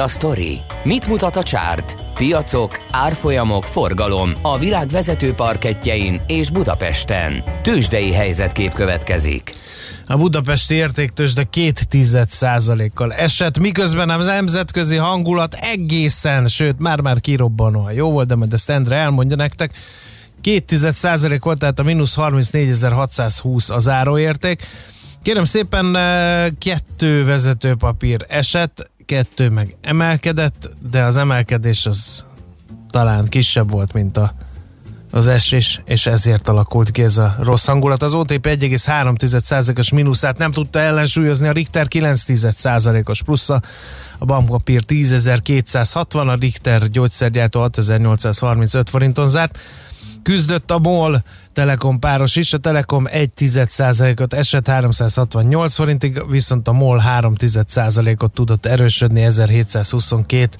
a 0.00 0.08
sztori? 0.08 0.58
Mit 0.82 1.06
mutat 1.06 1.36
a 1.36 1.42
csárt? 1.42 1.94
Piacok, 2.14 2.78
árfolyamok, 2.90 3.64
forgalom 3.64 4.32
a 4.42 4.58
világ 4.58 4.88
vezető 4.88 5.32
parketjein 5.34 6.20
és 6.26 6.50
Budapesten. 6.50 7.42
Tősdei 7.62 8.12
helyzetkép 8.12 8.72
következik. 8.72 9.54
A 10.06 10.16
budapesti 10.16 10.74
értéktősde 10.74 11.44
két 11.44 11.88
tized 11.88 12.30
százalékkal 12.30 13.12
esett, 13.12 13.58
miközben 13.58 14.10
a 14.10 14.16
nemzetközi 14.16 14.96
hangulat 14.96 15.54
egészen, 15.54 16.48
sőt 16.48 16.78
már-már 16.78 17.20
kirobbanóan 17.20 17.92
jó 17.92 18.10
volt, 18.10 18.26
de 18.26 18.34
majd 18.34 18.52
ezt 18.52 18.70
Endre 18.70 18.96
elmondja 18.96 19.36
nektek. 19.36 19.72
Két 20.40 20.64
tized 20.64 20.94
százalék 20.94 21.44
volt, 21.44 21.58
tehát 21.58 21.78
a 21.78 21.82
mínusz 21.82 22.16
34.620 22.16 23.72
a 23.72 23.78
záróérték. 23.78 24.66
Kérem 25.22 25.44
szépen, 25.44 25.96
eh, 25.96 26.46
kettő 26.58 27.24
vezetőpapír 27.24 28.24
esett, 28.28 28.90
kettő 29.10 29.48
meg 29.48 29.76
emelkedett, 29.80 30.70
de 30.90 31.02
az 31.02 31.16
emelkedés 31.16 31.86
az 31.86 32.26
talán 32.88 33.24
kisebb 33.24 33.70
volt, 33.70 33.92
mint 33.92 34.16
a, 34.16 34.32
az 35.10 35.26
esés, 35.26 35.80
és 35.84 36.06
ezért 36.06 36.48
alakult 36.48 36.90
ki 36.90 37.02
ez 37.02 37.18
a 37.18 37.36
rossz 37.40 37.66
hangulat. 37.66 38.02
Az 38.02 38.14
OTP 38.14 38.46
1,3%-os 38.46 39.90
mínuszát 39.90 40.38
nem 40.38 40.52
tudta 40.52 40.78
ellensúlyozni, 40.78 41.48
a 41.48 41.52
Richter 41.52 41.86
9%-os 41.90 43.22
plusza, 43.22 43.62
a 44.18 44.24
bankpapír 44.24 44.82
10.260, 44.88 46.28
a 46.28 46.34
Richter 46.34 46.88
gyógyszergyártó 46.88 47.60
6.835 47.60 48.84
forinton 48.90 49.26
zárt. 49.26 49.58
Küzdött 50.22 50.70
a 50.70 50.78
MOL 50.78 51.22
Telekom 51.52 51.98
páros 51.98 52.36
is, 52.36 52.52
a 52.52 52.58
Telekom 52.58 53.06
1 53.06 53.30
ot 54.16 54.34
esett 54.34 54.68
368 54.68 55.74
forintig, 55.74 56.30
viszont 56.30 56.68
a 56.68 56.72
MOL 56.72 56.98
3 56.98 57.34
ot 58.18 58.30
tudott 58.32 58.66
erősödni 58.66 59.22
1722 59.22 60.56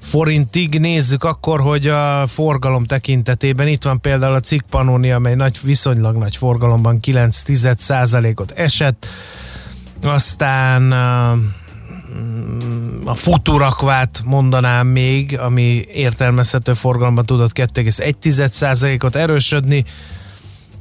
forintig. 0.00 0.78
Nézzük 0.78 1.24
akkor, 1.24 1.60
hogy 1.60 1.86
a 1.86 2.26
forgalom 2.26 2.84
tekintetében 2.84 3.68
itt 3.68 3.82
van 3.82 4.00
például 4.00 4.34
a 4.34 4.40
cikk 4.40 4.62
Panoni, 4.70 5.12
amely 5.12 5.34
nagy, 5.34 5.58
viszonylag 5.62 6.16
nagy 6.16 6.36
forgalomban 6.36 7.00
9 7.00 7.42
ot 8.34 8.50
esett, 8.50 9.06
aztán 10.02 10.92
a 13.04 13.14
futurakvát 13.14 14.22
mondanám 14.24 14.86
még, 14.86 15.38
ami 15.38 15.84
értelmezhető 15.92 16.72
forgalomban 16.72 17.26
tudott 17.26 17.50
2,1%-ot 17.54 19.16
erősödni, 19.16 19.84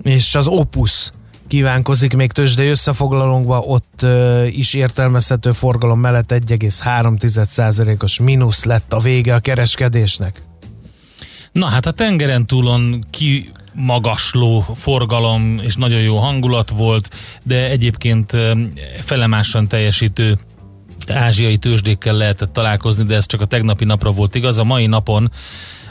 és 0.04 0.36
az 0.36 0.48
Opus 0.48 1.12
kívánkozik 1.48 2.16
még 2.16 2.32
tőzsdei 2.32 2.68
összefoglalónkba, 2.68 3.60
ott 3.60 4.00
uh, 4.04 4.58
is 4.58 4.74
értelmezhető 4.74 5.52
forgalom 5.52 6.00
mellett 6.00 6.32
1,3%-os 6.32 8.20
mínusz 8.20 8.64
lett 8.64 8.94
a 8.94 9.00
vége 9.00 9.36
a 9.36 9.40
kereskedésnek. 9.40 10.42
Na 11.52 11.66
hát 11.66 11.86
a 11.86 11.92
tengeren 11.92 12.46
túlon 12.46 13.06
ki 13.10 13.50
magasló 13.74 14.66
forgalom 14.76 15.60
és 15.64 15.76
nagyon 15.76 16.02
jó 16.02 16.18
hangulat 16.18 16.70
volt, 16.70 17.10
de 17.44 17.70
egyébként 17.70 18.38
felemásan 19.06 19.68
teljesítő 19.68 20.38
ázsiai 21.08 21.58
tőzsdékkel 21.58 22.14
lehetett 22.14 22.54
találkozni, 22.54 23.04
de 23.04 23.16
ez 23.16 23.26
csak 23.26 23.42
a 23.42 23.46
tegnapi 23.46 23.86
napra 23.86 24.12
volt 24.12 24.36
igaz. 24.36 24.58
A 24.58 24.64
mai 24.64 24.86
napon 24.86 25.32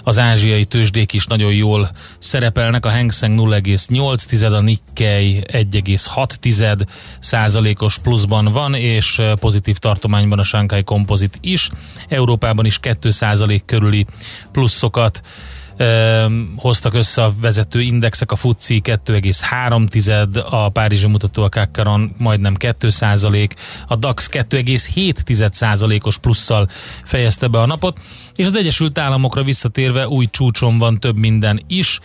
az 0.03 0.19
ázsiai 0.19 0.65
tőzsdék 0.65 1.13
is 1.13 1.27
nagyon 1.27 1.53
jól 1.53 1.91
szerepelnek, 2.19 2.87
a 2.87 2.91
Hang 2.91 3.13
Seng 3.13 3.41
0,8, 3.41 4.53
a 4.53 4.61
Nikkei 4.61 5.43
1,6 5.53 6.87
százalékos 7.21 7.99
pluszban 7.99 8.45
van, 8.53 8.75
és 8.75 9.23
pozitív 9.41 9.77
tartományban 9.77 10.39
a 10.39 10.45
Shanghai 10.45 10.85
Composite 10.85 11.39
is. 11.41 11.71
Európában 12.09 12.65
is 12.65 12.79
2 12.79 13.11
százalék 13.11 13.65
körüli 13.65 14.07
pluszokat 14.53 15.23
öm, 15.79 16.55
hoztak 16.57 16.95
össze 16.95 17.25
a 17.25 17.35
vezető 17.41 17.81
indexek, 17.81 18.33
a 18.33 18.37
FUCI 18.37 18.81
2,3, 18.85 20.51
a 20.51 20.69
Párizsi 20.69 21.07
mutató 21.07 21.43
a 21.43 21.49
Kakkaron 21.49 22.15
majdnem 22.19 22.55
2% 22.59 23.51
a 23.87 23.97
DAX 23.97 24.29
2,7 24.33 26.05
os 26.05 26.19
plusszal 26.19 26.69
fejezte 27.05 27.47
be 27.47 27.61
a 27.61 27.67
napot, 27.67 27.99
és 28.37 28.47
az 28.47 28.57
Egyesült 28.57 28.99
Államokra 28.99 29.43
visszatérve 29.43 30.09
új 30.09 30.27
csúcson 30.31 30.79
van 30.79 30.99
több 30.99 31.17
minden 31.17 31.61
is, 31.67 32.01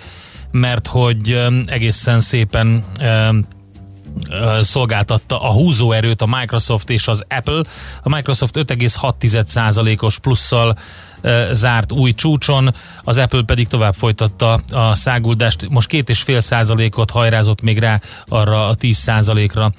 mert 0.52 0.88
hogy 0.88 1.44
egészen 1.66 2.20
szépen 2.20 2.86
ö, 3.00 3.30
szolgáltatta 4.62 5.42
a 5.42 5.52
húzóerőt 5.52 6.22
a 6.22 6.26
Microsoft 6.26 6.90
és 6.90 7.08
az 7.08 7.24
Apple. 7.30 7.64
A 8.02 8.10
Microsoft 8.10 8.56
5,6%-os 8.58 10.20
plusszal 10.20 10.78
zárt 11.52 11.92
új 11.92 12.14
csúcson, 12.14 12.76
az 13.04 13.18
Apple 13.18 13.42
pedig 13.42 13.68
tovább 13.68 13.94
folytatta 13.94 14.54
a 14.72 14.96
száguldást. 14.96 15.70
Most 15.70 15.88
két 15.88 16.10
és 16.10 16.22
fél 16.22 16.40
százalékot 16.40 17.12
hajrázott 17.12 17.62
még 17.62 17.80
rá 17.80 18.02
arra 18.28 18.68
a 18.68 18.76
10 18.76 18.98
százalékra, 18.98 19.72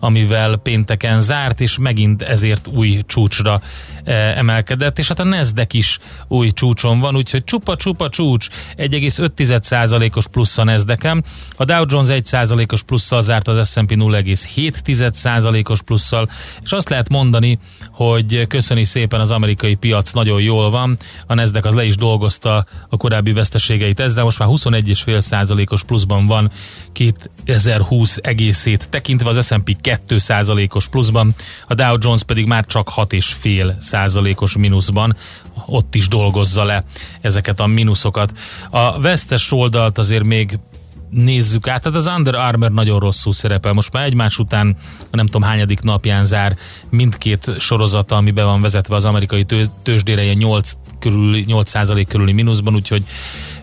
amivel 0.00 0.56
pénteken 0.56 1.20
zárt, 1.20 1.60
és 1.60 1.78
megint 1.78 2.22
ezért 2.22 2.66
új 2.66 3.00
csúcsra 3.06 3.60
emelkedett, 4.04 4.98
és 4.98 5.08
hát 5.08 5.20
a 5.20 5.24
Nasdaq 5.24 5.78
is 5.78 5.98
új 6.28 6.50
csúcson 6.50 7.00
van, 7.00 7.16
úgyhogy 7.16 7.44
csupa-csupa 7.44 8.08
csúcs, 8.08 8.48
1,5 8.76 9.62
százalékos 9.62 10.26
plusz 10.26 10.58
a 10.58 10.64
Nasdaq-en, 10.64 11.24
a 11.56 11.64
Dow 11.64 11.84
Jones 11.88 12.08
1 12.08 12.24
százalékos 12.24 12.82
plusszal 12.82 13.22
zárt 13.22 13.48
az 13.48 13.70
S&P 13.70 13.92
0,7 13.94 15.12
százalékos 15.12 15.82
plusszal, 15.82 16.28
és 16.62 16.72
azt 16.72 16.88
lehet 16.88 17.08
mondani, 17.08 17.58
hogy 17.92 18.46
köszöni 18.46 18.84
szépen 18.84 19.20
az 19.20 19.30
amerikai 19.30 19.74
piac, 19.74 20.12
nagyon 20.12 20.40
jól 20.40 20.70
van, 20.70 20.96
a 21.26 21.34
Nasdaq 21.34 21.68
az 21.68 21.74
le 21.74 21.84
is 21.84 21.94
dolgozta 21.94 22.66
a 22.88 22.96
korábbi 22.96 23.32
veszteségeit 23.32 24.00
ezzel, 24.00 24.24
most 24.24 24.38
már 24.38 24.48
21,5 24.50 25.20
százalékos 25.20 25.82
pluszban 25.84 26.26
van 26.26 26.50
2020 26.92 28.18
egészét 28.22 28.88
tekintve, 28.90 29.28
az 29.28 29.46
S&P 29.46 29.80
2 29.80 30.18
százalékos 30.18 30.88
pluszban, 30.88 31.34
a 31.68 31.74
Dow 31.74 31.96
Jones 32.00 32.22
pedig 32.22 32.46
már 32.46 32.66
csak 32.66 32.90
6,5 32.96 33.80
százalékos 33.92 34.56
mínuszban, 34.56 35.16
ott 35.66 35.94
is 35.94 36.08
dolgozza 36.08 36.64
le 36.64 36.84
ezeket 37.20 37.60
a 37.60 37.66
mínuszokat. 37.66 38.32
A 38.70 39.00
vesztes 39.00 39.52
oldalt 39.52 39.98
azért 39.98 40.24
még 40.24 40.58
nézzük 41.12 41.68
át. 41.68 41.82
Tehát 41.82 41.98
az 41.98 42.10
Under 42.16 42.34
Armour 42.34 42.70
nagyon 42.70 42.98
rosszul 42.98 43.32
szerepel. 43.32 43.72
Most 43.72 43.92
már 43.92 44.04
egymás 44.04 44.38
után 44.38 44.76
nem 45.10 45.26
tudom 45.26 45.42
hányadik 45.42 45.80
napján 45.80 46.24
zár 46.24 46.56
mindkét 46.90 47.50
sorozata, 47.58 48.16
ami 48.16 48.30
be 48.30 48.44
van 48.44 48.60
vezetve 48.60 48.94
az 48.94 49.04
amerikai 49.04 49.44
tő, 49.44 49.66
tőzsdére 49.82 50.22
ilyen 50.22 50.36
8, 50.36 50.72
körül, 50.98 51.44
8% 51.46 52.04
körüli 52.08 52.32
mínuszban, 52.32 52.74
úgyhogy 52.74 53.02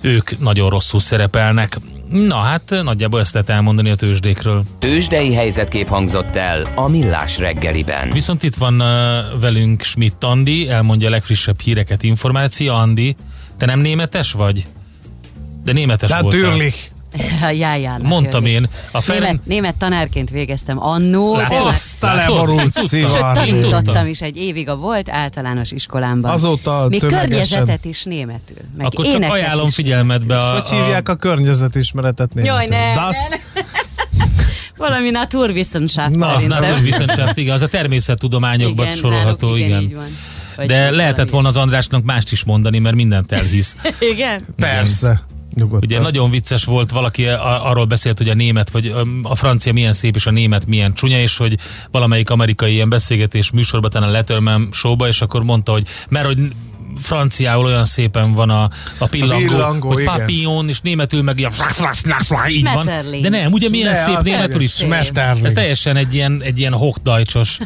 ők 0.02 0.40
nagyon 0.40 0.70
rosszul 0.70 1.00
szerepelnek. 1.00 1.78
Na 2.10 2.38
hát 2.38 2.76
nagyjából 2.84 3.20
ezt 3.20 3.34
lehet 3.34 3.50
elmondani 3.50 3.90
a 3.90 3.96
tőzsdékről. 3.96 4.64
Tőzsdei 4.80 5.34
helyzetkép 5.34 5.88
hangzott 5.88 6.36
el 6.36 6.68
a 6.76 6.88
Millás 6.88 7.38
reggeliben. 7.38 8.10
Viszont 8.12 8.44
itt 8.44 8.56
van 8.56 8.82
uh, 8.82 8.88
velünk 9.40 9.82
Schmidt 9.82 10.24
Andi, 10.24 10.70
elmondja 10.70 11.08
a 11.08 11.12
legfrissebb 11.12 11.60
híreket, 11.60 12.04
információ. 12.04 12.74
Andi, 12.74 13.16
te 13.58 13.66
nem 13.66 13.80
németes 13.80 14.32
vagy? 14.32 14.66
De 15.64 15.72
németes 15.72 16.12
Hát 16.12 16.22
voltál. 16.22 16.42
Türlich. 16.42 16.78
A 17.41 17.50
jáján. 17.50 18.02
Mondtam 18.02 18.45
én. 18.45 18.69
A 18.91 19.02
Ferenc... 19.02 19.26
Német, 19.26 19.45
német 19.45 19.76
tanárként 19.76 20.30
végeztem 20.30 20.84
annó? 20.84 21.34
Azt 21.50 22.04
a 22.04 22.13
leborult 22.15 22.74
szivar. 22.74 23.34
Tanítottam 23.34 24.08
is 24.08 24.22
egy 24.22 24.38
évig 24.38 24.69
a 24.69 24.76
volt 24.76 25.10
általános 25.10 25.72
iskolámban. 25.72 26.32
Azóta 26.32 26.86
Még 26.89 27.00
tömegesen. 27.00 27.30
környezetet 27.30 27.86
is 27.86 28.04
németül. 28.04 28.58
Meg 28.78 28.86
Akkor 28.86 29.08
csak 29.08 29.24
ajánlom 29.24 29.69
figyelmetbe 29.69 30.39
a, 30.39 30.52
Hogy 30.52 30.69
hívják 30.69 31.10
a 31.10 31.15
környezetismeretet 31.15 32.34
németül? 32.34 32.58
Jaj, 32.58 32.67
ne, 32.67 32.93
Das, 32.93 33.17
Valami 34.78 35.10
Naturwissenschaft 35.10 36.15
Na, 36.15 36.34
az 36.34 36.48
viszont 36.82 37.12
igen, 37.36 37.54
az 37.54 37.62
a 37.62 37.67
természettudományokban 37.67 38.86
Igen, 38.86 38.98
sorolható, 38.98 39.48
náluk 39.48 39.65
igen. 39.65 39.82
így 39.82 39.95
van. 39.95 40.17
Vagy 40.56 40.67
De 40.67 40.91
lehetett 40.91 41.30
volna 41.30 41.48
az 41.48 41.58
Andrásnak 41.58 42.04
mást 42.04 42.32
is 42.32 42.43
mondani, 42.43 42.80
mert 42.80 42.95
mindent 42.95 43.32
elhisz. 43.32 43.76
Igen? 44.13 44.41
persze. 44.56 45.22
Nyugodtan. 45.56 45.90
Ugye 45.90 46.00
nagyon 46.00 46.30
vicces 46.30 46.64
volt, 46.64 46.92
valaki 46.92 47.26
arról 47.26 47.86
beszélt, 47.86 48.18
hogy 48.18 48.30
a 48.30 48.34
német, 48.34 48.70
vagy 48.70 48.94
a 49.24 49.36
francia 49.36 49.74
milyen 49.74 49.94
szép, 49.94 50.16
és 50.16 50.26
a 50.26 50.32
német 50.32 50.66
milyen 50.66 50.94
csúnya, 50.94 51.20
és 51.20 51.38
hogy 51.38 51.58
valamelyik 51.92 52.30
amerikai 52.30 52.74
ilyen 52.74 52.90
beszélgetés 52.90 53.52
műsorban, 53.52 53.90
talán 53.90 54.10
a 54.10 54.12
Letterman 54.12 54.70
showba, 54.72 55.08
és 55.08 55.22
akkor 55.22 55.44
mondta, 55.44 55.72
hogy 55.72 55.88
mert 56.10 56.26
hogy 56.26 56.38
franciául 57.02 57.66
olyan 57.66 57.86
szépen 57.86 58.34
van 58.34 58.50
a, 58.50 58.70
a 58.98 59.08
pillangó, 59.08 59.48
villangó, 59.48 59.88
hogy 59.88 60.02
igen. 60.02 60.18
papillon, 60.18 60.70
és 60.70 60.82
németül 60.82 61.22
meg 61.22 61.40
ilyen 61.40 61.52
így 62.50 62.64
van. 62.74 62.86
De 63.22 63.30
nem, 63.30 63.52
ugye 63.52 63.70
milyen 63.70 63.94
De, 63.94 64.04
szép 64.06 64.22
németül 64.22 64.62
is. 64.62 64.80
Ez 65.44 65.54
teljesen 65.54 65.96
egy 65.96 66.14
ilyen, 66.14 66.42
egy 66.44 66.60
ilyen 66.60 66.74
hochdajcsos, 66.74 67.58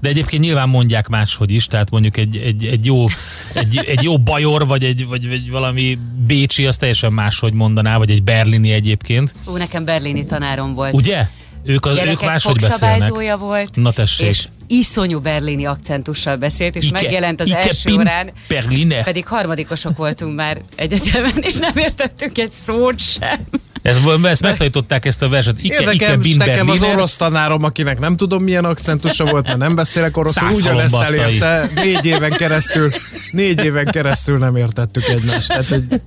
de 0.00 0.08
egyébként 0.08 0.42
nyilván 0.42 0.68
mondják 0.68 1.08
máshogy 1.08 1.50
is, 1.50 1.66
tehát 1.66 1.90
mondjuk 1.90 2.16
egy, 2.16 2.36
egy, 2.36 2.64
egy, 2.64 2.86
jó, 2.86 3.06
egy, 3.52 3.76
egy 3.76 4.02
jó 4.02 4.18
bajor, 4.18 4.66
vagy, 4.66 4.84
egy, 4.84 5.06
vagy, 5.06 5.28
vagy 5.28 5.50
valami 5.50 5.98
bécsi, 6.26 6.66
az 6.66 6.76
teljesen 6.76 7.12
máshogy 7.12 7.52
mondaná, 7.52 7.96
vagy 7.96 8.10
egy 8.10 8.22
berlini 8.22 8.72
egyébként. 8.72 9.34
Ó, 9.46 9.56
nekem 9.56 9.84
berlini 9.84 10.26
tanárom 10.26 10.74
volt. 10.74 10.94
Ugye? 10.94 11.26
Ők, 11.64 11.86
az, 11.86 11.96
ők 11.96 12.22
máshogy 12.22 12.60
beszélnek. 12.60 13.38
volt, 13.38 13.76
Na 13.76 13.92
tessék. 13.92 14.28
és 14.28 14.48
iszonyú 14.72 15.20
berlini 15.20 15.66
akcentussal 15.66 16.36
beszélt, 16.36 16.76
és 16.76 16.84
Ike- 16.84 17.02
megjelent 17.02 17.40
az 17.40 17.46
Ike 17.46 17.56
első 17.56 17.80
pin 17.84 17.98
órán. 17.98 18.30
Berline. 18.48 19.02
Pedig 19.02 19.26
harmadikosok 19.26 19.96
voltunk 19.96 20.34
már 20.34 20.60
egyetemen, 20.76 21.38
és 21.40 21.54
nem 21.54 21.76
értettünk 21.76 22.38
egy 22.38 22.52
szót 22.52 22.98
sem. 22.98 23.40
Ez, 23.82 24.00
ezt 24.22 24.42
megtanították 24.42 25.04
ezt 25.04 25.22
a 25.22 25.28
verset. 25.28 25.56
Ike, 25.62 25.80
Ike 25.80 25.92
Érdekes, 25.92 26.22
bin 26.22 26.36
nekem 26.36 26.68
az 26.68 26.82
orosz 26.82 27.16
tanárom, 27.16 27.64
akinek 27.64 27.98
nem 27.98 28.16
tudom 28.16 28.42
milyen 28.42 28.64
akcentusa 28.64 29.24
volt, 29.24 29.46
mert 29.46 29.58
nem 29.58 29.74
beszélek 29.74 30.16
oroszul, 30.16 30.48
ugyanezt 30.50 30.94
elérte. 30.94 31.70
Négy 31.74 32.04
éven 32.04 32.30
keresztül, 32.30 32.90
négy 33.30 33.64
éven 33.64 33.84
keresztül 33.84 34.38
nem 34.38 34.56
értettük 34.56 35.08
egymást. 35.08 35.48
Tehát 35.48 35.70
egy, 35.70 36.00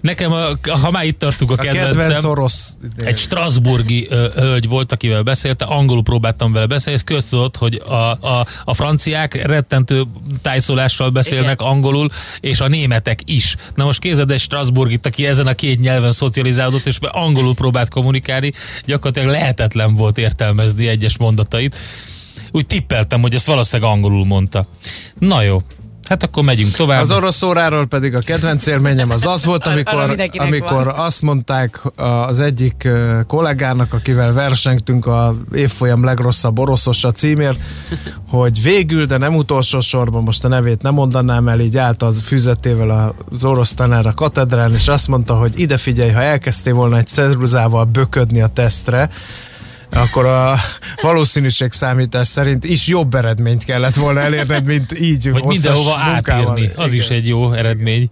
Nekem, 0.00 0.32
a, 0.32 0.58
ha 0.70 0.90
már 0.90 1.04
itt 1.04 1.18
tartunk 1.18 1.50
a, 1.50 1.54
a 1.54 1.56
kedvenc 1.56 1.96
kedvencem, 1.96 2.30
orosz. 2.30 2.76
egy 2.96 3.18
Strasburgi 3.18 4.06
ö, 4.10 4.28
hölgy 4.34 4.68
volt, 4.68 4.92
akivel 4.92 5.22
beszélte, 5.22 5.64
angolul 5.64 6.02
próbáltam 6.02 6.52
vele 6.52 6.66
beszélni, 6.66 6.98
és 6.98 7.14
köztudott, 7.14 7.56
hogy 7.56 7.82
a, 7.86 7.94
a, 7.94 8.46
a 8.64 8.74
franciák 8.74 9.46
rettentő 9.46 10.02
tájszólással 10.42 11.10
beszélnek 11.10 11.60
Igen. 11.60 11.72
angolul, 11.72 12.08
és 12.40 12.60
a 12.60 12.68
németek 12.68 13.20
is. 13.24 13.56
Na 13.74 13.84
most 13.84 14.00
képzeld 14.00 14.30
egy 14.30 14.40
Strasburgit, 14.40 15.06
aki 15.06 15.26
ezen 15.26 15.46
a 15.46 15.54
két 15.54 15.80
nyelven 15.80 16.12
szocializálódott, 16.12 16.86
és 16.86 16.98
angolul 17.00 17.54
próbált 17.54 17.88
kommunikálni, 17.88 18.52
gyakorlatilag 18.84 19.28
lehetetlen 19.28 19.94
volt 19.94 20.18
értelmezni 20.18 20.88
egyes 20.88 21.18
mondatait. 21.18 21.76
Úgy 22.52 22.66
tippeltem, 22.66 23.20
hogy 23.20 23.34
ezt 23.34 23.46
valószínűleg 23.46 23.90
angolul 23.90 24.24
mondta. 24.24 24.66
Na 25.18 25.42
jó, 25.42 25.62
hát 26.10 26.22
akkor 26.22 26.42
megyünk 26.42 26.70
tovább. 26.70 27.00
Az 27.00 27.10
orosz 27.10 27.42
óráról 27.42 27.86
pedig 27.86 28.14
a 28.14 28.18
kedvenc 28.18 28.66
élményem 28.66 29.10
az 29.10 29.26
az 29.26 29.44
volt, 29.44 29.66
amikor, 29.66 30.16
amikor 30.36 30.84
van. 30.84 30.94
azt 30.94 31.22
mondták 31.22 31.80
az 32.26 32.40
egyik 32.40 32.88
kollégának, 33.26 33.92
akivel 33.92 34.32
versengtünk 34.32 35.06
a 35.06 35.34
évfolyam 35.54 36.04
legrosszabb 36.04 36.58
oroszosa 36.58 37.12
címért, 37.12 37.58
hogy 38.28 38.62
végül, 38.62 39.04
de 39.04 39.16
nem 39.16 39.34
utolsó 39.34 39.80
sorban, 39.80 40.22
most 40.22 40.44
a 40.44 40.48
nevét 40.48 40.82
nem 40.82 40.94
mondanám 40.94 41.48
el, 41.48 41.60
így 41.60 41.76
állt 41.76 42.02
az 42.02 42.20
füzetével 42.20 43.14
az 43.30 43.44
orosz 43.44 43.74
tanár 43.74 44.06
a 44.06 44.14
katedrán, 44.14 44.74
és 44.74 44.88
azt 44.88 45.08
mondta, 45.08 45.34
hogy 45.34 45.52
ide 45.58 45.76
figyelj, 45.76 46.10
ha 46.10 46.22
elkezdtél 46.22 46.74
volna 46.74 46.96
egy 46.96 47.06
ceruzával 47.06 47.84
böködni 47.84 48.40
a 48.40 48.46
tesztre, 48.46 49.10
akkor 49.90 50.24
a 50.24 50.54
valószínűség 51.02 51.72
számítás 51.72 52.28
szerint 52.28 52.64
is 52.64 52.86
jobb 52.86 53.14
eredményt 53.14 53.64
kellett 53.64 53.94
volna 53.94 54.20
elérned, 54.20 54.64
mint 54.64 54.98
így 55.00 55.26
hosszas 55.26 55.46
mindenhova 55.46 56.04
munkával. 56.04 56.50
átírni, 56.50 56.70
az 56.76 56.92
Igen. 56.92 57.04
is 57.04 57.10
egy 57.10 57.28
jó 57.28 57.52
eredmény. 57.52 58.10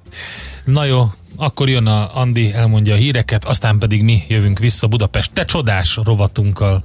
Na 0.64 0.84
jó, 0.84 1.12
akkor 1.36 1.68
jön 1.68 1.86
a 1.86 2.16
Andi, 2.16 2.52
elmondja 2.52 2.94
a 2.94 2.96
híreket, 2.96 3.44
aztán 3.44 3.78
pedig 3.78 4.02
mi 4.02 4.22
jövünk 4.28 4.58
vissza 4.58 4.86
Budapest 4.86 5.32
te 5.32 5.44
csodás 5.44 5.98
rovatunkkal. 6.04 6.84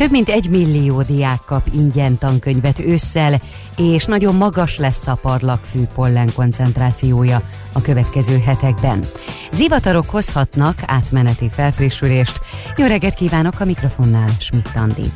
Több 0.00 0.10
mint 0.10 0.28
egy 0.28 0.50
millió 0.50 1.02
diák 1.02 1.40
kap 1.46 1.62
ingyen 1.72 2.18
tankönyvet 2.18 2.78
ősszel, 2.78 3.40
és 3.76 4.04
nagyon 4.04 4.34
magas 4.34 4.78
lesz 4.78 5.06
a 5.06 5.18
parlagfű 5.22 5.84
pollen 5.94 6.32
koncentrációja 6.34 7.42
a 7.72 7.80
következő 7.80 8.38
hetekben. 8.38 9.04
Zivatarok 9.52 10.10
hozhatnak 10.10 10.78
átmeneti 10.86 11.48
felfrissülést. 11.48 12.40
Jó 12.76 12.86
reggelt 12.86 13.14
kívánok 13.14 13.60
a 13.60 13.64
mikrofonnál, 13.64 14.28
Schmidt 14.38 14.76
Andi. 14.76 15.10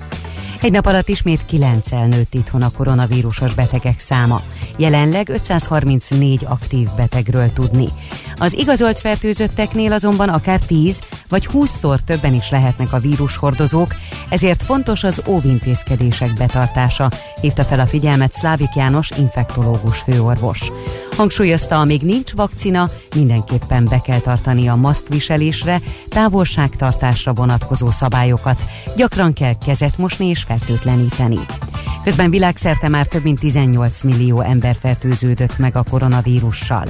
Egy 0.60 0.72
nap 0.72 0.86
alatt 0.86 1.08
ismét 1.08 1.46
9 1.46 1.90
nőtt 1.90 2.34
itthon 2.34 2.62
a 2.62 2.70
koronavírusos 2.70 3.54
betegek 3.54 3.98
száma. 3.98 4.40
Jelenleg 4.76 5.28
534 5.28 6.44
aktív 6.48 6.88
betegről 6.96 7.52
tudni. 7.52 7.88
Az 8.36 8.56
igazolt 8.56 8.98
fertőzötteknél 8.98 9.92
azonban 9.92 10.28
akár 10.28 10.60
10 10.60 10.98
vagy 11.28 11.48
20-szor 11.52 11.98
többen 11.98 12.34
is 12.34 12.50
lehetnek 12.50 12.92
a 12.92 12.98
vírushordozók, 12.98 13.94
ezért 14.28 14.62
fontos 14.62 15.04
az 15.04 15.22
óvintézkedések 15.26 16.34
betartása, 16.34 17.10
hívta 17.40 17.64
fel 17.64 17.80
a 17.80 17.86
figyelmet 17.86 18.32
Szlávik 18.32 18.74
János 18.74 19.10
infektológus 19.10 19.98
főorvos. 19.98 20.72
Hangsúlyozta, 21.16 21.80
amíg 21.80 22.02
nincs 22.02 22.32
vakcina, 22.32 22.90
mindenképpen 23.14 23.84
be 23.84 24.00
kell 24.00 24.18
tartani 24.18 24.68
a 24.68 24.74
maszkviselésre, 24.74 25.80
távolságtartásra 26.08 27.32
vonatkozó 27.32 27.90
szabályokat, 27.90 28.64
gyakran 28.96 29.32
kell 29.32 29.54
kezet 29.66 29.98
mosni 29.98 30.26
és 30.26 30.44
fertőtleníteni. 30.58 31.38
Közben 32.04 32.30
világszerte 32.30 32.88
már 32.88 33.06
több 33.06 33.22
mint 33.22 33.38
18 33.38 34.02
millió 34.02 34.40
ember 34.40 34.76
fertőződött 34.80 35.58
meg 35.58 35.76
a 35.76 35.84
koronavírussal. 35.90 36.84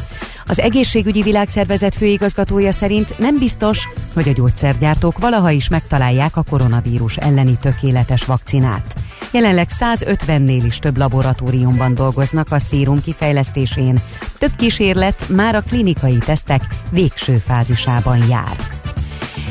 Az 0.46 0.60
egészségügyi 0.60 1.22
világszervezet 1.22 1.94
főigazgatója 1.94 2.72
szerint 2.72 3.18
nem 3.18 3.38
biztos, 3.38 3.88
hogy 4.14 4.28
a 4.28 4.32
gyógyszergyártók 4.32 5.18
valaha 5.18 5.50
is 5.50 5.68
megtalálják 5.68 6.36
a 6.36 6.44
koronavírus 6.50 7.16
elleni 7.16 7.56
tökéletes 7.60 8.24
vakcinát. 8.24 8.94
Jelenleg 9.32 9.68
150-nél 9.80 10.62
is 10.66 10.78
több 10.78 10.96
laboratóriumban 10.96 11.94
dolgoznak 11.94 12.52
a 12.52 12.58
szérum 12.58 13.02
kifejlesztésén. 13.02 14.00
Több 14.38 14.56
kísérlet 14.56 15.28
már 15.28 15.54
a 15.54 15.62
klinikai 15.68 16.18
tesztek 16.18 16.62
végső 16.90 17.36
fázisában 17.36 18.28
jár. 18.28 18.56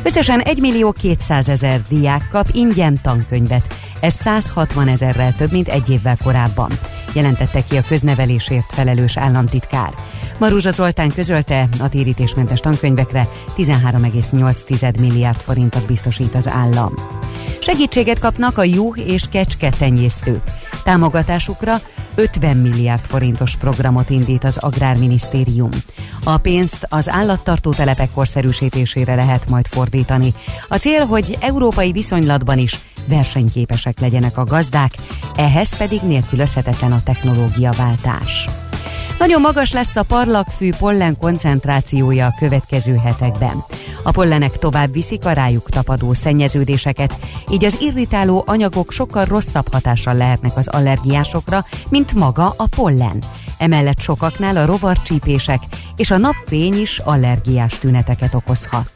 Összesen 0.03 0.39
1 0.39 0.59
millió 0.59 0.91
200 0.91 1.49
ezer 1.49 1.81
diák 1.89 2.27
kap 2.31 2.49
ingyen 2.51 2.99
tankönyvet. 3.01 3.75
Ez 4.03 4.13
160 4.13 4.87
ezerrel 4.87 5.35
több, 5.35 5.51
mint 5.51 5.67
egy 5.67 5.89
évvel 5.89 6.17
korábban, 6.23 6.71
jelentette 7.13 7.63
ki 7.63 7.77
a 7.77 7.83
köznevelésért 7.87 8.73
felelős 8.73 9.17
államtitkár. 9.17 9.93
Maruzsa 10.37 10.71
Zoltán 10.71 11.09
közölte, 11.09 11.67
a 11.79 11.89
térítésmentes 11.89 12.59
tankönyvekre 12.59 13.27
13,8 13.57 14.99
milliárd 14.99 15.37
forintot 15.37 15.85
biztosít 15.85 16.35
az 16.35 16.47
állam. 16.47 16.93
Segítséget 17.59 18.19
kapnak 18.19 18.57
a 18.57 18.63
juh 18.63 18.99
és 18.99 19.23
kecske 19.31 19.69
tenyésztők. 19.69 20.43
Támogatásukra 20.83 21.75
50 22.15 22.57
milliárd 22.57 23.05
forintos 23.05 23.55
programot 23.55 24.09
indít 24.09 24.43
az 24.43 24.57
Agrárminisztérium. 24.57 25.69
A 26.23 26.37
pénzt 26.37 26.85
az 26.89 27.09
állattartó 27.09 27.73
telepek 27.73 28.11
korszerűsítésére 28.11 29.15
lehet 29.15 29.49
majd 29.49 29.67
fordítani. 29.67 30.33
A 30.67 30.75
cél, 30.75 31.05
hogy 31.05 31.37
európai 31.39 31.91
viszonylatban 31.91 32.57
is 32.57 32.79
versenyképesek 33.07 33.99
legyenek 33.99 34.37
a 34.37 34.43
gazdák, 34.43 34.93
ehhez 35.35 35.77
pedig 35.77 36.01
nélkülözhetetlen 36.01 36.91
a 36.91 37.03
technológiaváltás. 37.03 38.47
Nagyon 39.19 39.41
magas 39.41 39.71
lesz 39.73 39.95
a 39.95 40.03
parlagfű 40.03 40.69
pollen 40.77 41.17
koncentrációja 41.17 42.25
a 42.25 42.35
következő 42.39 42.95
hetekben. 42.95 43.63
A 44.03 44.11
pollenek 44.11 44.57
tovább 44.57 44.93
viszik 44.93 45.25
a 45.25 45.31
rájuk 45.31 45.69
tapadó 45.69 46.13
szennyeződéseket, 46.13 47.17
így 47.51 47.65
az 47.65 47.77
irritáló 47.81 48.43
anyagok 48.47 48.91
sokkal 48.91 49.25
rosszabb 49.25 49.71
hatással 49.71 50.13
lehetnek 50.13 50.57
az 50.57 50.67
allergiásokra, 50.67 51.65
mint 51.89 52.13
maga 52.13 52.53
a 52.57 52.67
pollen. 52.75 53.23
Emellett 53.57 53.99
sokaknál 53.99 54.57
a 54.57 54.65
rovarcsípések 54.65 55.61
és 55.95 56.11
a 56.11 56.17
napfény 56.17 56.81
is 56.81 56.99
allergiás 56.99 57.79
tüneteket 57.79 58.33
okozhat. 58.33 58.91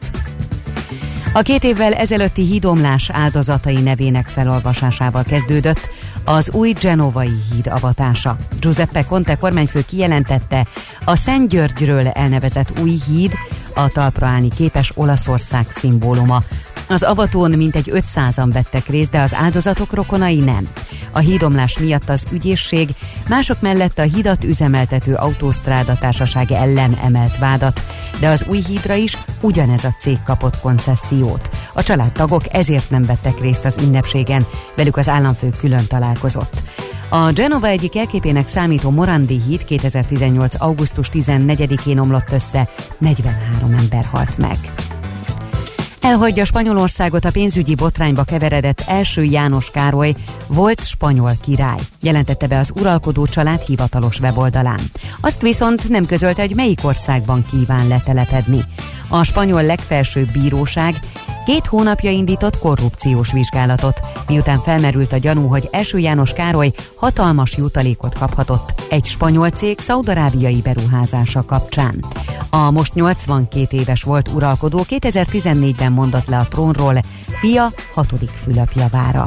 A 1.34 1.42
két 1.42 1.64
évvel 1.64 1.94
ezelőtti 1.94 2.42
hídomlás 2.42 3.10
áldozatai 3.10 3.82
nevének 3.82 4.28
felolvasásával 4.28 5.24
kezdődött 5.24 5.90
az 6.26 6.52
új 6.52 6.72
Genovai 6.72 7.42
híd 7.54 7.68
avatása. 7.68 8.38
Giuseppe 8.60 9.06
Conte 9.06 9.36
kormányfő 9.36 9.84
kijelentette, 9.88 10.68
a 11.06 11.16
Szent 11.16 11.50
Györgyről 11.50 12.08
elnevezett 12.08 12.80
új 12.80 12.96
híd 13.08 13.34
a 13.76 13.90
talpra 13.90 14.28
állni 14.28 14.50
képes 14.50 14.92
Olaszország 14.96 15.66
szimbóluma. 15.70 16.44
Az 16.90 17.04
avatón 17.04 17.52
mintegy 17.52 17.92
500-an 17.94 18.50
vettek 18.54 18.88
részt, 18.88 19.12
de 19.12 19.22
az 19.22 19.34
áldozatok 19.34 19.94
rokonai 19.94 20.40
nem. 20.40 20.68
A 21.12 21.20
hídomlás 21.20 21.80
miatt 21.80 22.10
az 22.10 22.26
ügyészség 22.32 22.90
mások 23.28 23.62
mellett 23.62 24.00
a 24.00 24.02
hidat 24.02 24.44
üzemeltető 24.44 25.14
autósztráda 25.14 25.98
társaság 25.98 26.52
ellen 26.52 26.98
emelt 27.04 27.38
vádat, 27.38 27.82
de 28.20 28.28
az 28.30 28.46
új 28.48 28.60
hídra 28.68 28.94
is 28.94 29.18
ugyanez 29.42 29.84
a 29.84 29.96
cég 30.00 30.18
kapott 30.26 30.60
koncesziót. 30.60 31.50
A 31.74 31.84
családtagok 31.84 32.54
ezért 32.54 32.90
nem 32.90 33.04
vettek 33.04 33.40
részt 33.40 33.66
az 33.66 33.78
ünnepségen, 33.82 34.46
velük 34.76 34.98
az 34.98 35.10
államfő 35.10 35.50
külön 35.60 35.88
találkozott. 35.88 36.62
A 37.10 37.32
Genova 37.32 37.68
egyik 37.68 37.98
elképének 37.98 38.48
számító 38.48 38.90
Morandi 38.90 39.42
híd 39.48 39.66
2018. 39.66 40.62
augusztus 40.62 41.10
14-én 41.14 42.00
omlott 42.00 42.32
össze, 42.32 42.70
43 42.98 43.74
ember 43.74 44.06
halt 44.06 44.38
meg. 44.38 44.58
Elhagyja 46.08 46.46
Spanyolországot 46.46 47.26
a 47.26 47.32
pénzügyi 47.32 47.76
botrányba 47.76 48.24
keveredett 48.24 48.84
első 48.88 49.24
János 49.24 49.70
Károly, 49.72 50.14
volt 50.48 50.84
spanyol 50.84 51.32
király, 51.42 51.80
jelentette 52.02 52.48
be 52.48 52.58
az 52.58 52.72
uralkodó 52.76 53.26
család 53.26 53.62
hivatalos 53.62 54.20
weboldalán. 54.20 54.80
Azt 55.22 55.42
viszont 55.42 55.90
nem 55.90 56.06
közölte, 56.06 56.42
hogy 56.42 56.56
melyik 56.56 56.80
országban 56.84 57.46
kíván 57.52 57.88
letelepedni. 57.88 58.66
A 59.08 59.24
spanyol 59.24 59.64
legfelsőbb 59.64 60.32
bíróság 60.32 61.00
két 61.48 61.66
hónapja 61.66 62.12
indított 62.12 62.58
korrupciós 62.58 63.32
vizsgálatot, 63.32 64.00
miután 64.28 64.60
felmerült 64.60 65.12
a 65.12 65.18
gyanú, 65.18 65.48
hogy 65.48 65.68
első 65.72 65.98
János 65.98 66.34
Károly 66.34 66.72
hatalmas 66.96 67.58
jutalékot 67.58 68.18
kaphatott 68.18 68.74
egy 68.90 69.06
spanyol 69.06 69.50
cég 69.50 69.80
szaudarábiai 69.80 70.62
beruházása 70.62 71.46
kapcsán. 71.46 72.06
A 72.50 72.72
most 72.72 72.94
82 72.94 73.78
éves 73.78 74.04
volt 74.04 74.28
uralkodó 74.28 74.86
2014-ben 74.90 75.92
mondott 75.92 76.28
le 76.28 76.38
a 76.38 76.48
trónról, 76.48 77.00
fia 77.40 77.72
hatodik 77.94 78.30
Fülöp-javára. 78.30 79.26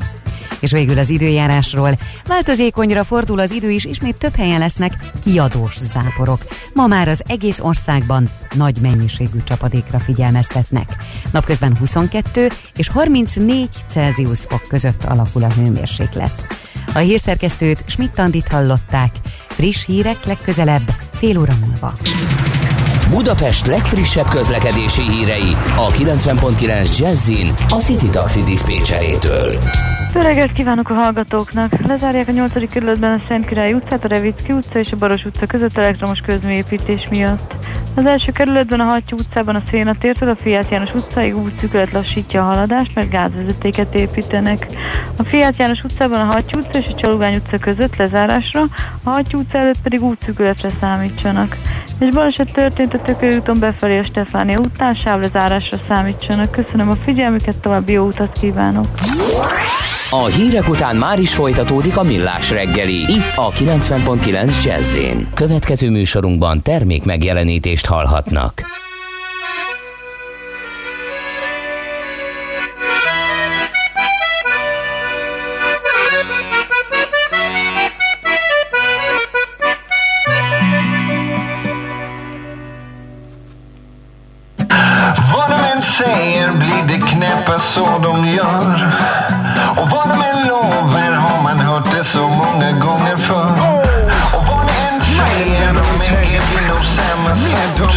És 0.61 0.73
végül 0.73 0.99
az 0.99 1.11
időjárásról. 1.11 1.99
Változékonyra 2.27 3.05
fordul 3.05 3.39
az 3.39 3.51
idő 3.51 3.71
is, 3.71 3.85
ismét 3.85 4.17
több 4.17 4.35
helyen 4.35 4.59
lesznek 4.59 4.93
kiadós 5.23 5.77
záporok. 5.77 6.47
Ma 6.75 6.87
már 6.87 7.09
az 7.09 7.23
egész 7.27 7.59
országban 7.59 8.29
nagy 8.55 8.81
mennyiségű 8.81 9.39
csapadékra 9.45 9.99
figyelmeztetnek. 9.99 10.97
Napközben 11.33 11.77
22 11.77 12.49
és 12.77 12.89
34 12.89 13.69
Celsius 13.89 14.41
fok 14.49 14.63
között 14.69 15.05
alakul 15.05 15.43
a 15.43 15.53
hőmérséklet. 15.53 16.47
A 16.95 16.99
hírszerkesztőt 16.99 17.85
Schmidt-Tandit 17.87 18.49
hallották. 18.49 19.11
Friss 19.49 19.85
hírek 19.85 20.25
legközelebb, 20.25 20.95
fél 21.13 21.39
óra 21.39 21.55
múlva. 21.67 21.95
Budapest 23.11 23.67
legfrissebb 23.67 24.29
közlekedési 24.29 25.03
hírei 25.03 25.53
a 25.77 25.89
90.9 25.89 26.99
Jazzin 26.99 27.55
a 27.69 27.75
City 27.75 28.09
Taxi 28.09 28.43
Dispécsejétől. 28.43 29.59
Jó 30.15 30.21
reggelt 30.21 30.53
kívánok 30.53 30.91
a 30.91 30.95
hallgatóknak! 30.95 31.73
Lezárják 31.87 32.29
a 32.29 32.33
8. 32.33 32.69
kerületben 32.69 33.13
a 33.13 33.23
Szent 33.29 33.47
Király 33.47 33.73
utcát, 33.73 34.05
a 34.05 34.09
Revicki 34.09 34.53
utca 34.53 34.79
és 34.79 34.93
a 34.93 34.97
Baros 34.97 35.25
utca 35.25 35.47
között 35.47 35.77
elektromos 35.77 36.19
közműépítés 36.19 37.09
miatt. 37.11 37.55
Az 37.95 38.07
első 38.07 38.33
kerületben 38.33 38.81
a 38.81 38.85
Hattyú 38.85 39.17
utcában 39.17 39.55
a 39.55 39.63
Széna 39.71 39.95
tértől 39.99 40.29
a 40.29 40.37
Fiát 40.43 40.71
János 40.71 40.95
utcáig 40.95 41.37
útszűkület 41.37 41.93
lassítja 41.93 42.43
a 42.43 42.45
haladást, 42.45 42.95
mert 42.95 43.11
gázvezetéket 43.11 43.95
építenek. 43.95 44.67
A 45.17 45.23
Fiát 45.25 45.57
János 45.59 45.83
utcában 45.83 46.21
a 46.21 46.33
Hattyú 46.33 46.61
utca 46.61 46.79
és 46.79 46.87
a 46.87 47.01
Csalugány 47.01 47.35
utca 47.35 47.59
között 47.59 47.97
lezárásra, 47.97 48.61
a 49.05 49.11
Hattyú 49.11 49.39
utca 49.39 49.59
előtt 49.59 49.81
pedig 49.83 50.03
útszűkületre 50.03 50.71
számítsanak. 50.81 51.57
És 52.01 52.11
baleset 52.15 52.53
történt 52.53 52.95
a 52.95 53.03
Tökőúton 53.03 53.59
befelé 53.59 53.99
a 53.99 54.03
Stefánia 54.03 54.59
után, 54.59 54.95
sávlezárásra 54.95 55.81
számítsanak. 55.89 56.51
Köszönöm 56.51 56.91
a 56.91 56.95
figyelmüket, 56.95 57.57
további 57.57 57.93
jó 57.93 58.07
utat 58.07 58.39
kívánok! 58.41 58.87
A 60.11 60.25
hírek 60.25 60.69
után 60.69 60.97
már 60.97 61.19
is 61.19 61.35
folytatódik 61.35 61.97
a 61.97 62.03
millás 62.03 62.51
reggeli, 62.51 62.99
itt 62.99 63.37
a 63.37 63.51
90.9 63.51 64.65
jazz 64.65 64.99
Következő 65.35 65.91
műsorunkban 65.91 66.63
termék 66.63 67.05
megjelenítést 67.05 67.87
hallhatnak. 67.87 68.63
Så 87.75 87.99
de 88.03 88.27
gör. 88.27 88.93
Och 89.77 89.91
vad 89.91 90.09
de 90.09 90.23
än 90.23 90.49
lovar 90.49 91.13
har 91.13 91.43
man 91.43 91.59
hört 91.59 91.91
det 91.91 92.05
så 92.05 92.29
många 92.29 92.73
gånger 92.73 93.17
förr. 93.17 93.53
Och 94.35 94.47
vad 94.47 94.67
de 94.67 94.95
än 94.95 95.01
säger, 95.03 95.73
de 95.73 96.65
är 96.65 96.69
nog 96.69 96.85
samma 96.85 97.37
sort. 97.37 97.93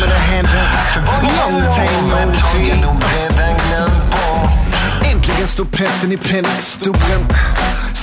För 0.93 1.01
vad 1.01 1.21
de 1.21 1.28
lovar 1.28 1.71
har 1.71 2.59
jag 2.69 2.82
nog 2.82 3.03
redan 3.15 3.57
glömt 3.67 4.11
bort. 4.11 4.49
Äntligen 5.11 5.47
står 5.47 5.65
prästen 5.65 6.11
i 6.11 6.17
predikstolen 6.17 7.28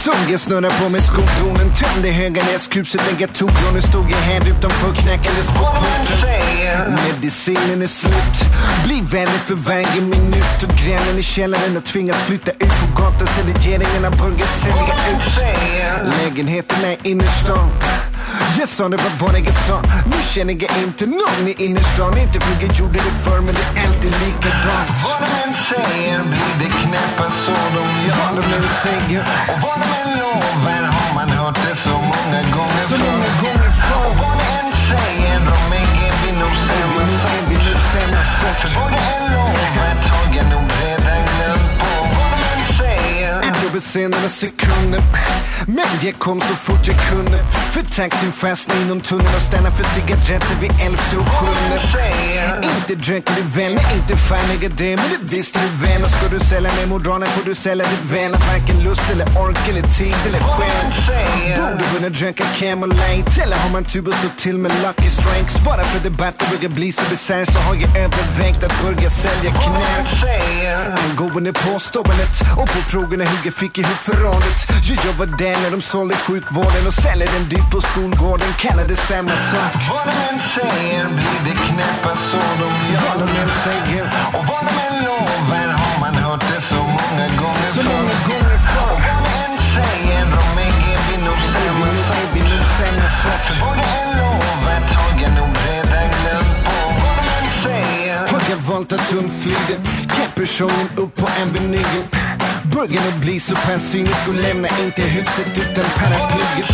Såg 0.05 0.33
jag 0.33 0.41
snurra 0.41 0.71
på 0.71 0.89
mig 0.89 1.03
skotronen 1.03 1.75
Tömde 1.75 2.09
Höganäskruset, 2.09 3.01
lägga 3.11 3.27
tog 3.27 3.51
Nu 3.75 3.81
stod 3.81 4.11
jag 4.11 4.19
här 4.19 4.41
utanför 4.49 4.95
knackade 4.95 5.43
på 5.59 5.67
Medicinen 6.91 7.83
är 7.83 7.87
slut. 7.87 8.37
Blir 8.85 9.03
värre 9.03 9.27
för 9.27 9.55
varje 9.55 10.01
minut 10.01 10.63
Och 10.63 10.77
grannen 10.85 11.19
i 11.19 11.23
källaren 11.23 11.75
har 11.75 11.81
tvingats 11.81 12.19
flytta 12.19 12.51
ut 12.51 12.59
på 12.81 13.03
gatan 13.03 13.27
Så 13.27 13.43
regeringen 13.47 14.05
har 14.05 14.11
börjat 14.11 14.55
sälja 14.63 14.95
ut. 15.13 16.15
Lägenheterna 16.23 16.93
i 16.93 16.99
innerstan 17.03 17.71
jag 18.59 18.68
sa 18.68 18.88
det 18.88 18.97
var 18.97 19.12
vad 19.20 19.38
jag 19.38 19.55
sa 19.55 19.82
Nu 20.05 20.18
känner 20.32 20.55
jag 20.62 20.72
inte 20.82 21.07
någon 21.07 21.49
i 21.49 21.55
innerstan. 21.64 22.18
Inte 22.18 22.41
för 22.41 22.55
jag 22.62 22.72
gjorde 22.78 22.99
det 23.07 23.14
förr 23.24 23.41
men 23.47 23.55
det 23.59 23.64
är 23.68 23.86
alltid 23.86 24.14
likadant. 24.24 24.91
Vad 25.05 25.18
de 25.22 25.28
än 25.43 25.55
säger 25.68 26.18
blir 26.30 26.55
det 26.61 26.70
knappast 26.80 27.36
så 27.45 27.57
de 27.76 27.84
gör. 28.07 28.16
Vad 28.20 28.34
de 28.38 28.45
än 28.57 28.68
säger. 28.84 29.20
Och 29.51 29.59
vad 29.64 29.76
de 29.82 29.88
än 30.01 30.18
lovar 30.18 30.82
Har 30.99 31.14
man 31.14 31.28
hört 31.28 31.59
det 31.68 31.76
så 31.76 31.91
många 31.91 32.41
gånger 32.57 32.84
Så 32.91 32.97
många 33.09 33.30
gånger 33.43 33.72
förr. 33.86 34.07
Och 34.09 34.16
vad 34.22 34.34
de 34.41 34.47
än 34.61 34.72
säger 34.88 35.38
de 35.51 35.61
är 35.82 36.12
vi 36.22 36.32
nog 36.43 36.55
samma 36.66 37.07
sak 37.22 37.41
sak 38.41 38.70
För 38.70 38.80
vad 38.80 38.91
de 38.91 39.01
än 39.16 39.34
lovar 39.34 39.95
har 40.12 40.36
jag 40.36 40.47
nog 40.53 40.89
säger 43.81 44.28
sekunder 44.28 45.03
Men 45.66 45.87
jag 46.03 46.18
kom 46.18 46.41
så 46.41 46.55
fort 46.55 46.87
jag 46.89 46.97
kunde. 47.09 47.39
För 47.72 47.83
taxin 47.83 48.33
fastnade 48.33 48.81
inom 48.81 49.01
tunneln 49.01 49.35
och 49.37 49.43
stannade 49.43 49.76
för 49.76 49.85
cigaretter 49.85 50.57
vid 50.61 50.70
elfte 50.87 51.16
och 51.16 51.28
sjunde. 51.28 51.76
Inte 52.62 52.95
dricker 52.95 53.35
du 53.35 53.43
väl, 53.43 53.74
nej 53.74 53.85
inte 53.95 54.16
fan 54.16 54.39
jag 54.62 54.70
det. 54.70 54.97
Men 54.97 55.05
det 55.11 55.37
visste 55.37 55.59
du 55.59 55.87
väl. 55.87 56.03
Och 56.05 56.11
ska 56.11 56.28
du 56.28 56.41
sälja 56.41 56.70
mig 56.76 56.87
moralen 56.87 57.28
får 57.28 57.45
du 57.45 57.55
sälja 57.55 57.87
det 57.93 58.14
väl 58.14 58.35
Att 58.35 58.47
varken 58.47 58.83
lust 58.83 59.11
eller 59.12 59.26
ork 59.43 59.68
eller 59.68 59.83
tid 59.83 60.20
eller 60.26 60.41
själ. 60.41 60.87
Borde 61.57 61.85
kunna 61.95 62.09
dricka 62.09 62.45
Camel 62.59 62.93
Eller 63.43 63.57
har 63.57 63.70
man 63.70 63.85
tur 63.85 64.09
och 64.09 64.14
så 64.14 64.28
till 64.37 64.59
med 64.59 64.72
Lucky 64.83 65.11
Strikes. 65.11 65.64
Bara 65.64 65.85
för 65.85 66.01
debatten 66.01 66.47
börjar 66.51 66.70
bli 66.74 66.93
så 66.93 67.03
bisarr 67.11 67.45
så 67.45 67.59
har 67.59 67.74
jag 67.74 67.91
övervägt 67.97 68.64
att 68.64 68.83
börja 68.83 69.11
sälja 69.11 69.51
knark 69.51 70.09
Angående 71.11 71.53
påståendet 71.53 72.35
och 72.57 72.68
på 72.68 72.78
frågorna 72.91 73.24
hur 73.24 73.39
jag 73.45 73.55
fick 73.55 73.70
ihop 73.79 74.01
förrådet 74.09 74.71
jag 75.11 75.12
var 75.12 75.27
där 75.39 75.57
när 75.62 75.71
de 75.71 75.81
sålde 75.83 76.14
sjukvården 76.14 76.87
och 76.87 76.95
säljer 76.95 77.29
den 77.37 77.49
dyrt 77.49 77.71
på 77.71 77.81
skolgården. 77.81 78.51
Kallar 78.59 78.87
det 78.93 78.97
samma 78.97 79.37
sak. 79.51 79.73
Vad 79.91 80.05
de 80.09 80.14
än 80.29 80.41
säger 80.55 81.05
blir 81.18 81.41
det 81.49 81.57
knappast 81.66 82.25
så 82.31 82.41
de 82.61 82.68
gör 82.93 83.03
Vad 83.09 83.18
de 83.23 83.29
än 83.43 83.51
säger. 83.64 84.05
Och 84.37 84.45
vad 84.51 84.62
de 84.68 84.73
än 84.87 84.97
lovar 85.07 85.68
har 85.83 85.97
man 86.05 86.14
hört 86.14 86.45
det 86.53 86.61
så 86.73 86.81
många 86.99 87.27
gånger 87.41 87.71
Så 87.77 87.83
många 87.83 88.16
gånger 88.29 88.59
förr. 88.73 88.97
Vad 88.97 89.23
de 89.25 89.31
än 89.45 89.55
säger 89.75 90.23
de 90.37 90.45
är 90.66 90.99
vi 91.07 91.16
nog 91.27 91.41
samma 91.55 91.89
sak. 92.07 92.27
Vi 92.35 92.41
nog 92.41 92.66
samma 92.79 93.09
sak. 93.23 93.41
För 93.47 93.57
vad 93.64 93.75
de 93.81 93.87
än 94.01 94.11
lovar 94.21 94.81
har 95.01 95.12
jag 95.23 95.33
nog 95.41 95.53
redan 95.68 96.09
glömt 96.18 96.57
på. 96.66 96.77
Vad 97.03 97.14
de 97.18 97.25
än 97.39 97.49
säger. 97.64 98.18
Har 98.33 98.43
jag 98.51 98.61
valt 98.71 98.93
att 98.93 99.12
undflyga 99.12 99.77
Capricornen 100.16 100.89
upp 100.97 101.16
på 101.16 101.27
Avenyn 101.43 102.05
Börjar 102.73 103.03
nu 103.05 103.21
bli 103.21 103.41
så 103.41 103.57
pessimisk 103.57 104.29
och 104.29 104.35
lämna' 104.35 104.68
inte 104.85 105.03
huset 105.03 105.59
utan 105.59 105.85
paraply. 105.99 106.64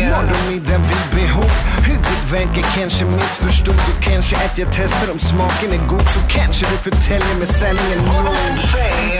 Morgon, 0.00 0.50
middag, 0.50 0.78
vid 0.78 1.06
behov. 1.14 1.50
Huvud 1.86 2.19
verkar 2.32 2.62
kanske 2.62 3.04
missförstod 3.04 3.74
och 3.74 4.02
kanske 4.02 4.36
att 4.36 4.58
jag 4.58 4.68
testar 4.72 5.12
om 5.12 5.18
smaken 5.18 5.72
är 5.72 5.86
god 5.88 6.08
så 6.08 6.20
kanske 6.28 6.66
du 6.70 6.76
förtäljer 6.76 7.34
mig 7.38 7.46
sanningen. 7.46 7.98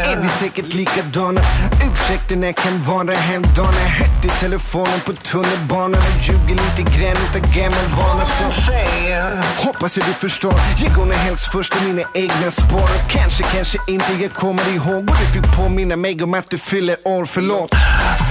Är 0.04 0.16
vi 0.22 0.28
säkert 0.28 0.74
likadana? 0.74 1.40
Ursäkterna 1.92 2.52
kan 2.52 2.84
vara 2.84 3.16
halvdana 3.16 3.80
Högt 3.98 4.24
i 4.24 4.28
telefonen 4.28 5.00
på 5.06 5.12
tunnelbanan. 5.12 6.00
Och 6.00 6.22
ljuger 6.22 6.56
lite 6.64 6.82
grann 6.82 7.16
utav 7.30 7.54
gammal 7.54 7.86
vana. 7.98 8.24
Så 8.24 8.44
Hoppas 9.66 9.96
jag 9.96 10.06
du 10.06 10.12
förstår. 10.12 10.54
Jag 10.82 10.94
går 10.94 11.04
nog 11.04 11.14
helst 11.14 11.52
först 11.52 11.76
i 11.76 11.86
mina 11.86 12.02
egna 12.14 12.50
spår. 12.50 12.82
Och 12.82 13.10
kanske, 13.10 13.42
kanske 13.42 13.78
inte 13.88 14.12
jag 14.20 14.32
kommer 14.32 14.74
ihåg. 14.74 15.10
Och 15.10 15.16
du 15.20 15.40
fick 15.40 15.56
påminna 15.56 15.96
mig 15.96 16.22
om 16.22 16.34
att 16.34 16.50
du 16.50 16.58
fyller 16.58 16.96
år, 17.04 17.24
förlåt. 17.24 17.70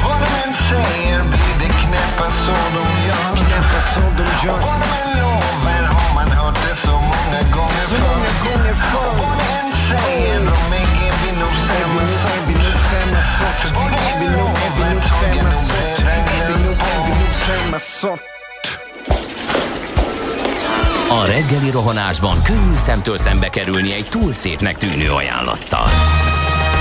Vad 0.04 0.18
de 0.22 0.50
än 0.50 0.56
säger 0.56 1.20
blir 1.24 1.68
det 1.68 1.74
knappast 1.74 2.46
så 2.46 2.52
de 2.52 3.08
gör 3.08 3.39
Knappast 3.80 3.94
så 3.94 4.02
de 4.02 4.48
gör 4.48 4.54
Och 4.54 4.64
än 4.64 5.20
lovar 5.20 5.84
har 5.84 6.14
man 6.16 6.32
hört 6.32 6.56
det 6.56 6.76
så 6.76 6.92
många 6.92 7.42
gånger 7.56 7.86
Så 7.88 7.96
många 7.96 8.32
gånger 8.44 8.74
förr 8.74 9.10
Och 9.10 9.18
vad 9.18 9.38
de 9.38 9.54
än 9.54 9.74
säger 9.74 10.40
de 10.40 10.76
är 10.76 11.14
vi 11.24 11.40
nog 11.40 11.56
samma 11.68 12.08
sak 12.08 12.48
Vi 12.48 12.54
nog 12.54 12.80
samma 12.90 13.22
vad 13.76 13.92
de 13.92 14.26
än 14.26 14.34
lovar 14.34 14.54
är 14.66 14.72
vi 14.80 14.94
nog 14.94 15.04
samma 15.04 15.52
sak 15.52 16.00
Är 16.00 16.48
vi 16.48 16.64
nog, 16.64 16.74
är 16.74 17.04
vi 17.06 17.10
nog 17.10 17.34
samma 17.48 17.80
sak 17.80 18.20
A 21.12 21.26
reggeli 21.28 21.72
rohanásban 21.72 22.42
könnyű 22.44 22.76
szemtől 22.76 23.18
szembe 23.18 23.50
kerülni 23.50 23.94
egy 23.94 24.06
túl 24.10 24.34
szépnek 24.34 24.78
tűnő 24.78 25.12
ajánlattal. 25.12 25.90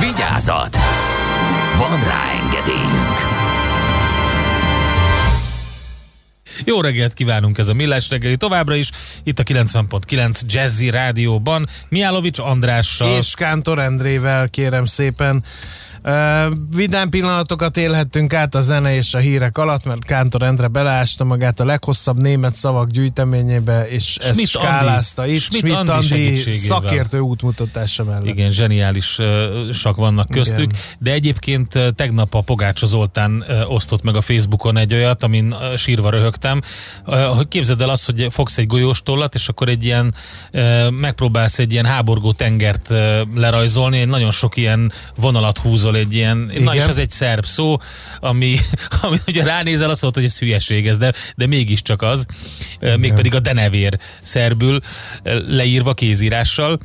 Vigyázat! 0.00 0.76
Van 1.78 2.04
rá 2.04 2.22
engedélyünk! 2.42 3.18
Jó 6.64 6.80
reggelt 6.80 7.12
kívánunk 7.12 7.58
ez 7.58 7.68
a 7.68 7.72
Millás 7.72 8.08
reggeli 8.08 8.36
továbbra 8.36 8.74
is. 8.74 8.90
Itt 9.22 9.38
a 9.38 9.42
90.9 9.42 10.40
Jazzy 10.46 10.90
Rádióban. 10.90 11.68
Miálovics 11.88 12.38
Andrással. 12.38 13.16
És 13.16 13.34
Kántor 13.34 13.78
Endrével 13.78 14.48
kérem 14.48 14.84
szépen. 14.84 15.44
Vidám 16.74 17.08
pillanatokat 17.08 17.76
élhettünk 17.76 18.34
át 18.34 18.54
a 18.54 18.60
zene 18.60 18.94
és 18.94 19.14
a 19.14 19.18
hírek 19.18 19.58
alatt, 19.58 19.84
mert 19.84 20.04
Kántor 20.04 20.42
Endre 20.42 20.66
beleásta 20.66 21.24
magát 21.24 21.60
a 21.60 21.64
leghosszabb 21.64 22.16
német 22.16 22.54
szavak 22.54 22.90
gyűjteményébe, 22.90 23.88
és 23.88 24.16
ezt 24.16 24.32
Schmidt 24.32 24.48
skálázta 24.48 25.22
Andi. 25.22 25.34
itt. 25.34 25.40
Schmidt 25.40 25.58
Schmidt 25.60 25.88
Andi 25.88 26.14
Andi 26.14 26.52
szakértő 26.52 27.18
útmutatása 27.18 28.04
mellett. 28.04 28.26
Igen, 28.26 28.50
zseniálisak 28.50 29.96
vannak 29.96 30.28
köztük, 30.28 30.58
Igen. 30.58 30.76
de 30.98 31.12
egyébként 31.12 31.78
tegnap 31.94 32.34
a 32.34 32.40
Pogácsa 32.40 32.86
Zoltán 32.86 33.44
osztott 33.68 34.02
meg 34.02 34.16
a 34.16 34.20
Facebookon 34.20 34.76
egy 34.76 34.94
olyat, 34.94 35.22
amin 35.22 35.54
sírva 35.76 36.10
röhögtem, 36.10 36.60
hogy 37.36 37.48
képzeld 37.48 37.80
el 37.80 37.90
azt, 37.90 38.06
hogy 38.06 38.26
fogsz 38.30 38.58
egy 38.58 38.66
golyós 38.66 39.02
tollat, 39.02 39.34
és 39.34 39.48
akkor 39.48 39.68
egy 39.68 39.84
ilyen, 39.84 40.14
megpróbálsz 40.90 41.58
egy 41.58 41.72
ilyen 41.72 41.86
háborgó 41.86 42.32
tengert 42.32 42.88
lerajzolni, 43.34 44.04
nagyon 44.04 44.30
sok 44.30 44.56
ilyen 44.56 44.92
vonalat 45.16 45.58
húzol 45.88 46.00
egy 46.00 46.14
ilyen, 46.14 46.36
na 46.36 46.52
Igen. 46.54 46.74
és 46.74 46.84
ez 46.84 46.96
egy 46.96 47.10
szerb 47.10 47.44
szó, 47.44 47.76
ami, 48.20 48.56
ami 49.02 49.16
ugye 49.26 49.44
ránézel, 49.44 49.90
azt 49.90 50.02
mondod, 50.02 50.22
hogy 50.22 50.30
ez 50.30 50.38
hülyeség 50.38 50.86
ez, 50.86 50.96
de, 50.96 51.12
de 51.36 51.46
mégiscsak 51.46 52.02
az, 52.02 52.26
mégpedig 52.80 53.34
a 53.34 53.40
denevér 53.40 53.98
szerbül 54.22 54.80
leírva 55.46 55.94
kézírással, 55.94 56.78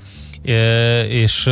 és 1.07 1.49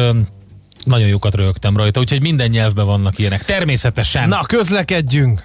nagyon 0.84 1.08
jókat 1.08 1.36
röhögtem 1.36 1.78
rajta, 1.78 2.00
úgyhogy 2.00 2.22
minden 2.22 2.50
nyelvben 2.50 2.86
vannak 2.86 3.20
ilyenek. 3.20 3.46
Természetesen. 3.46 4.28
Na, 4.28 4.42
közlekedjünk! 4.44 5.44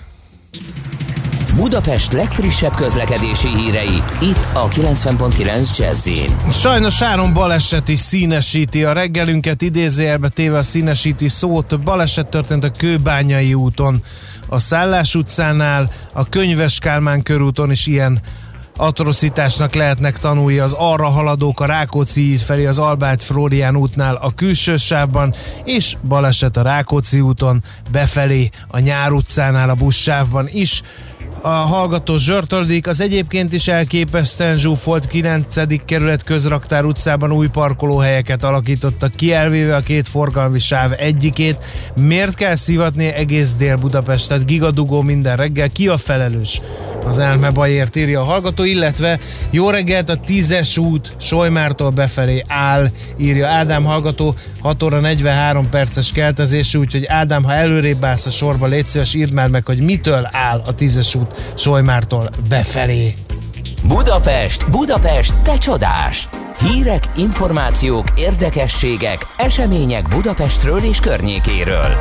Budapest 1.56 2.12
legfrissebb 2.12 2.74
közlekedési 2.74 3.48
hírei, 3.48 4.02
itt 4.20 4.48
a 4.52 4.68
90.9 4.68 5.78
jazz 5.78 6.08
Sajnos 6.50 6.98
három 6.98 7.32
baleset 7.32 7.88
is 7.88 8.00
színesíti 8.00 8.84
a 8.84 8.92
reggelünket, 8.92 9.62
idézőjelbe 9.62 10.28
téve 10.28 10.58
a 10.58 10.62
színesíti 10.62 11.28
szót. 11.28 11.80
Baleset 11.80 12.26
történt 12.26 12.64
a 12.64 12.70
Kőbányai 12.70 13.54
úton, 13.54 14.02
a 14.48 14.58
Szállás 14.58 15.14
utcánál, 15.14 15.90
a 16.12 16.28
Könyves 16.28 16.78
Kálmán 16.78 17.22
körúton 17.22 17.70
is 17.70 17.86
ilyen 17.86 18.22
atrocitásnak 18.76 19.74
lehetnek 19.74 20.18
tanulni 20.18 20.58
az 20.58 20.72
arra 20.72 21.08
haladók 21.08 21.60
a 21.60 21.66
Rákóczi 21.66 22.22
híd 22.22 22.40
felé 22.40 22.66
az 22.66 22.78
Albert 22.78 23.22
Flórián 23.22 23.76
útnál 23.76 24.14
a 24.14 24.34
külső 24.34 24.76
sávban, 24.76 25.34
és 25.64 25.96
baleset 26.08 26.56
a 26.56 26.62
Rákóczi 26.62 27.20
úton 27.20 27.62
befelé 27.90 28.50
a 28.68 28.78
Nyár 28.78 29.12
utcánál 29.12 29.68
a 29.68 29.74
buszsávban 29.74 30.48
is. 30.52 30.82
A 31.40 31.48
hallgató 31.48 32.16
zsörtöldik, 32.16 32.86
az 32.86 33.00
egyébként 33.00 33.52
is 33.52 33.68
elképesztően 33.68 34.56
zsúfolt 34.56 35.06
9. 35.06 35.84
kerület 35.84 36.22
közraktár 36.22 36.84
utcában 36.84 37.32
új 37.32 37.48
parkolóhelyeket 37.48 38.44
alakítottak 38.44 39.14
ki, 39.14 39.32
elvéve 39.32 39.76
a 39.76 39.80
két 39.80 40.08
forgalmi 40.08 40.58
sáv 40.58 40.92
egyikét. 40.98 41.64
Miért 41.94 42.34
kell 42.34 42.54
szivatni 42.54 43.06
egész 43.06 43.54
Dél-Budapestet? 43.54 44.46
Gigadugó 44.46 45.02
minden 45.02 45.36
reggel. 45.36 45.68
Ki 45.68 45.88
a 45.88 45.96
felelős? 45.96 46.60
Az 47.06 47.18
elme 47.18 47.50
bajért 47.50 47.96
írja 47.96 48.20
a 48.20 48.24
hallgató, 48.24 48.64
illetve 48.64 49.20
jó 49.50 49.70
reggelt 49.70 50.08
a 50.08 50.20
10-es 50.20 50.80
út 50.80 51.14
Solymártól 51.18 51.90
befelé 51.90 52.44
áll, 52.48 52.90
írja 53.18 53.46
Ádám 53.46 53.84
hallgató, 53.84 54.34
6 54.60 54.82
óra 54.82 55.00
43 55.00 55.68
perces 55.70 56.12
keltezésű, 56.12 56.78
úgyhogy 56.78 57.06
Ádám, 57.06 57.44
ha 57.44 57.52
előrébb 57.52 58.04
állsz 58.04 58.26
a 58.26 58.30
sorba, 58.30 58.66
légy 58.66 58.86
szíves, 58.86 59.14
írd 59.14 59.32
már 59.32 59.48
meg, 59.48 59.66
hogy 59.66 59.78
mitől 59.78 60.28
áll 60.32 60.62
a 60.66 60.74
10-es 60.74 61.18
út 61.18 61.25
Solymártól 61.54 62.30
befelé. 62.48 63.14
Budapest, 63.82 64.70
Budapest, 64.70 65.34
te 65.42 65.58
csodás! 65.58 66.28
Hírek, 66.60 67.04
információk, 67.16 68.06
érdekességek, 68.16 69.26
események 69.36 70.08
Budapestről 70.08 70.78
és 70.78 71.00
környékéről. 71.00 71.96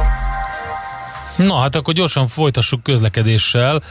Na 1.36 1.60
hát 1.60 1.76
akkor 1.76 1.94
gyorsan 1.94 2.28
folytassuk 2.28 2.84
közlekedéssel. 2.84 3.82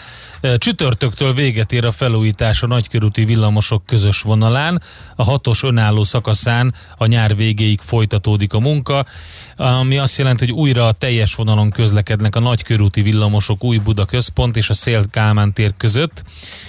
Csütörtöktől 0.57 1.34
véget 1.34 1.72
ér 1.72 1.84
a 1.84 1.92
felújítás 1.92 2.62
a 2.62 2.66
nagykörúti 2.66 3.24
villamosok 3.24 3.86
közös 3.86 4.20
vonalán. 4.20 4.82
A 5.16 5.24
hatos 5.24 5.62
önálló 5.62 6.05
szakaszán 6.05 6.74
a 6.97 7.07
nyár 7.07 7.36
végéig 7.36 7.80
folytatódik 7.80 8.53
a 8.53 8.61
munka, 8.61 9.07
ami 9.55 9.99
azt 9.99 10.18
jelenti, 10.18 10.45
hogy 10.45 10.55
újra 10.55 10.86
a 10.86 10.92
teljes 10.92 11.34
vonalon 11.34 11.70
közlekednek 11.70 12.36
a 12.36 12.40
nagykörúti 12.40 13.03
villamosok 13.03 13.64
új 13.64 13.76
Buda 13.78 14.05
központ 14.05 14.57
és 14.57 14.70
a 14.70 14.74
Szél 14.74 15.05
Kálmán 15.11 15.53
tér 15.53 15.72
között. 15.76 16.22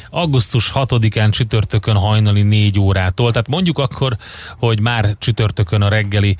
Augusztus 0.09 0.71
6-án 0.75 1.31
csütörtökön 1.31 1.95
hajnali 1.95 2.41
4 2.41 2.79
órától, 2.79 3.31
tehát 3.31 3.47
mondjuk 3.47 3.79
akkor, 3.79 4.17
hogy 4.57 4.79
már 4.79 5.15
csütörtökön 5.19 5.81
a 5.81 5.89
reggeli 5.89 6.37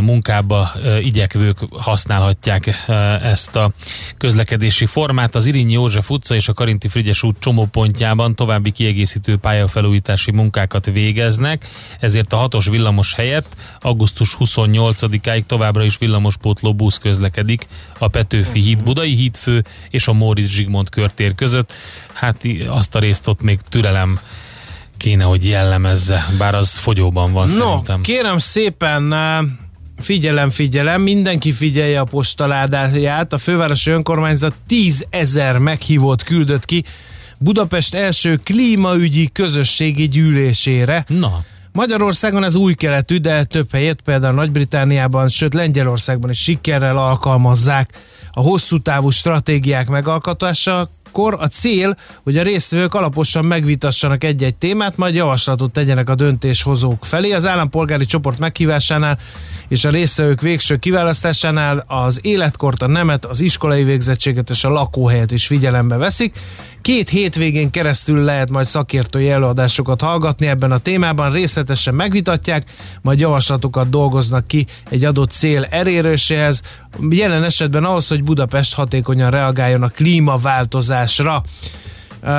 munkába 0.00 0.72
igyekvők 1.02 1.58
használhatják 1.70 2.84
ezt 3.22 3.56
a 3.56 3.70
közlekedési 4.18 4.86
formát. 4.86 5.34
Az 5.34 5.46
Irinyi 5.46 5.72
József 5.72 6.10
utca 6.10 6.34
és 6.34 6.48
a 6.48 6.52
Karinti 6.52 6.88
Frigyes 6.88 7.22
út 7.22 7.36
csomópontjában 7.38 8.34
további 8.34 8.70
kiegészítő 8.70 9.36
pályafelújítási 9.36 10.30
munkákat 10.30 10.86
végeznek, 10.86 11.66
ezért 12.00 12.32
a 12.32 12.36
hatos 12.36 12.66
villamos 12.66 13.14
helyett 13.14 13.56
augusztus 13.80 14.36
28-áig 14.38 15.42
továbbra 15.46 15.84
is 15.84 15.98
villamospótló 15.98 16.74
busz 16.74 16.98
közlekedik 16.98 17.66
a 17.98 18.08
Petőfi 18.08 18.60
híd 18.60 18.82
Budai 18.82 19.14
hídfő 19.14 19.64
és 19.90 20.08
a 20.08 20.12
Móricz 20.12 20.50
Zsigmond 20.50 20.88
körtér 20.88 21.34
között. 21.34 21.72
Hát 22.12 22.42
azt 22.68 22.94
a 22.94 22.98
részt 22.98 23.26
ott 23.26 23.42
még 23.42 23.60
türelem 23.68 24.20
kéne, 24.96 25.24
hogy 25.24 25.48
jellemezze, 25.48 26.28
bár 26.38 26.54
az 26.54 26.78
fogyóban 26.78 27.32
van 27.32 27.48
no, 27.48 27.52
szerintem. 27.52 28.00
kérem 28.00 28.38
szépen, 28.38 29.02
figyelem, 29.98 30.50
figyelem, 30.50 31.02
mindenki 31.02 31.52
figyelje 31.52 32.00
a 32.00 32.04
postaládáját. 32.04 33.32
A 33.32 33.38
fővárosi 33.38 33.90
önkormányzat 33.90 34.54
10 34.66 35.06
ezer 35.10 35.58
meghívót 35.58 36.22
küldött 36.22 36.64
ki 36.64 36.84
Budapest 37.38 37.94
első 37.94 38.36
klímaügyi 38.36 39.30
közösségi 39.32 40.08
gyűlésére. 40.08 41.04
Na. 41.08 41.44
Magyarországon 41.72 42.44
ez 42.44 42.54
új 42.54 42.74
keletű, 42.74 43.16
de 43.16 43.44
több 43.44 43.72
helyet, 43.72 44.00
például 44.00 44.34
Nagy-Britániában, 44.34 45.28
sőt 45.28 45.54
Lengyelországban 45.54 46.30
is 46.30 46.42
sikerrel 46.42 46.98
alkalmazzák 46.98 47.90
a 48.30 48.40
hosszú 48.40 48.78
távú 48.78 49.10
stratégiák 49.10 49.88
megalkotása, 49.88 50.90
akkor 51.08 51.36
a 51.38 51.46
cél, 51.46 51.96
hogy 52.22 52.38
a 52.38 52.42
résztvevők 52.42 52.94
alaposan 52.94 53.44
megvitassanak 53.44 54.24
egy-egy 54.24 54.54
témát, 54.54 54.96
majd 54.96 55.14
javaslatot 55.14 55.72
tegyenek 55.72 56.08
a 56.08 56.14
döntéshozók 56.14 57.04
felé. 57.04 57.32
Az 57.32 57.46
állampolgári 57.46 58.04
csoport 58.04 58.38
meghívásánál 58.38 59.18
és 59.68 59.84
a 59.84 59.90
résztvevők 59.90 60.40
végső 60.40 60.76
kiválasztásánál 60.76 61.84
az 61.86 62.20
életkort, 62.22 62.82
a 62.82 62.86
nemet, 62.86 63.24
az 63.24 63.40
iskolai 63.40 63.84
végzettséget 63.84 64.50
és 64.50 64.64
a 64.64 64.68
lakóhelyet 64.68 65.30
is 65.30 65.46
figyelembe 65.46 65.96
veszik. 65.96 66.38
Két 66.82 67.08
hétvégén 67.08 67.70
keresztül 67.70 68.24
lehet 68.24 68.50
majd 68.50 68.66
szakértői 68.66 69.30
előadásokat 69.30 70.00
hallgatni 70.00 70.46
ebben 70.46 70.72
a 70.72 70.78
témában, 70.78 71.32
részletesen 71.32 71.94
megvitatják, 71.94 72.64
majd 73.02 73.20
javaslatokat 73.20 73.90
dolgoznak 73.90 74.46
ki 74.46 74.66
egy 74.90 75.04
adott 75.04 75.30
cél 75.30 75.66
eléréséhez, 75.70 76.62
jelen 77.10 77.44
esetben 77.44 77.84
ahhoz, 77.84 78.08
hogy 78.08 78.24
Budapest 78.24 78.74
hatékonyan 78.74 79.30
reagáljon 79.30 79.82
a 79.82 79.88
klímaváltozásra. 79.88 81.42
Uh, 82.22 82.30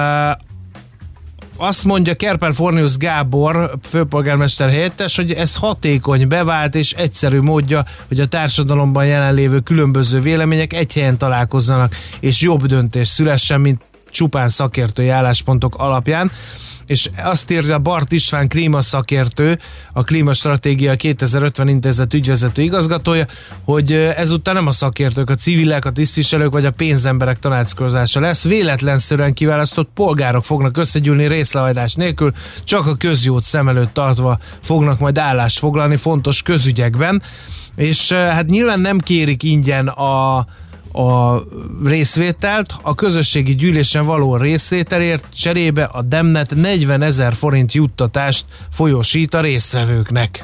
azt 1.62 1.84
mondja 1.84 2.16
Kerper 2.16 2.54
Fornius 2.54 2.98
Gábor, 2.98 3.72
főpolgármester 3.84 4.70
helyettes, 4.70 5.16
hogy 5.16 5.32
ez 5.32 5.56
hatékony, 5.56 6.28
bevált 6.28 6.76
és 6.76 6.94
egyszerű 6.94 7.40
módja, 7.40 7.86
hogy 8.08 8.20
a 8.20 8.28
társadalomban 8.28 9.06
jelenlévő 9.06 9.60
különböző 9.60 10.20
vélemények 10.20 10.74
egy 10.74 10.94
helyen 10.94 11.18
találkozzanak, 11.18 11.96
és 12.20 12.42
jobb 12.42 12.66
döntés 12.66 13.08
szülessen, 13.08 13.62
mint 13.62 13.82
csupán 14.10 14.49
szakértői 14.49 15.10
álláspontok 15.10 15.76
alapján 15.76 16.32
és 16.89 17.10
azt 17.24 17.51
írja 17.51 17.80
Bart 17.80 18.12
István 18.12 18.47
klímaszakértő, 18.47 19.60
a 19.93 20.03
Klímastratégia 20.03 20.95
2050 20.95 21.68
intézet 21.68 22.14
ügyvezető 22.14 22.62
igazgatója, 22.62 23.26
hogy 23.64 23.91
ezúttal 23.93 24.53
nem 24.53 24.68
a 24.68 24.72
szakértők, 24.72 25.30
a 25.30 25.36
civilek, 25.36 25.86
a 25.86 25.91
tisztviselők 25.91 26.51
vagy 26.51 26.66
a 26.66 26.72
pénzemberek 26.72 27.39
tanácskozása 27.39 28.20
lesz. 28.20 28.43
Véletlenszerűen 28.43 29.34
kiválasztott 29.34 29.89
polgárok 29.93 30.45
fognak 30.45 30.78
összegyűlni 30.78 31.28
részlehajtás 31.28 31.93
nélkül, 31.93 32.34
csak 32.64 32.88
a 32.88 32.95
közjót 32.95 33.43
szem 33.43 33.68
előtt 33.68 33.93
tartva 33.93 34.39
fognak 34.62 34.99
majd 34.99 35.18
állást 35.18 35.60
foglalni 35.60 35.95
fontos 35.95 36.41
közügyekben. 36.41 37.22
És 37.76 38.12
hát 38.12 38.45
nyilván 38.45 38.80
nem 38.80 38.99
kérik 38.99 39.43
ingyen 39.43 39.88
a 39.88 40.45
a 41.08 41.43
részvételt, 41.84 42.74
a 42.82 42.95
közösségi 42.95 43.56
gyűlésen 43.56 44.06
való 44.06 44.36
részvételért 44.36 45.26
cserébe 45.36 45.84
a 45.84 46.02
Demnet 46.02 46.56
40 46.56 47.02
ezer 47.02 47.34
forint 47.34 47.74
juttatást 47.74 48.45
folyosít 48.72 49.34
a 49.34 49.41
résztvevőknek. 49.41 50.43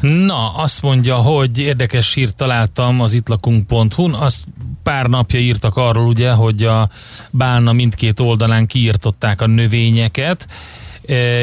Na, 0.00 0.54
azt 0.54 0.82
mondja, 0.82 1.16
hogy 1.16 1.58
érdekes 1.58 2.14
hírt 2.14 2.36
találtam 2.36 3.00
az 3.00 3.12
itlakunk.hu-n, 3.12 4.14
azt 4.14 4.42
pár 4.82 5.06
napja 5.06 5.40
írtak 5.40 5.76
arról 5.76 6.06
ugye, 6.06 6.30
hogy 6.30 6.64
a 6.64 6.88
Bálna 7.30 7.72
mindkét 7.72 8.20
oldalán 8.20 8.66
kiírtották 8.66 9.40
a 9.40 9.46
növényeket, 9.46 10.46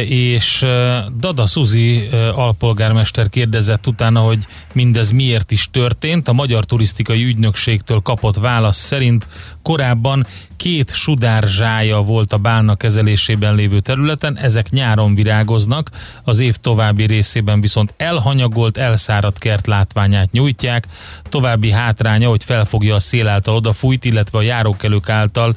és 0.08 0.62
e, 0.62 1.06
Dada 1.20 1.48
Suzi 1.48 2.08
e, 2.12 2.30
alpolgármester 2.30 3.30
kérdezett 3.30 3.88
utána, 3.88 4.20
hogy 4.20 4.46
mindez 4.74 5.12
miért 5.12 5.52
is 5.52 5.70
történt. 5.72 6.28
A 6.28 6.34
Magyar 6.34 6.66
Turisztikai 6.66 7.24
Ügynökségtől 7.24 8.00
kapott 8.00 8.36
válasz 8.36 8.78
szerint 8.78 9.28
korábban 9.62 10.26
két 10.56 10.94
sudárzsája 10.94 12.02
volt 12.02 12.34
a 12.34 12.38
bálna 12.38 12.76
kezelésében 12.76 13.56
lévő 13.56 13.80
területen, 13.80 14.38
ezek 14.38 14.70
nyáron 14.70 15.16
virágoznak, 15.16 15.90
az 16.24 16.40
év 16.40 16.56
további 16.56 17.06
részében 17.06 17.62
viszont 17.62 17.94
elhanyagolt, 17.98 18.78
elszáradt 18.78 19.38
kert 19.38 19.68
látványát 19.68 20.32
nyújtják. 20.32 20.88
További 21.30 21.72
hátránya, 21.72 22.30
hogy 22.30 22.44
felfogja 22.44 22.96
a 22.96 23.00
szél 23.00 23.28
által 23.28 23.56
odafújt, 23.56 24.06
illetve 24.06 24.38
a 24.38 24.42
járókelők 24.42 25.10
által 25.10 25.56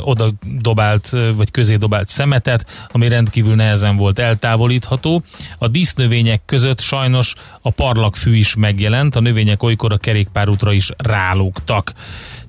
oda 0.00 0.32
dobált, 0.58 1.08
vagy 1.36 1.50
közé 1.50 1.76
dobált 1.76 2.08
szemetet, 2.08 2.88
ami 2.92 3.08
rendkívül 3.08 3.54
nehezen 3.54 3.96
volt 3.96 4.18
eltávolítható. 4.18 5.22
A 5.58 5.68
dísznövények 5.68 6.42
között 6.46 6.80
sajnos 6.80 7.34
a 7.60 7.70
parlagfű 7.70 8.36
is 8.36 8.54
megjelent, 8.54 9.16
a 9.16 9.20
növények 9.20 9.62
olykor 9.62 9.92
a 9.92 9.98
kerékpárútra 9.98 10.72
is 10.72 10.90
rálógtak. 10.96 11.92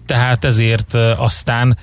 Tehát 0.06 0.46
ezért 0.46 0.94
aztán 1.18 1.78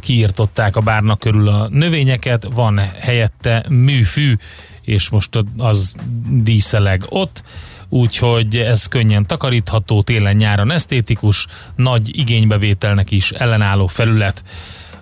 kiírtották 0.00 0.76
a 0.76 0.80
bárnak 0.80 1.18
körül 1.18 1.48
a 1.48 1.68
növényeket, 1.70 2.46
van 2.54 2.78
helyette 3.00 3.64
műfű, 3.68 4.36
és 4.82 5.08
most 5.08 5.38
az 5.56 5.94
díszeleg 6.30 7.02
ott 7.08 7.42
úgyhogy 7.88 8.56
ez 8.56 8.86
könnyen 8.86 9.26
takarítható, 9.26 10.02
télen-nyáron 10.02 10.70
esztétikus, 10.70 11.46
nagy 11.76 12.18
igénybevételnek 12.18 13.10
is 13.10 13.30
ellenálló 13.30 13.86
felület. 13.86 14.42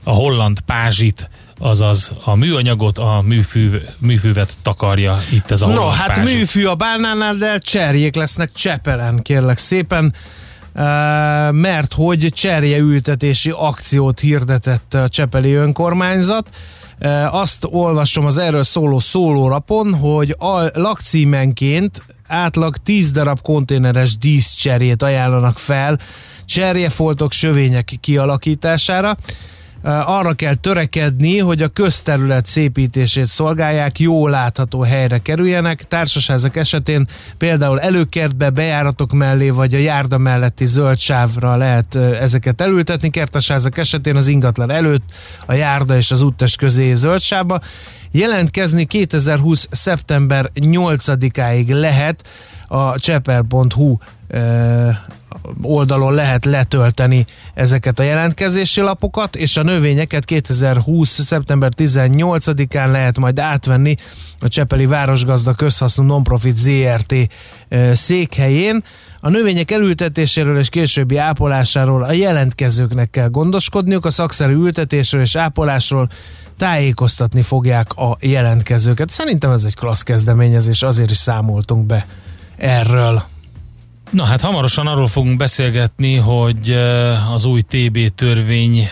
A 0.03 0.11
holland 0.11 0.61
pázsit 0.61 1.31
azaz 1.59 2.13
a 2.25 2.35
műanyagot, 2.35 2.99
a 2.99 3.23
műfű, 3.25 3.71
műfűvet 3.99 4.57
takarja 4.63 5.17
itt 5.33 5.51
ez 5.51 5.63
a 5.63 5.67
No, 5.67 5.89
hát 5.89 6.07
pázsit. 6.07 6.37
műfű 6.37 6.65
a 6.65 6.75
bálnánál, 6.75 7.35
de 7.35 7.59
cserjék 7.59 8.15
lesznek 8.15 8.53
Csepelen, 8.53 9.23
kérlek 9.23 9.59
szépen 9.59 10.15
mert 11.51 11.93
hogy 11.93 12.29
cserje 12.33 12.79
ültetési 12.79 13.51
akciót 13.51 14.21
hirdetett 14.21 14.95
a 14.95 15.09
Csepeli 15.09 15.53
önkormányzat. 15.53 16.49
Azt 17.31 17.67
olvasom 17.71 18.27
az 18.27 18.39
erről 18.39 18.63
szóló 18.63 18.99
szólórapon, 18.99 19.95
hogy 19.95 20.35
a 20.39 20.81
lakcímenként 20.81 22.03
átlag 22.35 22.77
10 22.77 23.11
darab 23.11 23.41
konténeres 23.43 24.19
díszcserjét 24.19 25.03
ajánlanak 25.03 25.59
fel 25.59 25.99
cserjefoltok 26.45 27.33
sövények 27.33 27.93
kialakítására. 28.01 29.17
arra 29.83 30.33
kell 30.33 30.55
törekedni, 30.55 31.39
hogy 31.39 31.63
a 31.63 31.69
közterület 31.69 32.47
szépítését 32.47 33.27
szolgálják, 33.27 33.99
jó 33.99 34.27
látható 34.27 34.81
helyre 34.81 35.19
kerüljenek. 35.19 35.89
Társasházak 35.89 36.57
esetén 36.57 37.09
például 37.39 37.81
előkertbe, 37.81 38.51
bejáratok 38.51 39.13
mellé, 39.13 39.51
vagy 39.51 39.75
a 39.75 39.79
járda 39.79 40.19
melletti 40.19 40.67
zöld 40.67 40.99
sávra 40.99 41.57
lehet 41.57 41.95
ezeket 41.97 42.61
elültetni. 42.61 43.11
Kertesházak 43.11 43.79
esetén 43.79 44.17
az 44.17 44.29
ingatlan 44.29 44.71
előtt, 44.71 45.05
a 45.47 45.53
járda 45.53 45.97
és 45.97 46.11
az 46.11 46.23
úttest 46.23 46.57
közé 46.57 46.95
zöld 46.95 47.21
sávba. 47.21 47.61
Jelentkezni 48.17 48.85
2020. 48.85 49.69
szeptember 49.71 50.51
8-áig 50.55 51.81
lehet 51.81 52.29
a 52.67 52.99
csepel.hu 52.99 53.97
oldalon 55.63 56.15
lehet 56.15 56.45
letölteni 56.45 57.27
ezeket 57.55 57.99
a 57.99 58.03
jelentkezési 58.03 58.81
lapokat, 58.81 59.37
és 59.37 59.57
a 59.57 59.63
növényeket 59.63 60.25
2020. 60.25 61.21
szeptember 61.21 61.73
18-án 61.77 62.91
lehet 62.91 63.19
majd 63.19 63.39
átvenni 63.39 63.95
a 64.41 64.49
Csepeli 64.49 64.87
Városgazda 64.87 65.55
Közhasznú 65.55 66.05
Nonprofit 66.05 66.57
ZRT 66.57 67.15
székhelyén. 67.93 68.85
A 69.21 69.29
növények 69.29 69.71
elültetéséről 69.71 70.59
és 70.59 70.69
későbbi 70.69 71.17
ápolásáról 71.17 72.03
a 72.03 72.13
jelentkezőknek 72.13 73.11
kell 73.11 73.29
gondoskodniuk, 73.29 74.05
a 74.05 74.11
szakszerű 74.11 74.55
ültetésről 74.55 75.21
és 75.21 75.37
ápolásról 75.37 76.09
tájékoztatni 76.59 77.43
fogják 77.43 77.93
a 77.93 78.17
jelentkezőket. 78.21 79.11
Szerintem 79.11 79.51
ez 79.51 79.65
egy 79.65 79.75
klassz 79.75 80.03
kezdeményezés, 80.03 80.83
azért 80.83 81.11
is 81.11 81.17
számoltunk 81.17 81.87
be 81.87 82.07
erről. 82.57 83.23
Na 84.11 84.25
hát 84.25 84.41
hamarosan 84.41 84.87
arról 84.87 85.09
fogunk 85.09 85.37
beszélgetni, 85.37 86.17
hogy 86.17 86.71
az 87.33 87.45
új 87.45 87.61
TB 87.61 87.99
törvény 88.15 88.91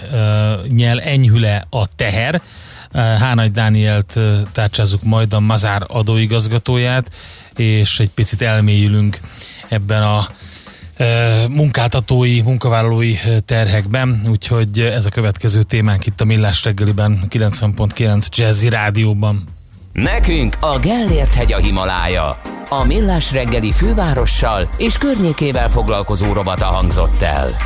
nyel 0.68 1.00
enyhüle 1.00 1.66
a 1.70 1.94
teher. 1.96 2.40
Hánagy 2.92 3.52
Dánielt 3.52 4.18
tárcsázzuk 4.52 5.02
majd 5.02 5.32
a 5.32 5.40
Mazár 5.40 5.82
adóigazgatóját, 5.86 7.10
és 7.56 8.00
egy 8.00 8.10
picit 8.10 8.42
elmélyülünk 8.42 9.20
ebben 9.68 10.02
a 10.02 10.28
munkáltatói, 11.50 12.40
munkavállalói 12.40 13.16
terhekben, 13.44 14.20
úgyhogy 14.28 14.80
ez 14.80 15.06
a 15.06 15.10
következő 15.10 15.62
témánk 15.62 16.06
itt 16.06 16.20
a 16.20 16.24
Millás 16.24 16.64
reggeliben, 16.64 17.24
90.9 17.30 18.28
Jazzy 18.28 18.68
Rádióban. 18.68 19.44
Nekünk 19.92 20.56
a 20.60 20.78
Gellért 20.78 21.34
hegy 21.34 21.52
a 21.52 21.58
Himalája. 21.58 22.40
A 22.68 22.84
Millás 22.84 23.32
reggeli 23.32 23.72
fővárossal 23.72 24.68
és 24.78 24.98
környékével 24.98 25.68
foglalkozó 25.68 26.32
robata 26.32 26.64
hangzott 26.64 27.22
el. 27.22 27.56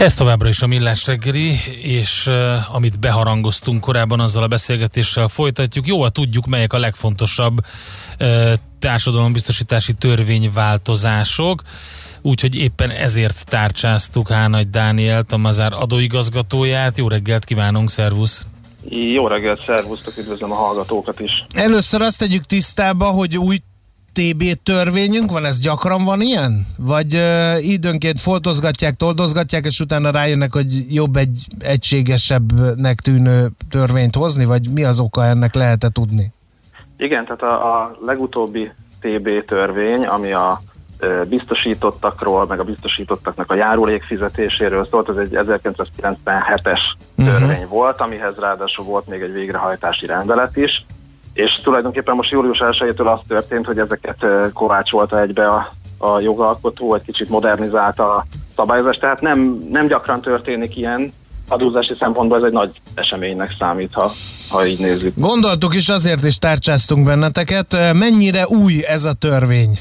Ez 0.00 0.14
továbbra 0.14 0.48
is 0.48 0.62
a 0.62 0.66
Millás 0.66 1.06
reggeli, 1.06 1.58
és 1.82 2.26
uh, 2.26 2.74
amit 2.74 2.98
beharangoztunk 2.98 3.80
korábban, 3.80 4.20
azzal 4.20 4.42
a 4.42 4.46
beszélgetéssel 4.46 5.28
folytatjuk. 5.28 5.86
Jó, 5.86 6.08
tudjuk, 6.08 6.46
melyek 6.46 6.72
a 6.72 6.78
legfontosabb 6.78 7.58
uh, 8.20 8.52
társadalombiztosítási 8.78 9.92
törvényváltozások, 9.92 11.62
úgyhogy 12.22 12.54
éppen 12.54 12.90
ezért 12.90 13.44
tárcsáztuk 13.46 14.28
Hánagy 14.28 14.70
Dánielt, 14.70 15.32
a 15.32 15.36
Mazár 15.36 15.72
adóigazgatóját. 15.72 16.98
Jó 16.98 17.08
reggelt 17.08 17.44
kívánunk, 17.44 17.90
szervusz! 17.90 18.46
Jó 18.88 19.26
reggelt, 19.26 19.62
szervusztok, 19.66 20.16
üdvözlöm 20.16 20.52
a 20.52 20.54
hallgatókat 20.54 21.20
is. 21.20 21.44
Először 21.54 22.00
azt 22.00 22.18
tegyük 22.18 22.44
tisztába, 22.44 23.06
hogy 23.06 23.38
új 23.38 23.58
TB 24.12 24.42
törvényünk 24.62 25.30
van, 25.30 25.44
ez 25.44 25.60
gyakran 25.60 26.04
van 26.04 26.20
ilyen? 26.20 26.66
Vagy 26.78 27.14
uh, 27.14 27.68
időnként 27.68 28.20
foltozgatják, 28.20 28.94
toldozgatják, 28.94 29.64
és 29.64 29.80
utána 29.80 30.10
rájönnek, 30.10 30.52
hogy 30.52 30.94
jobb 30.94 31.16
egy 31.16 31.46
egységesebbnek 31.58 33.00
tűnő 33.00 33.48
törvényt 33.70 34.16
hozni, 34.16 34.44
vagy 34.44 34.70
mi 34.72 34.84
az 34.84 35.00
oka 35.00 35.24
ennek 35.24 35.54
lehet-e 35.54 35.88
tudni? 35.88 36.32
Igen, 36.96 37.24
tehát 37.24 37.42
a, 37.42 37.82
a 37.82 37.96
legutóbbi 38.06 38.70
TB 39.00 39.44
törvény, 39.46 40.06
ami 40.06 40.32
a 40.32 40.62
biztosítottakról, 41.28 42.46
meg 42.46 42.60
a 42.60 42.64
biztosítottaknak 42.64 43.50
a 43.50 43.54
járulék 43.54 44.02
fizetéséről 44.02 44.88
szólt, 44.90 45.08
ez 45.08 45.16
egy 45.16 45.30
1997-es 45.32 46.54
uh-huh. 46.54 46.78
Mhm. 47.14 47.28
törvény 47.28 47.66
volt, 47.68 48.00
amihez 48.00 48.34
ráadásul 48.36 48.84
volt 48.84 49.06
még 49.06 49.20
egy 49.20 49.32
végrehajtási 49.32 50.06
rendelet 50.06 50.56
is, 50.56 50.84
és 51.32 51.60
tulajdonképpen 51.62 52.14
most 52.14 52.30
július 52.30 52.58
1 52.58 52.94
az 52.96 53.20
történt, 53.28 53.66
hogy 53.66 53.78
ezeket 53.78 54.22
ö, 54.22 54.46
kovácsolta 54.52 55.20
egybe 55.20 55.48
a, 55.48 55.72
a 55.98 56.20
jogalkotó, 56.20 56.94
egy 56.94 57.02
kicsit 57.02 57.28
modernizálta 57.28 58.14
a 58.14 58.26
szabályozást, 58.56 59.00
tehát 59.00 59.20
nem, 59.20 59.66
nem 59.70 59.86
gyakran 59.86 60.20
történik 60.20 60.76
ilyen, 60.76 61.12
adózási 61.48 61.94
szempontból 61.98 62.38
ez 62.38 62.44
egy 62.44 62.52
nagy 62.52 62.80
eseménynek 62.94 63.54
számít, 63.58 63.94
ha, 63.94 64.10
ha 64.50 64.66
így 64.66 64.78
nézzük. 64.78 65.14
Gondoltuk 65.16 65.74
is, 65.74 65.88
azért 65.88 66.24
is 66.24 66.38
tárcsáztunk 66.38 67.04
benneteket. 67.04 67.76
Mennyire 67.92 68.46
új 68.46 68.84
ez 68.86 69.04
a 69.04 69.12
törvény? 69.12 69.78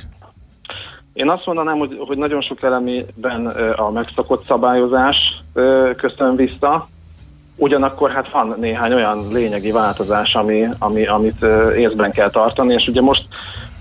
Én 1.13 1.29
azt 1.29 1.45
mondanám, 1.45 1.77
hogy, 1.77 1.97
hogy 2.07 2.17
nagyon 2.17 2.41
sok 2.41 2.63
elemében 2.63 3.45
ö, 3.45 3.73
a 3.75 3.91
megszokott 3.91 4.45
szabályozás 4.45 5.15
köszön 5.95 6.35
vissza, 6.35 6.87
ugyanakkor 7.59 8.11
hát 8.11 8.29
van 8.29 8.55
néhány 8.59 8.93
olyan 8.93 9.27
lényegi 9.31 9.71
változás, 9.71 10.35
ami, 10.35 10.67
ami, 10.79 11.05
amit 11.07 11.45
észben 11.77 12.11
kell 12.11 12.29
tartani, 12.29 12.73
és 12.73 12.87
ugye 12.87 13.01
most 13.01 13.23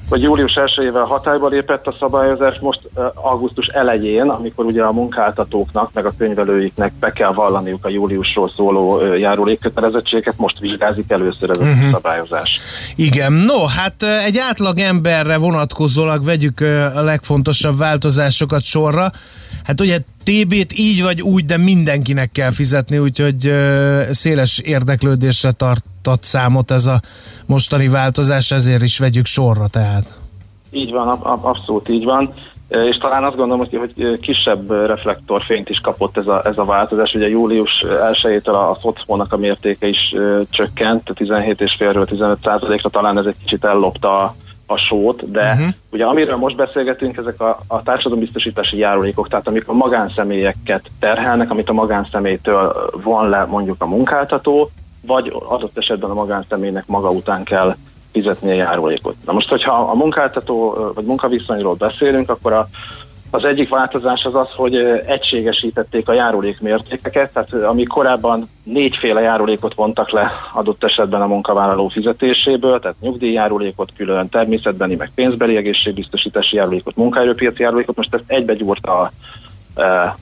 hogy 0.09 0.23
július 0.23 0.53
1-ével 0.55 1.05
hatályba 1.09 1.49
lépett 1.49 1.87
a 1.87 1.95
szabályozás, 1.99 2.59
most 2.61 2.81
augusztus 3.15 3.67
elején, 3.67 4.29
amikor 4.29 4.65
ugye 4.65 4.83
a 4.83 4.93
munkáltatóknak, 4.93 5.91
meg 5.93 6.07
a 6.07 6.13
könyvelőiknek 6.19 6.93
be 6.93 7.11
kell 7.11 7.33
vallaniuk 7.33 7.85
a 7.85 7.89
júliusról 7.89 8.51
szóló 8.57 9.15
járulékkötelezettséget, 9.15 10.35
most 10.37 10.59
vizsgázik 10.59 11.11
először 11.11 11.51
ez 11.51 11.59
a 11.59 11.63
uh-huh. 11.63 11.91
szabályozás. 11.91 12.61
Igen, 12.97 13.33
no, 13.33 13.65
hát 13.67 14.03
egy 14.03 14.39
átlag 14.39 14.79
emberre 14.79 15.39
vonatkozólag 15.39 16.25
vegyük 16.25 16.61
a 16.95 17.03
legfontosabb 17.03 17.79
változásokat 17.79 18.63
sorra. 18.63 19.11
Hát 19.65 19.81
ugye 19.81 19.99
TB-t 20.25 20.79
így 20.79 21.03
vagy 21.03 21.23
úgy, 21.23 21.45
de 21.45 21.57
mindenkinek 21.57 22.33
kell 22.33 22.51
fizetni, 22.51 22.99
úgyhogy 22.99 23.53
széles 24.11 24.59
érdeklődésre 24.59 25.53
tartott 25.53 26.25
számot 26.25 26.71
ez 26.71 26.87
a 26.87 27.01
mostani 27.47 27.89
változás, 27.89 28.51
ezért 28.51 28.83
is 28.83 28.99
vegyük 28.99 29.27
sorra 29.27 29.69
tehát. 29.69 30.15
Így 30.71 30.93
van, 30.93 31.09
ab- 31.09 31.25
ab- 31.25 31.45
abszolút 31.45 31.89
így 31.89 32.05
van. 32.05 32.35
És 32.69 32.97
talán 32.97 33.25
azt 33.25 33.37
gondolom, 33.37 33.67
hogy, 33.67 33.79
hogy 33.79 34.21
kisebb 34.21 34.71
reflektorfényt 34.71 35.69
is 35.69 35.81
kapott 35.81 36.17
ez 36.17 36.27
a, 36.27 36.43
ez 36.45 36.59
a 36.59 36.65
változás. 36.65 37.15
Ugye 37.15 37.29
július 37.29 37.85
1-től 38.13 38.53
a, 38.53 38.79
szocmónak 38.83 39.33
a 39.33 39.37
mértéke 39.37 39.87
is 39.87 40.15
csökkent, 40.51 41.03
17,5-ről 41.15 42.07
15 42.07 42.45
ra 42.83 42.91
talán 42.91 43.19
ez 43.19 43.25
egy 43.25 43.37
kicsit 43.45 43.65
ellopta 43.65 44.19
a, 44.19 44.35
a 44.71 44.77
sót, 44.77 45.31
de 45.31 45.53
uh-huh. 45.53 45.75
ugye 45.91 46.05
amiről 46.05 46.37
most 46.37 46.57
beszélgetünk, 46.57 47.17
ezek 47.17 47.41
a, 47.41 47.59
a 47.67 47.83
társadalombiztosítási 47.83 48.79
járulékok, 48.79 49.29
tehát 49.29 49.49
amik 49.49 49.69
a 49.69 49.73
magánszemélyeket 49.73 50.91
terhelnek, 51.01 51.51
amit 51.51 51.69
a 51.69 51.73
magánszemélytől 51.73 52.91
von 53.03 53.29
le 53.29 53.45
mondjuk 53.45 53.83
a 53.83 53.87
munkáltató, 53.87 54.71
vagy 55.07 55.33
adott 55.49 55.79
esetben 55.79 56.11
a 56.11 56.15
magánszemélynek 56.15 56.87
maga 56.87 57.11
után 57.11 57.45
kell 57.45 57.77
fizetni 58.13 58.51
a 58.51 58.55
járulékot. 58.55 59.15
Na 59.27 59.33
most, 59.33 59.49
hogyha 59.49 59.73
a 59.73 59.95
munkáltató 59.95 60.91
vagy 60.95 61.05
munkaviszonyról 61.05 61.75
beszélünk, 61.75 62.31
akkor 62.31 62.53
a, 62.53 62.69
az 63.31 63.45
egyik 63.45 63.69
változás 63.69 64.25
az 64.25 64.35
az, 64.35 64.49
hogy 64.57 64.77
egységesítették 65.07 66.09
a 66.09 66.13
járulék 66.13 66.61
mértékeket, 66.61 67.33
tehát 67.33 67.53
ami 67.53 67.85
korábban 67.85 68.49
négyféle 68.63 69.21
járulékot 69.21 69.75
vontak 69.75 70.11
le 70.11 70.31
adott 70.53 70.85
esetben 70.85 71.23
a 71.23 71.27
munkavállaló 71.27 71.89
fizetéséből, 71.89 72.81
tehát 72.81 72.97
nyugdíjjárulékot 73.01 73.93
külön, 73.97 74.29
természetbeni, 74.29 74.95
meg 74.95 75.11
pénzbeli 75.15 75.57
egészségbiztosítási 75.57 76.57
járulékot, 76.57 76.97
munkaerőpiaci 76.97 77.63
járulékot, 77.63 77.97
most 77.97 78.15
ezt 78.15 78.25
egybe 78.27 78.55
gyúrta 78.55 78.99
a, 78.99 79.11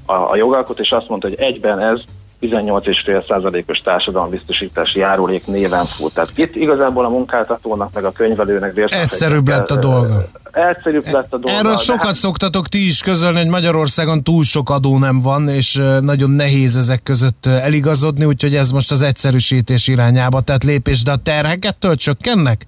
a, 0.07 0.31
a 0.31 0.37
jogalkot, 0.37 0.81
és 0.81 0.91
azt 0.91 1.09
mondta, 1.09 1.29
hogy 1.29 1.39
egyben 1.39 1.81
ez 1.81 2.01
18,5%-os 2.41 3.79
társadalombiztosítási 3.79 4.99
járulék 4.99 5.47
néven 5.47 5.85
fut. 5.85 6.15
Tehát 6.15 6.31
itt 6.35 6.57
igazából 6.57 7.05
a 7.05 7.09
munkáltatónak, 7.09 7.93
meg 7.93 8.05
a 8.05 8.13
könyvelőnek 8.13 8.77
Egyszerűbb 8.93 9.49
lett 9.49 9.71
a 9.71 9.77
dolga. 9.77 10.25
Egyszerűbb 10.57 11.05
lett 11.05 11.33
a 11.33 11.37
dolga. 11.37 11.59
Erről 11.59 11.77
sokat 11.77 12.07
hát- 12.07 12.15
szoktatok 12.15 12.69
ti 12.69 12.87
is 12.87 13.03
közölni, 13.03 13.39
hogy 13.39 13.49
Magyarországon 13.49 14.23
túl 14.23 14.45
sok 14.45 14.71
adó 14.71 14.99
nem 14.99 15.21
van, 15.21 15.49
és 15.49 15.83
nagyon 16.01 16.31
nehéz 16.31 16.77
ezek 16.77 17.03
között 17.03 17.47
eligazodni, 17.47 18.25
úgyhogy 18.25 18.55
ez 18.55 18.71
most 18.71 18.91
az 18.91 19.03
egyszerűsítés 19.03 19.89
irányába 19.89 20.41
tett 20.41 20.63
lépés, 20.65 21.03
de 21.03 21.11
a 21.11 21.17
terhek 21.17 21.65
ettől 21.65 21.97
csökkennek? 21.97 22.67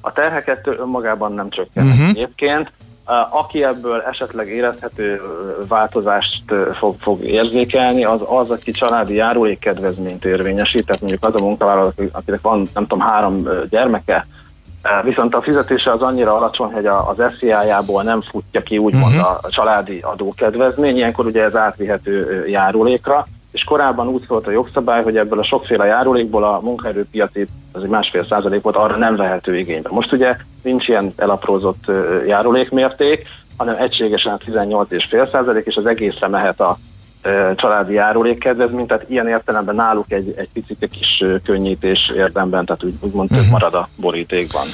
A 0.00 0.12
terheket 0.12 0.66
önmagában 0.66 1.32
nem 1.32 1.50
csökkennek 1.50 1.92
uh-huh. 1.92 2.08
egyébként. 2.08 2.72
Aki 3.30 3.64
ebből 3.64 4.00
esetleg 4.00 4.48
érezhető 4.48 5.20
változást 5.68 6.42
fog, 6.78 6.96
fog 7.00 7.24
érzékelni, 7.24 8.04
az 8.04 8.20
az, 8.26 8.50
aki 8.50 8.70
családi 8.70 9.14
járulékkedvezményt 9.14 10.24
érvényesít, 10.24 10.86
tehát 10.86 11.00
mondjuk 11.00 11.24
az 11.24 11.34
a 11.34 11.44
munkavállaló, 11.44 11.86
aki- 11.86 12.08
akinek 12.12 12.40
van, 12.40 12.68
nem 12.74 12.86
tudom, 12.86 13.00
három 13.00 13.48
gyermeke, 13.70 14.26
Viszont 15.04 15.34
a 15.34 15.42
fizetése 15.42 15.92
az 15.92 16.02
annyira 16.02 16.36
alacsony, 16.36 16.72
hogy 16.72 16.86
az 16.86 17.16
SZIA-jából 17.38 18.02
nem 18.02 18.20
futja 18.20 18.62
ki 18.62 18.78
úgymond 18.78 19.14
Mhm. 19.14 19.24
a 19.24 19.40
családi 19.48 20.00
adókedvezmény, 20.02 20.96
ilyenkor 20.96 21.26
ugye 21.26 21.42
ez 21.42 21.56
átvihető 21.56 22.44
járulékra, 22.46 23.26
és 23.52 23.64
korábban 23.64 24.08
úgy 24.08 24.24
szólt 24.28 24.46
a 24.46 24.50
jogszabály, 24.50 25.02
hogy 25.02 25.16
ebből 25.16 25.38
a 25.38 25.44
sokféle 25.44 25.84
járulékból 25.84 26.44
a 26.44 26.60
munkaerőpiaci, 26.62 27.46
az 27.72 27.82
egy 27.82 27.88
másfél 27.88 28.24
százalék 28.24 28.62
volt, 28.62 28.76
arra 28.76 28.96
nem 28.96 29.16
vehető 29.16 29.56
igénybe. 29.58 29.88
Most 29.92 30.12
ugye 30.12 30.36
nincs 30.62 30.88
ilyen 30.88 31.12
elaprózott 31.16 31.84
járulékmérték, 32.26 33.28
hanem 33.56 33.76
egységesen 33.78 34.38
18,5 34.46 35.28
százalék, 35.30 35.66
és 35.66 35.76
az 35.76 35.86
egészre 35.86 36.28
mehet 36.28 36.60
a 36.60 36.78
családi 37.56 37.92
járulékkedvezmény, 37.92 38.86
tehát 38.86 39.10
ilyen 39.10 39.28
értelemben 39.28 39.74
náluk 39.74 40.12
egy, 40.12 40.34
egy 40.36 40.48
picit 40.52 40.88
kis 40.90 41.24
könnyítés 41.44 42.12
érdemben, 42.16 42.64
tehát 42.64 42.84
úgy, 42.84 42.94
úgymond 43.00 43.28
több 43.28 43.48
marad 43.50 43.74
a 43.74 43.88
borítékban. 43.96 44.66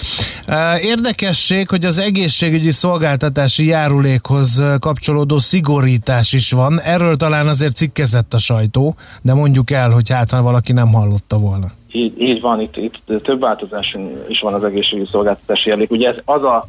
Érdekesség, 0.83 1.69
hogy 1.69 1.85
az 1.85 1.99
egészségügyi 1.99 2.71
szolgáltatási 2.71 3.67
járulékhoz 3.67 4.65
kapcsolódó 4.79 5.39
szigorítás 5.39 6.33
is 6.33 6.53
van. 6.53 6.81
Erről 6.81 7.17
talán 7.17 7.49
azért 7.49 7.77
cikkezett 7.77 8.35
a 8.35 8.39
sajtó, 8.39 8.95
de 9.23 9.35
mondjuk 9.35 9.71
el, 9.71 9.91
hogy 9.91 10.11
hát 10.11 10.31
ha 10.31 10.43
valaki 10.43 10.73
nem 10.73 10.93
hallotta 10.93 11.39
volna. 11.39 11.67
Így, 11.93 12.21
így 12.21 12.41
van, 12.41 12.61
itt, 12.61 12.77
itt 12.77 13.23
több 13.23 13.41
változás 13.41 13.97
is 14.29 14.41
van 14.41 14.55
az 14.55 14.65
egészségügyi 14.65 15.09
szolgáltatási 15.11 15.69
jelleg. 15.69 15.91
Ugye 15.91 16.09
ez 16.09 16.17
az 16.25 16.43
a 16.43 16.69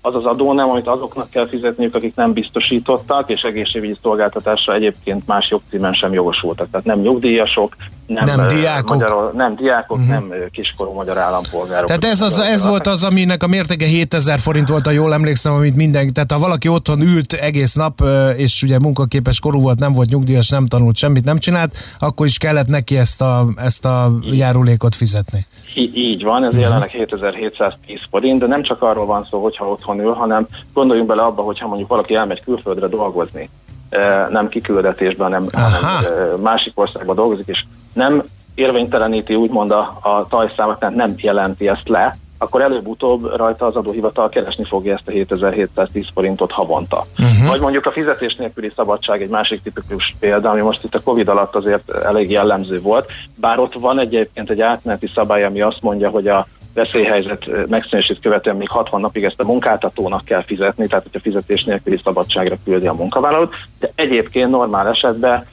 az 0.00 0.14
az 0.14 0.24
adónem, 0.24 0.70
amit 0.70 0.88
azoknak 0.88 1.30
kell 1.30 1.48
fizetniük, 1.48 1.94
akik 1.94 2.14
nem 2.14 2.32
biztosítottak, 2.32 3.30
és 3.30 3.42
egészségügyi 3.42 3.96
szolgáltatásra 4.02 4.74
egyébként 4.74 5.26
más 5.26 5.50
jogcímen 5.50 5.92
sem 5.92 6.12
jogosultak. 6.12 6.70
Tehát 6.70 6.86
nem 6.86 7.00
nyugdíjasok, 7.00 7.76
nem, 8.08 8.36
Nem 8.36 8.48
diákok. 8.48 8.96
Magyar, 8.96 9.32
nem 9.34 9.54
diákok, 9.56 9.96
uh-huh. 9.96 10.12
nem 10.12 10.32
kiskorú 10.50 10.92
magyar 10.92 11.18
állampolgárok. 11.18 11.86
Tehát 11.86 12.04
ez, 12.04 12.20
az, 12.20 12.38
ez 12.38 12.66
volt 12.66 12.86
az, 12.86 13.04
aminek 13.04 13.42
a 13.42 13.46
mértéke 13.46 13.86
7000 13.86 14.38
forint 14.38 14.68
volt, 14.68 14.84
ha 14.84 14.90
jól 14.90 15.12
emlékszem, 15.12 15.52
amit 15.52 15.76
minden, 15.76 16.12
tehát 16.12 16.32
ha 16.32 16.38
valaki 16.38 16.68
otthon 16.68 17.00
ült 17.00 17.32
egész 17.32 17.74
nap, 17.74 18.02
és 18.36 18.62
ugye 18.62 18.78
munkaképes 18.78 19.40
korú 19.40 19.60
volt, 19.60 19.78
nem 19.78 19.92
volt 19.92 20.08
nyugdíjas, 20.08 20.48
nem 20.48 20.66
tanult 20.66 20.96
semmit, 20.96 21.24
nem 21.24 21.38
csinált, 21.38 21.76
akkor 21.98 22.26
is 22.26 22.38
kellett 22.38 22.66
neki 22.66 22.96
ezt 22.96 23.20
a, 23.22 23.46
ezt 23.56 23.84
a 23.84 24.10
járulékot 24.32 24.94
fizetni. 24.94 25.46
Í- 25.74 25.96
így 25.96 26.22
van, 26.22 26.44
ez 26.44 26.54
jelenleg 26.54 26.88
7710 26.88 28.00
forint, 28.10 28.40
de 28.40 28.46
nem 28.46 28.62
csak 28.62 28.82
arról 28.82 29.06
van 29.06 29.26
szó, 29.30 29.42
hogyha 29.42 29.64
otthon 29.88 30.06
ül, 30.06 30.12
hanem 30.12 30.46
gondoljunk 30.72 31.08
bele 31.08 31.22
abba, 31.22 31.42
hogyha 31.42 31.66
mondjuk 31.66 31.88
valaki 31.88 32.14
elmegy 32.14 32.42
külföldre 32.42 32.86
dolgozni, 32.86 33.50
eh, 33.88 34.26
nem 34.30 34.48
kiküldetésben, 34.48 35.32
hanem, 35.32 35.48
hanem 35.52 36.04
eh, 36.04 36.36
másik 36.42 36.78
országban 36.78 37.14
dolgozik, 37.14 37.46
és 37.46 37.64
nem 37.92 38.22
érvényteleníti 38.54 39.34
úgymond 39.34 39.70
a, 39.70 39.98
a 40.02 40.26
tajszámot, 40.28 40.78
tehát 40.78 40.94
nem 40.94 41.14
jelenti 41.16 41.68
ezt 41.68 41.88
le, 41.88 42.16
akkor 42.40 42.60
előbb-utóbb 42.60 43.36
rajta 43.36 43.66
az 43.66 43.74
adóhivatal 43.74 44.28
keresni 44.28 44.64
fogja 44.64 44.94
ezt 44.94 45.08
a 45.08 45.10
7710 45.10 46.06
forintot 46.14 46.52
havonta. 46.52 47.06
Uh-huh. 47.18 47.48
Vagy 47.48 47.60
mondjuk 47.60 47.86
a 47.86 47.92
fizetés 47.92 48.34
nélküli 48.36 48.72
szabadság 48.76 49.22
egy 49.22 49.28
másik 49.28 49.62
tipikus 49.62 50.14
példa, 50.20 50.50
ami 50.50 50.60
most 50.60 50.84
itt 50.84 50.94
a 50.94 51.02
Covid 51.02 51.28
alatt 51.28 51.54
azért 51.54 51.90
elég 51.90 52.30
jellemző 52.30 52.80
volt, 52.80 53.10
bár 53.34 53.58
ott 53.58 53.74
van 53.74 53.98
egyébként 53.98 54.50
egy 54.50 54.60
átmeneti 54.60 55.10
szabály, 55.14 55.44
ami 55.44 55.60
azt 55.60 55.82
mondja, 55.82 56.08
hogy 56.08 56.28
a 56.28 56.46
veszélyhelyzet 56.78 57.68
megszűnését 57.68 58.20
követően 58.20 58.56
még 58.56 58.68
60 58.68 59.00
napig 59.00 59.24
ezt 59.24 59.40
a 59.40 59.44
munkáltatónak 59.44 60.24
kell 60.24 60.42
fizetni, 60.42 60.86
tehát 60.86 61.04
hogyha 61.04 61.20
fizetés 61.20 61.64
nélküli 61.64 62.00
szabadságra 62.04 62.56
küldi 62.64 62.86
a 62.86 62.92
munkavállalót, 62.92 63.54
de 63.78 63.92
egyébként 63.94 64.50
normál 64.50 64.88
esetben 64.88 65.46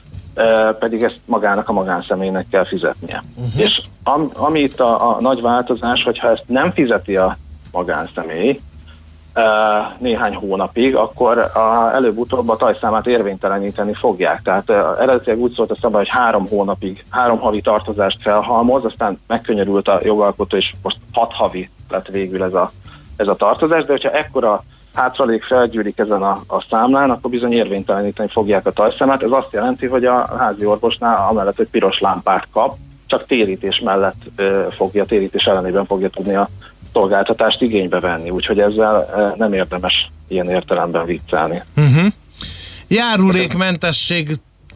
pedig 0.78 1.02
ezt 1.02 1.20
magának 1.24 1.68
a 1.68 1.72
magánszemélynek 1.72 2.46
kell 2.50 2.66
fizetnie. 2.66 3.22
Uh-huh. 3.36 3.60
És 3.60 3.82
am, 4.02 4.30
ami 4.34 4.60
itt 4.60 4.80
a, 4.80 5.16
a 5.16 5.20
nagy 5.20 5.40
változás, 5.40 6.02
hogyha 6.02 6.30
ezt 6.30 6.44
nem 6.46 6.72
fizeti 6.72 7.16
a 7.16 7.36
magánszemély, 7.72 8.60
néhány 9.98 10.34
hónapig, 10.34 10.96
akkor 10.96 11.38
a, 11.38 11.90
előbb-utóbb 11.94 12.48
a 12.48 12.56
tajszámát 12.56 13.06
érvényteleníteni 13.06 13.94
fogják. 13.94 14.42
Tehát 14.42 14.70
eredetileg 14.98 15.38
úgy 15.38 15.52
szólt 15.52 15.70
a 15.70 15.76
szabály, 15.80 16.04
hogy 16.04 16.20
három 16.20 16.48
hónapig, 16.48 17.04
három 17.10 17.38
havi 17.38 17.60
tartozást 17.60 18.18
felhalmoz, 18.22 18.84
aztán 18.84 19.20
megkönyörült 19.26 19.88
a 19.88 20.00
jogalkotó, 20.02 20.56
és 20.56 20.74
most 20.82 20.96
hat 21.12 21.32
havi 21.32 21.70
lett 21.88 22.06
végül 22.06 22.42
ez 22.42 22.54
a, 22.54 22.70
ez 23.16 23.28
a 23.28 23.34
tartozás, 23.34 23.84
de 23.84 23.92
hogyha 23.92 24.10
ekkora 24.10 24.62
hátralék 24.94 25.44
felgyűlik 25.44 25.98
ezen 25.98 26.22
a, 26.22 26.40
a 26.46 26.66
számlán, 26.70 27.10
akkor 27.10 27.30
bizony 27.30 27.52
érvényteleníteni 27.52 28.28
fogják 28.28 28.66
a 28.66 28.70
tajszámát. 28.70 29.22
Ez 29.22 29.30
azt 29.30 29.52
jelenti, 29.52 29.86
hogy 29.86 30.04
a 30.04 30.36
házi 30.38 30.64
orvosnál 30.64 31.26
amellett, 31.28 31.56
hogy 31.56 31.68
piros 31.68 32.00
lámpát 32.00 32.48
kap, 32.52 32.74
csak 33.06 33.26
térítés 33.26 33.80
mellett 33.84 34.22
ö, 34.36 34.66
fogja, 34.76 35.04
térítés 35.04 35.44
ellenében 35.44 35.86
fogja 35.86 36.08
tudni 36.08 36.34
a 36.34 36.48
szolgáltatást 36.96 37.62
igénybe 37.62 38.00
venni, 38.00 38.30
úgyhogy 38.30 38.60
ezzel 38.60 39.08
ö, 39.16 39.28
nem 39.36 39.52
érdemes 39.52 40.10
ilyen 40.28 40.50
értelemben 40.50 41.04
viccelni. 41.04 41.62
Uh-huh. 41.76 42.06
Járulékmentesség 42.88 44.28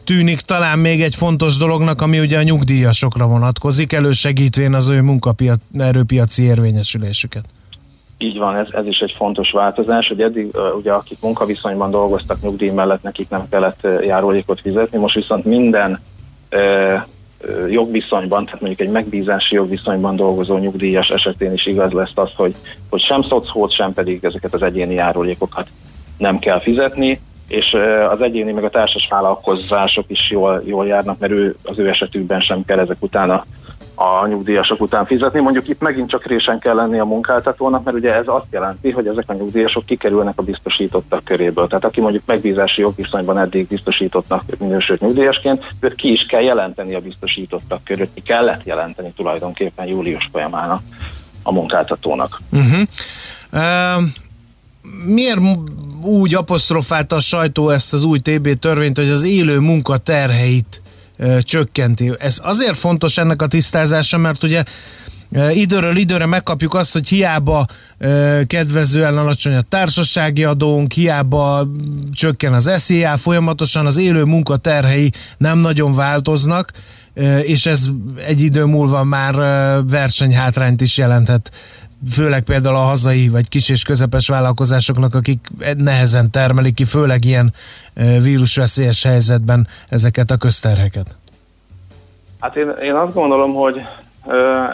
tűnik 0.03 0.39
talán 0.39 0.79
még 0.79 1.01
egy 1.01 1.15
fontos 1.15 1.57
dolognak, 1.57 2.01
ami 2.01 2.19
ugye 2.19 2.37
a 2.37 2.43
nyugdíjasokra 2.43 3.27
vonatkozik, 3.27 3.93
elősegítvén 3.93 4.73
az 4.73 4.89
ő 4.89 5.01
munkaerőpiaci 5.01 6.43
érvényesülésüket. 6.43 7.45
Így 8.17 8.37
van, 8.37 8.55
ez, 8.55 8.67
ez 8.71 8.85
is 8.85 8.97
egy 8.97 9.13
fontos 9.17 9.51
változás, 9.51 10.07
hogy 10.07 10.21
eddig 10.21 10.49
uh, 10.53 10.75
ugye 10.75 10.91
akik 10.91 11.17
munkaviszonyban 11.21 11.91
dolgoztak 11.91 12.41
nyugdíj 12.41 12.69
mellett, 12.69 13.03
nekik 13.03 13.29
nem 13.29 13.49
kellett 13.49 13.79
uh, 13.83 14.05
járulékot 14.05 14.61
fizetni, 14.61 14.97
most 14.97 15.15
viszont 15.15 15.45
minden 15.45 15.99
jogviszonyban, 17.69 18.45
tehát 18.45 18.61
mondjuk 18.61 18.87
egy 18.87 18.93
megbízási 18.93 19.55
jogviszonyban 19.55 20.15
dolgozó 20.15 20.57
nyugdíjas 20.57 21.09
esetén 21.09 21.53
is 21.53 21.65
igaz 21.65 21.91
lesz 21.91 22.11
az, 22.15 22.29
hogy, 22.35 22.55
hogy 22.89 23.01
sem 23.01 23.21
szocót, 23.21 23.71
sem 23.71 23.93
pedig 23.93 24.23
ezeket 24.23 24.53
az 24.53 24.61
egyéni 24.61 24.93
járulékokat 24.93 25.67
nem 26.17 26.39
kell 26.39 26.59
fizetni, 26.59 27.19
és 27.47 27.75
az 28.11 28.21
egyéni 28.21 28.51
meg 28.51 28.63
a 28.63 28.69
társas 28.69 29.07
vállalkozások 29.09 30.05
is 30.07 30.29
jól, 30.29 30.63
jól 30.65 30.87
járnak, 30.87 31.19
mert 31.19 31.31
ő, 31.31 31.55
az 31.63 31.79
ő 31.79 31.89
esetükben 31.89 32.39
sem 32.39 32.65
kell 32.65 32.79
ezek 32.79 32.97
után 32.99 33.29
a, 33.29 33.45
a 34.01 34.27
nyugdíjasok 34.27 34.81
után 34.81 35.05
fizetni. 35.05 35.39
Mondjuk 35.39 35.67
itt 35.67 35.81
megint 35.81 36.09
csak 36.09 36.25
résen 36.25 36.59
kell 36.59 36.75
lenni 36.75 36.99
a 36.99 37.05
munkáltatónak, 37.05 37.83
mert 37.83 37.97
ugye 37.97 38.13
ez 38.13 38.27
azt 38.27 38.45
jelenti, 38.51 38.91
hogy 38.91 39.07
ezek 39.07 39.29
a 39.29 39.33
nyugdíjasok 39.33 39.85
kikerülnek 39.85 40.39
a 40.39 40.43
biztosítottak 40.43 41.23
köréből. 41.23 41.67
Tehát 41.67 41.85
aki 41.85 42.01
mondjuk 42.01 42.23
megbízási 42.25 42.81
jogviszonyban 42.81 43.37
eddig 43.37 43.67
biztosítottnak 43.67 44.43
minősült 44.59 45.01
nyugdíjasként, 45.01 45.63
őt 45.79 45.95
ki 45.95 46.11
is 46.11 46.25
kell 46.25 46.41
jelenteni 46.41 46.95
a 46.95 46.99
biztosítottak 46.99 47.83
körül, 47.83 48.07
ki 48.13 48.21
kellett 48.21 48.63
jelenteni 48.63 49.13
tulajdonképpen 49.15 49.85
július 49.85 50.29
folyamán 50.31 50.69
a, 50.69 50.81
a 51.43 51.51
munkáltatónak. 51.51 52.41
Uh-huh. 52.51 52.81
Uh, 53.53 54.03
miért 55.05 55.39
úgy 56.03 56.35
apostrofálta 56.35 57.15
a 57.15 57.19
sajtó 57.19 57.69
ezt 57.69 57.93
az 57.93 58.03
új 58.03 58.19
TB 58.19 58.59
törvényt, 58.59 58.97
hogy 58.97 59.09
az 59.09 59.23
élő 59.23 59.59
munka 59.59 59.97
terheit 59.97 60.80
csökkenti. 61.41 62.11
Ez 62.19 62.39
azért 62.43 62.77
fontos 62.77 63.17
ennek 63.17 63.41
a 63.41 63.47
tisztázása, 63.47 64.17
mert 64.17 64.43
ugye 64.43 64.63
időről 65.53 65.95
időre 65.95 66.25
megkapjuk 66.25 66.73
azt, 66.73 66.93
hogy 66.93 67.07
hiába 67.07 67.65
kedvezően 68.47 69.17
alacsony 69.17 69.55
a 69.55 69.61
társasági 69.61 70.43
adónk, 70.43 70.91
hiába 70.91 71.67
csökken 72.11 72.53
az 72.53 72.71
SZIA, 72.77 73.17
folyamatosan 73.17 73.85
az 73.85 73.97
élő 73.97 74.23
munkaterhei 74.23 75.11
nem 75.37 75.59
nagyon 75.59 75.93
változnak, 75.93 76.71
és 77.43 77.65
ez 77.65 77.87
egy 78.27 78.41
idő 78.41 78.63
múlva 78.63 79.03
már 79.03 79.35
versenyhátrányt 79.83 80.81
is 80.81 80.97
jelenthet 80.97 81.51
főleg 82.09 82.43
például 82.43 82.75
a 82.75 82.79
hazai 82.79 83.29
vagy 83.29 83.49
kis 83.49 83.69
és 83.69 83.83
közepes 83.83 84.27
vállalkozásoknak, 84.27 85.15
akik 85.15 85.47
nehezen 85.77 86.29
termelik 86.29 86.73
ki, 86.73 86.83
főleg 86.83 87.25
ilyen 87.25 87.53
vírusveszélyes 88.21 89.03
helyzetben 89.03 89.67
ezeket 89.89 90.31
a 90.31 90.37
közterheket? 90.37 91.15
Hát 92.39 92.55
én, 92.55 92.69
én 92.81 92.93
azt 92.93 93.13
gondolom, 93.13 93.53
hogy 93.53 93.81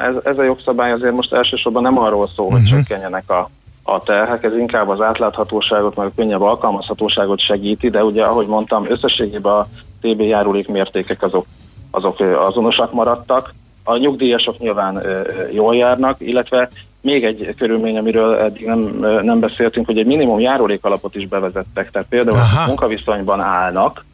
ez, 0.08 0.16
ez 0.24 0.38
a 0.38 0.44
jogszabály 0.44 0.92
azért 0.92 1.14
most 1.14 1.34
elsősorban 1.34 1.82
nem 1.82 1.98
arról 1.98 2.30
szól, 2.36 2.50
hogy 2.50 2.62
uh-huh. 2.62 2.78
csökkenjenek 2.78 3.30
a, 3.30 3.50
a 3.84 4.00
terhek, 4.00 4.44
ez 4.44 4.54
inkább 4.58 4.90
az 4.90 5.02
átláthatóságot, 5.02 5.96
meg 5.96 6.06
a 6.06 6.12
könnyebb 6.16 6.42
alkalmazhatóságot 6.42 7.40
segíti, 7.40 7.90
de 7.90 8.04
ugye, 8.04 8.24
ahogy 8.24 8.48
mondtam, 8.48 8.92
összességében 8.92 9.54
a 9.54 9.68
TB 10.02 10.22
járulék 10.22 10.68
mértékek 10.68 11.24
azok, 11.24 11.46
azok 11.92 12.20
azonosak 12.20 12.94
maradtak. 12.94 13.54
A 13.84 13.98
nyugdíjasok 13.98 14.58
nyilván 14.58 15.06
jól 15.52 15.76
járnak, 15.76 16.16
illetve 16.20 16.70
még 17.08 17.24
egy 17.24 17.56
körülmény, 17.58 17.98
amiről 17.98 18.36
eddig 18.36 18.66
nem, 18.66 18.80
nem 19.22 19.40
beszéltünk, 19.40 19.86
hogy 19.86 19.98
egy 19.98 20.06
minimum 20.06 20.40
járulék 20.40 20.84
alapot 20.84 21.16
is 21.16 21.28
bevezettek. 21.28 21.92
Tehát 21.92 22.08
például, 22.08 22.38
ha 22.38 22.66
munkaviszonyban 22.66 23.42
állnak, 23.42 24.06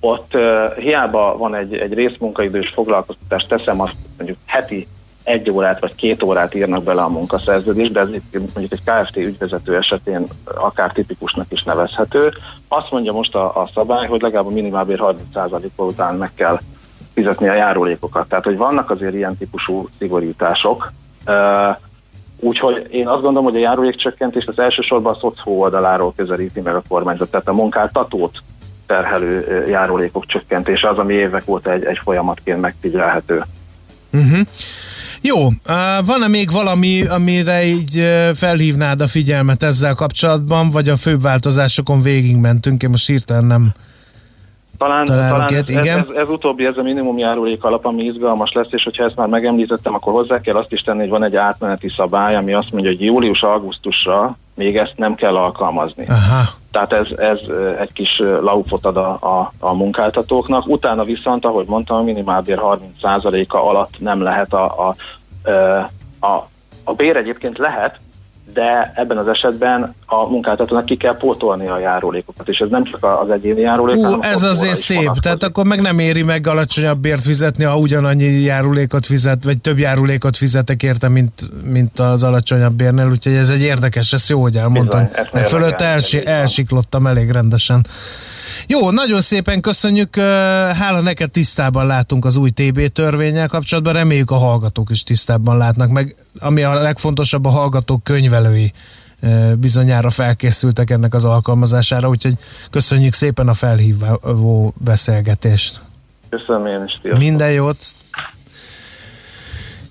ott 0.00 0.34
uh, 0.34 0.76
hiába 0.76 1.36
van 1.36 1.54
egy, 1.54 1.74
egy 1.74 1.92
részmunkaidős 1.92 2.68
foglalkoztatás, 2.68 3.46
teszem 3.46 3.80
azt 3.80 3.96
mondjuk 4.16 4.38
heti 4.46 4.86
egy 5.22 5.50
órát 5.50 5.80
vagy 5.80 5.94
két 5.94 6.22
órát 6.22 6.54
írnak 6.54 6.82
bele 6.82 7.02
a 7.02 7.08
munkaszerződés, 7.08 7.90
de 7.90 8.00
ez 8.00 8.08
mondjuk 8.30 8.72
egy 8.72 8.82
KFT 8.84 9.16
ügyvezető 9.16 9.76
esetén 9.76 10.26
akár 10.44 10.92
tipikusnak 10.92 11.46
is 11.48 11.62
nevezhető. 11.62 12.32
Azt 12.68 12.90
mondja 12.90 13.12
most 13.12 13.34
a, 13.34 13.60
a 13.60 13.70
szabály, 13.74 14.06
hogy 14.06 14.22
legalább 14.22 14.46
a 14.46 14.50
minimálbér 14.50 15.00
30% 15.34 15.68
után 15.76 16.14
meg 16.14 16.30
kell 16.34 16.60
fizetni 17.14 17.48
a 17.48 17.54
járulékokat. 17.54 18.28
Tehát, 18.28 18.44
hogy 18.44 18.56
vannak 18.56 18.90
azért 18.90 19.14
ilyen 19.14 19.36
típusú 19.36 19.88
szigorítások. 19.98 20.92
Uh, 21.26 21.76
Úgyhogy 22.40 22.86
én 22.90 23.08
azt 23.08 23.22
gondolom, 23.22 23.44
hogy 23.44 23.56
a 23.56 23.64
járulékcsökkentés 23.64 24.44
az 24.46 24.58
elsősorban 24.58 25.14
a 25.14 25.18
szocó 25.18 25.60
oldaláról 25.60 26.12
közelíti 26.16 26.60
meg 26.60 26.74
a 26.74 26.82
kormányzat, 26.88 27.30
tehát 27.30 27.48
a 27.48 27.52
munkáltatót 27.52 28.42
terhelő 28.86 29.66
járulékok 29.68 30.26
csökkentése 30.26 30.88
az, 30.88 30.98
ami 30.98 31.14
évek 31.14 31.42
óta 31.46 31.72
egy, 31.72 31.84
egy 31.84 31.98
folyamatként 32.02 32.60
megfigyelhető. 32.60 33.44
Uh-huh. 34.12 34.38
Jó, 35.20 35.48
van-e 36.04 36.28
még 36.28 36.50
valami, 36.50 37.06
amire 37.06 37.64
így 37.64 38.02
felhívnád 38.34 39.00
a 39.00 39.06
figyelmet 39.06 39.62
ezzel 39.62 39.94
kapcsolatban, 39.94 40.70
vagy 40.70 40.88
a 40.88 40.96
főbb 40.96 41.22
változásokon 41.22 42.02
végigmentünk? 42.02 42.82
Én 42.82 42.90
most 42.90 43.06
hirtelen 43.06 43.44
nem 43.44 43.72
talán, 44.78 45.04
talán 45.04 45.54
ez, 45.54 45.68
igen. 45.68 45.98
Ez, 45.98 46.08
ez, 46.14 46.28
utóbbi, 46.28 46.66
ez 46.66 46.76
a 46.76 46.82
minimum 46.82 47.18
járulék 47.18 47.64
alap, 47.64 47.84
ami 47.86 48.02
izgalmas 48.02 48.52
lesz, 48.52 48.68
és 48.70 48.84
hogyha 48.84 49.04
ezt 49.04 49.16
már 49.16 49.28
megemlítettem, 49.28 49.94
akkor 49.94 50.12
hozzá 50.12 50.40
kell 50.40 50.56
azt 50.56 50.72
is 50.72 50.80
tenni, 50.80 51.00
hogy 51.00 51.08
van 51.08 51.24
egy 51.24 51.36
átmeneti 51.36 51.88
szabály, 51.88 52.36
ami 52.36 52.52
azt 52.52 52.72
mondja, 52.72 52.90
hogy 52.90 53.02
július-augusztusra 53.02 54.36
még 54.54 54.76
ezt 54.76 54.94
nem 54.96 55.14
kell 55.14 55.36
alkalmazni. 55.36 56.06
Aha. 56.08 56.42
Tehát 56.70 56.92
ez, 56.92 57.06
ez 57.18 57.38
egy 57.80 57.92
kis 57.92 58.18
laufot 58.18 58.84
ad 58.84 58.96
a, 58.96 59.10
a, 59.20 59.52
a 59.58 59.72
munkáltatóknak. 59.72 60.66
Utána 60.66 61.04
viszont, 61.04 61.44
ahogy 61.44 61.66
mondtam, 61.66 61.96
a 61.96 62.02
minimálbér 62.02 62.60
30%-a 63.02 63.56
alatt 63.56 63.94
nem 63.98 64.22
lehet 64.22 64.52
a, 64.52 64.88
a, 64.88 64.94
a, 66.26 66.48
a 66.84 66.92
bér 66.92 67.16
egyébként 67.16 67.58
lehet, 67.58 67.98
de 68.52 68.92
ebben 68.94 69.18
az 69.18 69.28
esetben 69.28 69.94
a 70.06 70.28
munkáltatónak 70.28 70.84
ki 70.84 70.96
kell 70.96 71.16
pótolni 71.16 71.68
a 71.68 71.78
járulékokat, 71.78 72.48
és 72.48 72.58
ez 72.58 72.68
nem 72.70 72.84
csak 72.84 73.04
az 73.04 73.30
egyéni 73.30 73.60
járulék, 73.60 73.96
Hú, 73.96 74.02
hanem 74.02 74.20
ez 74.22 74.42
azért 74.42 74.76
szép, 74.76 74.96
vonatkozik. 74.96 75.22
tehát 75.22 75.42
akkor 75.42 75.64
meg 75.64 75.80
nem 75.80 75.98
éri 75.98 76.22
meg 76.22 76.46
alacsonyabb 76.46 76.98
bért 76.98 77.22
fizetni, 77.22 77.64
ha 77.64 77.76
ugyanannyi 77.76 78.24
járulékot 78.24 79.06
fizet, 79.06 79.44
vagy 79.44 79.58
több 79.58 79.78
járulékot 79.78 80.36
fizetek 80.36 80.82
érte, 80.82 81.08
mint, 81.08 81.32
mint 81.64 82.00
az 82.00 82.22
alacsonyabb 82.22 82.72
bérnél, 82.72 83.08
úgyhogy 83.10 83.34
ez 83.34 83.50
egy 83.50 83.62
érdekes, 83.62 84.12
ez 84.12 84.28
jó, 84.28 84.42
hogy 84.42 84.56
elmondtam. 84.56 85.08
Bizony, 85.32 85.48
Fölött 85.48 85.80
elsi, 85.80 86.26
elsiklottam 86.26 87.06
elég 87.06 87.30
rendesen. 87.30 87.86
Jó, 88.66 88.90
nagyon 88.90 89.20
szépen 89.20 89.60
köszönjük, 89.60 90.16
hála 90.16 91.00
neked 91.00 91.30
tisztában 91.30 91.86
látunk 91.86 92.24
az 92.24 92.36
új 92.36 92.50
TB 92.50 92.86
törvényel 92.86 93.48
kapcsolatban, 93.48 93.92
reméljük 93.92 94.30
a 94.30 94.36
hallgatók 94.36 94.90
is 94.90 95.02
tisztában 95.02 95.56
látnak, 95.56 95.90
meg 95.90 96.14
ami 96.38 96.62
a 96.62 96.80
legfontosabb, 96.82 97.46
a 97.46 97.50
hallgatók 97.50 98.04
könyvelői 98.04 98.72
bizonyára 99.54 100.10
felkészültek 100.10 100.90
ennek 100.90 101.14
az 101.14 101.24
alkalmazására, 101.24 102.08
úgyhogy 102.08 102.34
köszönjük 102.70 103.12
szépen 103.12 103.48
a 103.48 103.54
felhívó 103.54 104.74
beszélgetést. 104.76 105.80
Köszönöm 106.28 106.66
én 106.66 106.84
is. 106.84 106.94
Sziasztok. 107.00 107.18
Minden 107.18 107.50
jót! 107.50 107.76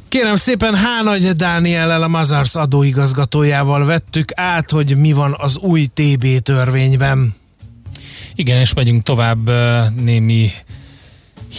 Kérem 0.09 0.35
szépen, 0.35 0.75
Hánagy 0.75 1.31
Dániellel, 1.31 2.03
a 2.03 2.07
Mazars 2.07 2.55
adóigazgatójával 2.55 3.85
vettük 3.85 4.31
át, 4.35 4.71
hogy 4.71 4.97
mi 4.97 5.13
van 5.13 5.35
az 5.37 5.57
új 5.57 5.85
TB 5.93 6.41
törvényben. 6.41 7.35
Igen, 8.39 8.59
és 8.59 8.73
megyünk 8.73 9.03
tovább 9.03 9.49
némi 9.95 10.51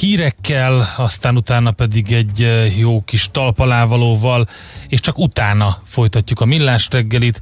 hírekkel, 0.00 0.94
aztán 0.96 1.36
utána 1.36 1.70
pedig 1.70 2.12
egy 2.12 2.48
jó 2.76 3.02
kis 3.04 3.28
talpalávalóval, 3.32 4.48
és 4.88 5.00
csak 5.00 5.18
utána 5.18 5.78
folytatjuk 5.84 6.40
a 6.40 6.44
millás 6.44 6.88
reggelit 6.90 7.40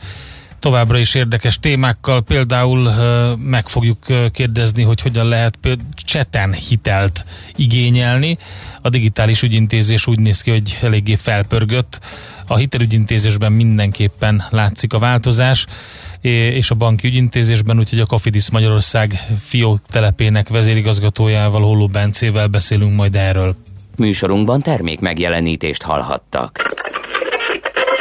továbbra 0.59 0.99
is 0.99 1.14
érdekes 1.14 1.59
témákkal, 1.59 2.22
például 2.22 2.91
meg 3.37 3.68
fogjuk 3.68 3.99
kérdezni, 4.32 4.82
hogy 4.82 5.01
hogyan 5.01 5.28
lehet 5.28 5.59
cseten 5.95 6.53
hitelt 6.53 7.24
igényelni. 7.57 8.39
A 8.82 8.89
digitális 8.89 9.43
ügyintézés 9.43 10.07
úgy 10.07 10.18
néz 10.18 10.41
ki, 10.41 10.51
hogy 10.51 10.78
eléggé 10.82 11.14
felpörgött. 11.14 12.01
A 12.47 12.57
hitelügyintézésben 12.57 13.53
mindenképpen 13.53 14.44
látszik 14.51 14.92
a 14.92 14.99
változás 14.99 15.66
és 16.20 16.70
a 16.70 16.74
banki 16.74 17.07
ügyintézésben, 17.07 17.78
úgyhogy 17.78 18.01
a 18.01 18.07
Kafidis 18.07 18.51
Magyarország 18.51 19.26
fió 19.47 19.78
telepének 19.90 20.49
vezérigazgatójával, 20.49 21.62
Holló 21.62 21.86
Bencével 21.86 22.47
beszélünk 22.47 22.94
majd 22.94 23.16
erről. 23.16 23.57
Műsorunkban 23.97 24.62
termék 24.62 25.01
megjelenítést 25.01 25.82
hallhattak. 25.82 26.74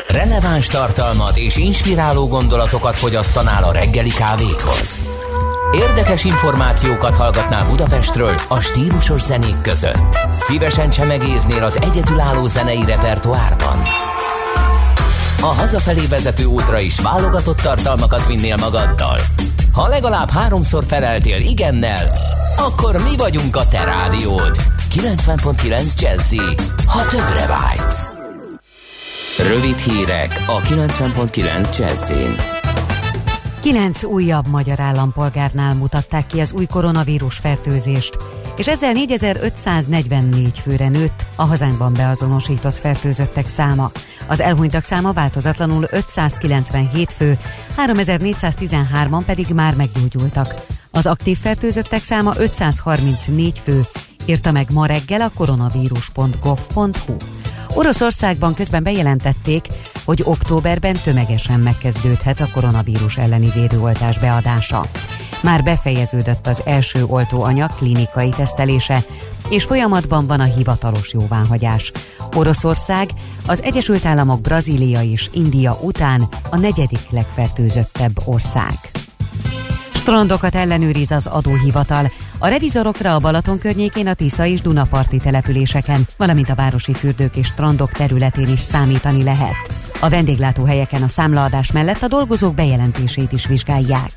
Releváns 0.07 0.67
tartalmat 0.67 1.37
és 1.37 1.57
inspiráló 1.57 2.27
gondolatokat 2.27 2.97
fogyasztanál 2.97 3.63
a 3.63 3.71
reggeli 3.71 4.09
kávéthoz. 4.09 4.99
Érdekes 5.73 6.23
információkat 6.23 7.17
hallgatnál 7.17 7.65
Budapestről 7.65 8.35
a 8.47 8.59
stílusos 8.59 9.21
zenék 9.21 9.61
között. 9.61 10.17
Szívesen 10.37 10.89
csemegéznél 10.89 11.63
az 11.63 11.81
egyedülálló 11.81 12.47
zenei 12.47 12.85
repertoárban. 12.85 13.79
A 15.41 15.45
hazafelé 15.45 16.05
vezető 16.05 16.45
útra 16.45 16.79
is 16.79 16.99
válogatott 16.99 17.61
tartalmakat 17.61 18.25
vinnél 18.25 18.55
magaddal. 18.55 19.19
Ha 19.73 19.87
legalább 19.87 20.29
háromszor 20.29 20.83
feleltél 20.87 21.39
igennel, 21.39 22.13
akkor 22.57 23.01
mi 23.03 23.17
vagyunk 23.17 23.55
a 23.55 23.67
te 23.67 23.83
rádiód. 23.83 24.55
90.9 24.95 25.99
Jazzy, 25.99 26.41
ha 26.87 27.05
többre 27.05 27.45
vágysz. 27.47 28.09
Rövid 29.37 29.77
hírek 29.77 30.43
a 30.47 30.61
90.9 30.61 31.77
Jazzin. 31.77 32.64
Kilenc 33.65 34.03
újabb 34.03 34.47
magyar 34.47 34.79
állampolgárnál 34.79 35.73
mutatták 35.73 36.25
ki 36.25 36.39
az 36.39 36.53
új 36.53 36.65
koronavírus 36.65 37.37
fertőzést, 37.37 38.17
és 38.55 38.67
ezzel 38.67 38.91
4544 38.91 40.59
főre 40.59 40.89
nőtt 40.89 41.25
a 41.35 41.43
hazánkban 41.43 41.93
beazonosított 41.93 42.77
fertőzöttek 42.77 43.47
száma. 43.47 43.91
Az 44.27 44.41
elhunytak 44.41 44.83
száma 44.83 45.13
változatlanul 45.13 45.87
597 45.91 47.13
fő, 47.13 47.37
3413-an 47.77 49.21
pedig 49.25 49.47
már 49.53 49.75
meggyógyultak. 49.75 50.65
Az 50.91 51.05
aktív 51.05 51.37
fertőzöttek 51.37 52.03
száma 52.03 52.33
534 52.37 53.59
fő, 53.59 53.85
írta 54.25 54.51
meg 54.51 54.67
ma 54.71 54.85
reggel 54.85 55.21
a 55.21 55.31
koronavírus.gov.hu. 55.35 57.15
Oroszországban 57.75 58.53
közben 58.53 58.83
bejelentették, 58.83 59.67
hogy 60.05 60.21
októberben 60.23 60.97
tömegesen 61.03 61.59
megkezdődhet 61.59 62.39
a 62.39 62.47
koronavírus 62.53 63.17
elleni 63.17 63.49
védőoltás 63.53 64.19
beadása. 64.19 64.85
Már 65.43 65.63
befejeződött 65.63 66.47
az 66.47 66.61
első 66.65 67.03
oltóanyag 67.07 67.75
klinikai 67.75 68.29
tesztelése, 68.29 69.03
és 69.49 69.63
folyamatban 69.63 70.27
van 70.27 70.39
a 70.39 70.43
hivatalos 70.43 71.13
jóváhagyás. 71.13 71.91
Oroszország, 72.35 73.09
az 73.45 73.63
Egyesült 73.63 74.05
Államok, 74.05 74.41
Brazília 74.41 75.01
és 75.01 75.29
India 75.33 75.77
után 75.81 76.27
a 76.49 76.57
negyedik 76.57 77.09
legfertőzöttebb 77.09 78.13
ország. 78.25 78.94
Strandokat 80.05 80.55
ellenőriz 80.55 81.11
az 81.11 81.27
adóhivatal. 81.27 82.11
A 82.37 82.47
revizorokra 82.47 83.15
a 83.15 83.19
Balaton 83.19 83.59
környékén, 83.59 84.07
a 84.07 84.13
Tisza 84.13 84.45
és 84.45 84.61
Dunaparti 84.61 85.17
településeken, 85.17 86.07
valamint 86.17 86.49
a 86.49 86.55
városi 86.55 86.93
fürdők 86.93 87.35
és 87.35 87.47
strandok 87.47 87.91
területén 87.91 88.47
is 88.47 88.59
számítani 88.59 89.23
lehet. 89.23 89.55
A 89.99 90.09
vendéglátóhelyeken 90.09 91.01
a 91.03 91.07
számlaadás 91.07 91.71
mellett 91.71 92.01
a 92.01 92.07
dolgozók 92.07 92.55
bejelentését 92.55 93.31
is 93.31 93.45
vizsgálják. 93.45 94.11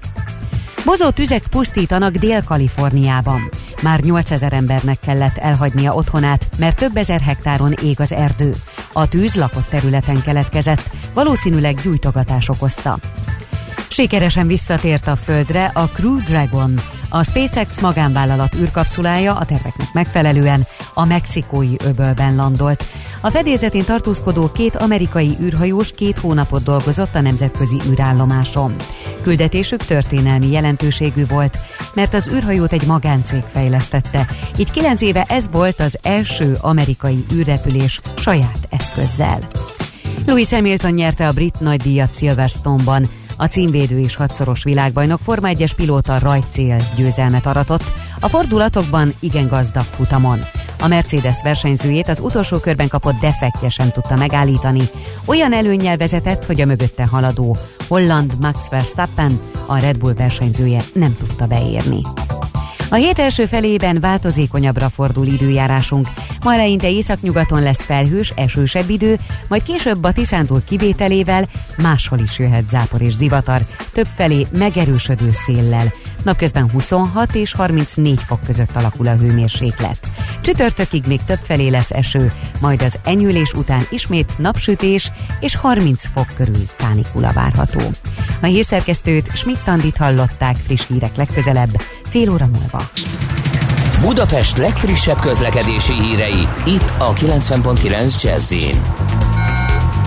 Bozó 0.84 1.10
tüzek 1.10 1.42
pusztítanak 1.50 2.14
Dél-Kaliforniában. 2.14 3.50
Már 3.82 4.00
8000 4.00 4.52
embernek 4.52 5.00
kellett 5.00 5.36
elhagynia 5.36 5.94
otthonát, 5.94 6.48
mert 6.58 6.78
több 6.78 6.96
ezer 6.96 7.20
hektáron 7.20 7.74
ég 7.82 8.00
az 8.00 8.12
erdő. 8.12 8.54
A 8.92 9.08
tűz 9.08 9.34
lakott 9.34 9.68
területen 9.68 10.22
keletkezett, 10.22 10.90
valószínűleg 11.14 11.80
gyújtogatás 11.82 12.48
okozta. 12.48 12.98
Sikeresen 13.88 14.46
visszatért 14.46 15.06
a 15.06 15.16
Földre 15.16 15.70
a 15.74 15.88
Crew 15.88 16.20
Dragon, 16.20 16.80
a 17.08 17.24
SpaceX 17.24 17.80
magánvállalat 17.80 18.54
űrkapszulája 18.54 19.34
a 19.34 19.44
terveknek 19.44 19.92
megfelelően 19.92 20.66
a 20.94 21.04
mexikói 21.04 21.74
öbölben 21.84 22.36
landolt. 22.36 22.84
A 23.20 23.30
fedélzetén 23.30 23.84
tartózkodó 23.84 24.50
két 24.52 24.76
amerikai 24.76 25.36
űrhajós 25.40 25.92
két 25.92 26.18
hónapot 26.18 26.62
dolgozott 26.62 27.14
a 27.14 27.20
nemzetközi 27.20 27.76
űrállomáson. 27.90 28.76
Küldetésük 29.22 29.84
történelmi 29.84 30.50
jelentőségű 30.50 31.26
volt, 31.26 31.58
mert 31.94 32.14
az 32.14 32.28
űrhajót 32.28 32.72
egy 32.72 32.86
magáncég 32.86 33.42
fejlesztette. 33.52 34.26
Így 34.56 34.70
kilenc 34.70 35.00
éve 35.00 35.22
ez 35.28 35.48
volt 35.50 35.80
az 35.80 35.98
első 36.02 36.56
amerikai 36.60 37.24
űrrepülés 37.32 38.00
saját 38.16 38.68
eszközzel. 38.70 39.48
Louis 40.26 40.50
Hamilton 40.50 40.92
nyerte 40.92 41.28
a 41.28 41.32
brit 41.32 41.60
nagydíjat 41.60 42.16
Silverstone-ban, 42.16 43.08
a 43.38 43.46
címvédő 43.46 43.98
és 43.98 44.16
hatszoros 44.16 44.62
világbajnok 44.62 45.20
Forma 45.22 45.48
1-es 45.52 45.72
pilóta 45.76 46.18
rajtcél 46.18 46.76
győzelmet 46.96 47.46
aratott, 47.46 47.92
a 48.20 48.28
fordulatokban 48.28 49.12
igen 49.20 49.46
gazdag 49.48 49.82
futamon. 49.82 50.38
A 50.80 50.86
Mercedes 50.86 51.42
versenyzőjét 51.42 52.08
az 52.08 52.20
utolsó 52.20 52.58
körben 52.58 52.88
kapott 52.88 53.20
defektje 53.20 53.68
sem 53.68 53.90
tudta 53.90 54.16
megállítani. 54.16 54.82
Olyan 55.24 55.52
előnnyel 55.52 55.96
vezetett, 55.96 56.44
hogy 56.44 56.60
a 56.60 56.66
mögötte 56.66 57.06
haladó 57.06 57.56
holland 57.88 58.32
Max 58.40 58.68
Verstappen, 58.68 59.40
a 59.66 59.78
Red 59.78 59.98
Bull 59.98 60.14
versenyzője 60.14 60.80
nem 60.92 61.16
tudta 61.18 61.46
beérni. 61.46 62.00
A 62.90 62.94
hét 62.94 63.18
első 63.18 63.44
felében 63.44 64.00
változékonyabbra 64.00 64.88
fordul 64.88 65.26
időjárásunk. 65.26 66.08
Ma 66.44 66.54
eleinte 66.54 66.90
északnyugaton 66.90 67.62
lesz 67.62 67.84
felhős, 67.84 68.32
esősebb 68.36 68.90
idő, 68.90 69.18
majd 69.48 69.62
később 69.62 70.04
a 70.04 70.12
Tiszántúl 70.12 70.62
kivételével 70.64 71.48
máshol 71.76 72.18
is 72.18 72.38
jöhet 72.38 72.66
zápor 72.66 73.02
és 73.02 73.16
divatar, 73.16 73.60
többfelé 73.92 74.46
megerősödő 74.58 75.30
széllel. 75.32 75.92
Napközben 76.28 76.70
26 76.70 77.34
és 77.34 77.52
34 77.52 78.20
fok 78.22 78.40
között 78.44 78.76
alakul 78.76 79.06
a 79.06 79.16
hőmérséklet. 79.16 79.98
Csütörtökig 80.40 81.04
még 81.06 81.20
többfelé 81.26 81.68
lesz 81.68 81.90
eső, 81.90 82.32
majd 82.60 82.82
az 82.82 82.98
enyülés 83.04 83.52
után 83.52 83.86
ismét 83.90 84.38
napsütés 84.38 85.12
és 85.40 85.56
30 85.56 86.06
fok 86.14 86.26
körül 86.36 86.66
kánikula 86.76 87.32
várható. 87.32 87.80
A 88.42 88.46
hírszerkesztőt 88.46 89.30
Schmidt-Tandit 89.36 89.96
hallották 89.96 90.56
friss 90.56 90.86
hírek 90.88 91.16
legközelebb, 91.16 91.80
fél 92.08 92.30
óra 92.30 92.46
múlva. 92.46 92.90
Budapest 94.00 94.56
legfrissebb 94.56 95.20
közlekedési 95.20 95.92
hírei, 95.92 96.48
itt 96.66 96.92
a 96.98 97.12
90.9 97.12 98.22
jazz 98.22 98.52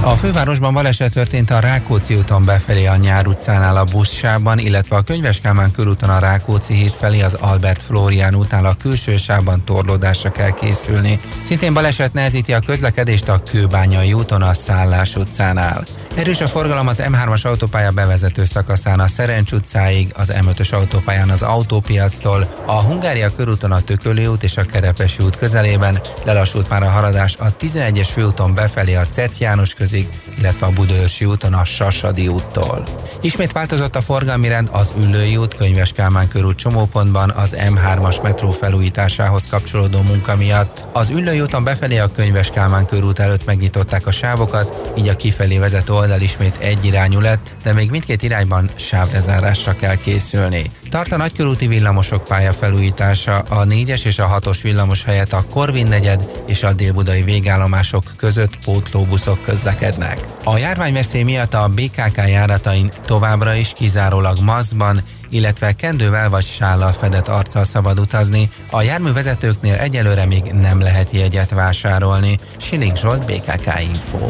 a 0.04 0.16
fővárosban 0.16 0.74
baleset 0.74 1.14
történt 1.14 1.52
a 1.52 1.60
Rákóczi 1.60 2.16
úton 2.16 2.46
befelé 2.46 2.86
a 2.86 2.96
Nyár 2.96 3.28
utcánál 3.28 3.78
a 3.78 3.86
buszsában, 3.86 4.60
illetve 4.60 4.96
a 4.96 5.02
Könyves 5.02 5.40
Kálmán 5.40 5.72
körúton 5.72 6.10
a 6.10 6.20
Rákóczi 6.20 6.74
híd 6.74 6.94
felé 6.94 7.22
az 7.22 7.34
Albert 7.34 7.84
Florián 7.84 8.36
útnál 8.36 8.66
a 8.66 8.76
külső 8.82 9.18
sávban 9.18 9.64
torlódásra 9.66 10.32
kell 10.32 10.50
készülni. 10.50 11.20
Szintén 11.44 11.74
baleset 11.74 12.14
nehezíti 12.14 12.54
a 12.54 12.60
közlekedést 12.60 13.30
a 13.30 13.40
Kőbányai 13.40 14.14
úton 14.14 14.42
a 14.42 14.54
Szállás 14.54 15.16
utcánál. 15.16 15.86
Erős 16.16 16.42
a 16.42 16.48
forgalom 16.48 16.88
az 16.88 17.02
M3-as 17.02 17.46
autópálya 17.46 17.92
bevezető 17.92 18.46
szakaszán 18.46 19.00
a 19.00 19.08
Szerencs 19.08 19.52
utcáig, 19.52 20.12
az 20.16 20.34
M5-ös 20.36 20.74
autópályán 20.74 21.30
az 21.30 21.42
autópiactól, 21.42 22.50
a 22.66 22.82
Hungária 22.82 23.34
körúton 23.34 23.72
a 23.72 23.82
Tököli 23.82 24.26
út 24.26 24.44
és 24.44 24.58
a 24.58 24.66
Kerepesi 24.66 25.24
út 25.24 25.36
közelében, 25.36 26.02
lelassult 26.26 26.70
már 26.70 26.84
a 26.84 26.90
haladás 26.90 27.36
a 27.40 27.56
11-es 27.56 28.08
főúton 28.12 28.54
befelé 28.54 28.96
a 28.96 29.06
Cec 29.06 29.40
János 29.40 29.74
közig, 29.74 30.10
illetve 30.40 30.66
a 30.66 30.72
Budaörsi 30.72 31.26
úton 31.26 31.54
a 31.54 31.66
Sasadi 31.66 32.28
úttól. 32.28 32.88
Ismét 33.22 33.52
változott 33.52 33.96
a 33.96 34.02
forgalmi 34.02 34.48
rend 34.48 34.70
az 34.72 34.94
Üllői 34.98 35.38
út, 35.38 35.56
Könyves 35.56 35.92
Kálmán 35.92 36.28
körút 36.28 36.58
csomópontban 36.58 37.30
az 37.30 37.56
M3-as 37.58 38.22
metró 38.22 38.52
felújításához 38.52 39.48
kapcsolódó 39.50 40.02
munka 40.02 40.36
miatt. 40.36 40.82
Az 40.92 41.10
Üllői 41.10 41.42
úton 41.42 41.64
befelé 41.64 41.98
a 41.98 42.12
Könyves 42.12 42.50
Kálmán 42.50 42.86
körút 42.86 43.20
előtt 43.20 43.46
megnyitották 43.46 44.08
a 44.08 44.12
sávokat, 44.12 44.92
így 44.98 45.08
a 45.08 45.16
kifelé 45.16 45.58
vezető 45.58 46.00
oldal 46.02 46.22
ismét 46.22 46.58
egyirányú 46.60 47.20
lett, 47.20 47.50
de 47.64 47.74
még 47.74 47.90
mindkét 47.90 48.22
irányban 48.22 48.70
sávrezárásra 48.76 49.76
kell 49.76 49.96
készülni. 49.96 50.72
Tart 50.90 51.12
a 51.12 51.18
nagykörúti 51.18 51.68
villamosok 51.68 52.28
pálya 52.28 52.54
felújítása, 52.54 53.38
a 53.38 53.64
4-es 53.64 54.06
és 54.06 54.20
a 54.20 54.40
6-os 54.40 54.60
villamos 54.62 55.04
helyett 55.04 55.34
a 55.34 55.46
Korvin 55.50 55.88
negyed 55.88 56.26
és 56.46 56.64
a 56.64 56.74
délbudai 56.74 57.22
végállomások 57.22 58.04
között 58.18 58.60
pótlóbuszok 58.64 59.42
közlekednek. 59.42 60.18
A 60.44 60.58
járványveszély 60.58 61.24
miatt 61.24 61.54
a 61.54 61.68
BKK 61.68 62.18
járatain 62.28 62.92
továbbra 63.06 63.54
is 63.54 63.72
kizárólag 63.76 64.40
maszkban, 64.40 65.02
illetve 65.30 65.72
kendővel 65.72 66.30
vagy 66.30 66.46
sállal 66.46 66.92
fedett 66.92 67.28
arccal 67.28 67.64
szabad 67.64 68.00
utazni. 68.00 68.50
A 68.70 68.82
járművezetőknél 68.82 69.76
egyelőre 69.76 70.26
még 70.26 70.44
nem 70.44 70.80
lehet 70.80 71.12
jegyet 71.12 71.50
vásárolni. 71.50 72.40
Silik 72.58 72.96
Zsolt, 72.96 73.26
BKK 73.26 73.80
Info. 73.82 74.30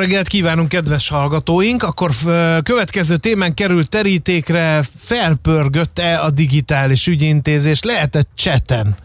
Reggelt 0.00 0.26
kívánunk, 0.26 0.68
kedves 0.68 1.08
hallgatóink! 1.08 1.82
Akkor 1.82 2.10
következő 2.62 3.16
témán 3.16 3.54
került 3.54 3.88
terítékre, 3.88 4.82
felpörgött-e 4.96 6.22
a 6.22 6.30
digitális 6.30 7.06
ügyintézés, 7.06 7.82
lehetett 7.82 8.28
cseten 8.34 8.96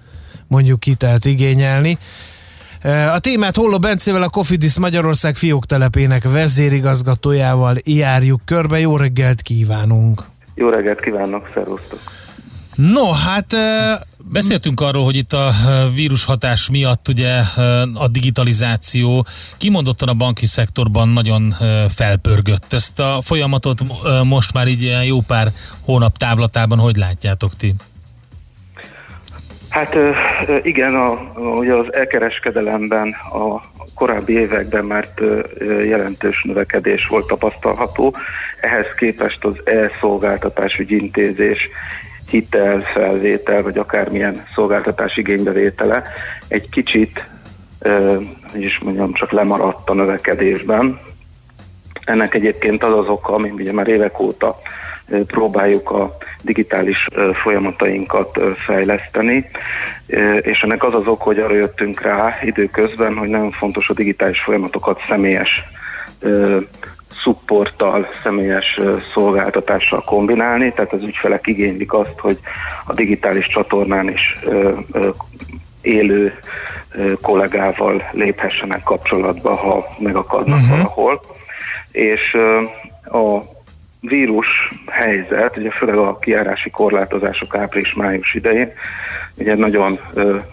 mondjuk 0.47 0.84
hitelt 0.84 1.26
igényelni. 1.26 1.97
A 3.13 3.19
témát 3.19 3.55
Holló 3.55 3.80
Bencével, 3.80 4.22
a 4.22 4.30
Cofidis 4.30 4.77
Magyarország 4.77 5.35
fióktelepének 5.35 6.23
vezérigazgatójával 6.23 7.77
járjuk 7.84 8.41
körbe. 8.45 8.80
Jó 8.80 8.97
reggelt 8.97 9.41
kívánunk! 9.41 10.23
Jó 10.55 10.69
reggelt 10.69 10.99
kívánok, 10.99 11.49
szervusztok! 11.53 11.99
No, 12.76 13.11
hát 13.11 13.55
Beszéltünk 14.35 14.81
arról, 14.81 15.03
hogy 15.03 15.15
itt 15.15 15.33
a 15.33 15.49
ö, 15.67 15.85
vírushatás 15.95 16.69
miatt 16.69 17.07
ugye 17.07 17.41
ö, 17.57 17.81
a 17.93 18.07
digitalizáció 18.07 19.25
kimondottan 19.57 20.09
a 20.09 20.13
banki 20.13 20.45
szektorban 20.45 21.09
nagyon 21.09 21.53
ö, 21.61 21.85
felpörgött. 21.95 22.73
Ezt 22.73 22.99
a 22.99 23.19
folyamatot 23.21 23.79
most 24.23 24.53
már 24.53 24.67
így 24.67 24.93
jó 25.05 25.19
pár 25.27 25.47
hónap 25.85 26.17
távlatában 26.17 26.77
hogy 26.77 26.95
látjátok 26.95 27.55
ti? 27.55 27.73
Hát 29.69 29.95
igen, 30.63 30.95
a, 30.95 31.11
ugye 31.39 31.73
az 31.73 31.93
elkereskedelemben 31.93 33.09
a 33.11 33.61
korábbi 33.93 34.33
években 34.33 34.85
már 34.85 35.07
jelentős 35.87 36.43
növekedés 36.43 37.07
volt 37.07 37.27
tapasztalható. 37.27 38.15
Ehhez 38.61 38.87
képest 38.97 39.45
az 39.45 39.53
e-szolgáltatás 39.63 40.77
ügyintézés, 42.26 42.34
hitelfelvétel, 42.35 43.61
vagy 43.61 43.77
akármilyen 43.77 44.43
szolgáltatás 44.56 45.18
igénybevétele 45.18 46.03
egy 46.47 46.69
kicsit, 46.69 47.26
hogy 48.52 48.61
is 48.61 48.80
mondjam, 48.80 49.14
csak 49.14 49.31
lemaradt 49.31 49.89
a 49.89 49.93
növekedésben. 49.93 50.99
Ennek 52.06 52.34
egyébként 52.34 52.84
az 52.84 52.97
az 52.97 53.07
oka, 53.07 53.34
ami 53.34 53.49
ugye 53.49 53.73
már 53.73 53.88
évek 53.88 54.19
óta 54.19 54.60
próbáljuk 55.27 55.91
a 55.91 56.18
digitális 56.41 57.07
folyamatainkat 57.34 58.39
fejleszteni, 58.56 59.49
és 60.41 60.61
ennek 60.61 60.84
az 60.84 60.93
az 60.93 61.07
ok, 61.07 61.22
hogy 61.22 61.39
arra 61.39 61.56
jöttünk 61.56 62.02
rá 62.02 62.39
időközben, 62.43 63.18
hogy 63.18 63.30
nagyon 63.30 63.52
fontos 63.52 63.89
a 63.89 63.93
digitális 63.93 64.39
folyamatokat 64.39 65.02
személyes 65.07 65.64
szupporttal, 67.26 68.07
személyes 68.23 68.80
szolgáltatással 69.14 70.03
kombinálni, 70.03 70.73
tehát 70.73 70.93
az 70.93 71.02
ügyfelek 71.03 71.47
igénylik 71.47 71.93
azt, 71.93 72.19
hogy 72.19 72.39
a 72.85 72.93
digitális 72.93 73.47
csatornán 73.47 74.10
is 74.10 74.38
élő 75.81 76.34
kollégával 77.22 78.10
léphessenek 78.11 78.84
kapcsolatba, 78.84 79.56
ha 79.56 79.85
megakadnak 79.99 80.60
uh-huh. 80.60 80.77
valahol. 80.77 81.22
És 81.91 82.38
a 83.03 83.39
vírus 83.99 84.47
helyzet, 84.88 85.57
ugye 85.57 85.72
főleg 85.72 85.97
a 85.97 86.19
kiárási 86.19 86.69
korlátozások 86.69 87.56
április-május 87.56 88.34
idején, 88.34 88.72
ugye 89.38 89.56
nagyon 89.56 89.99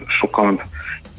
sokan 0.06 0.60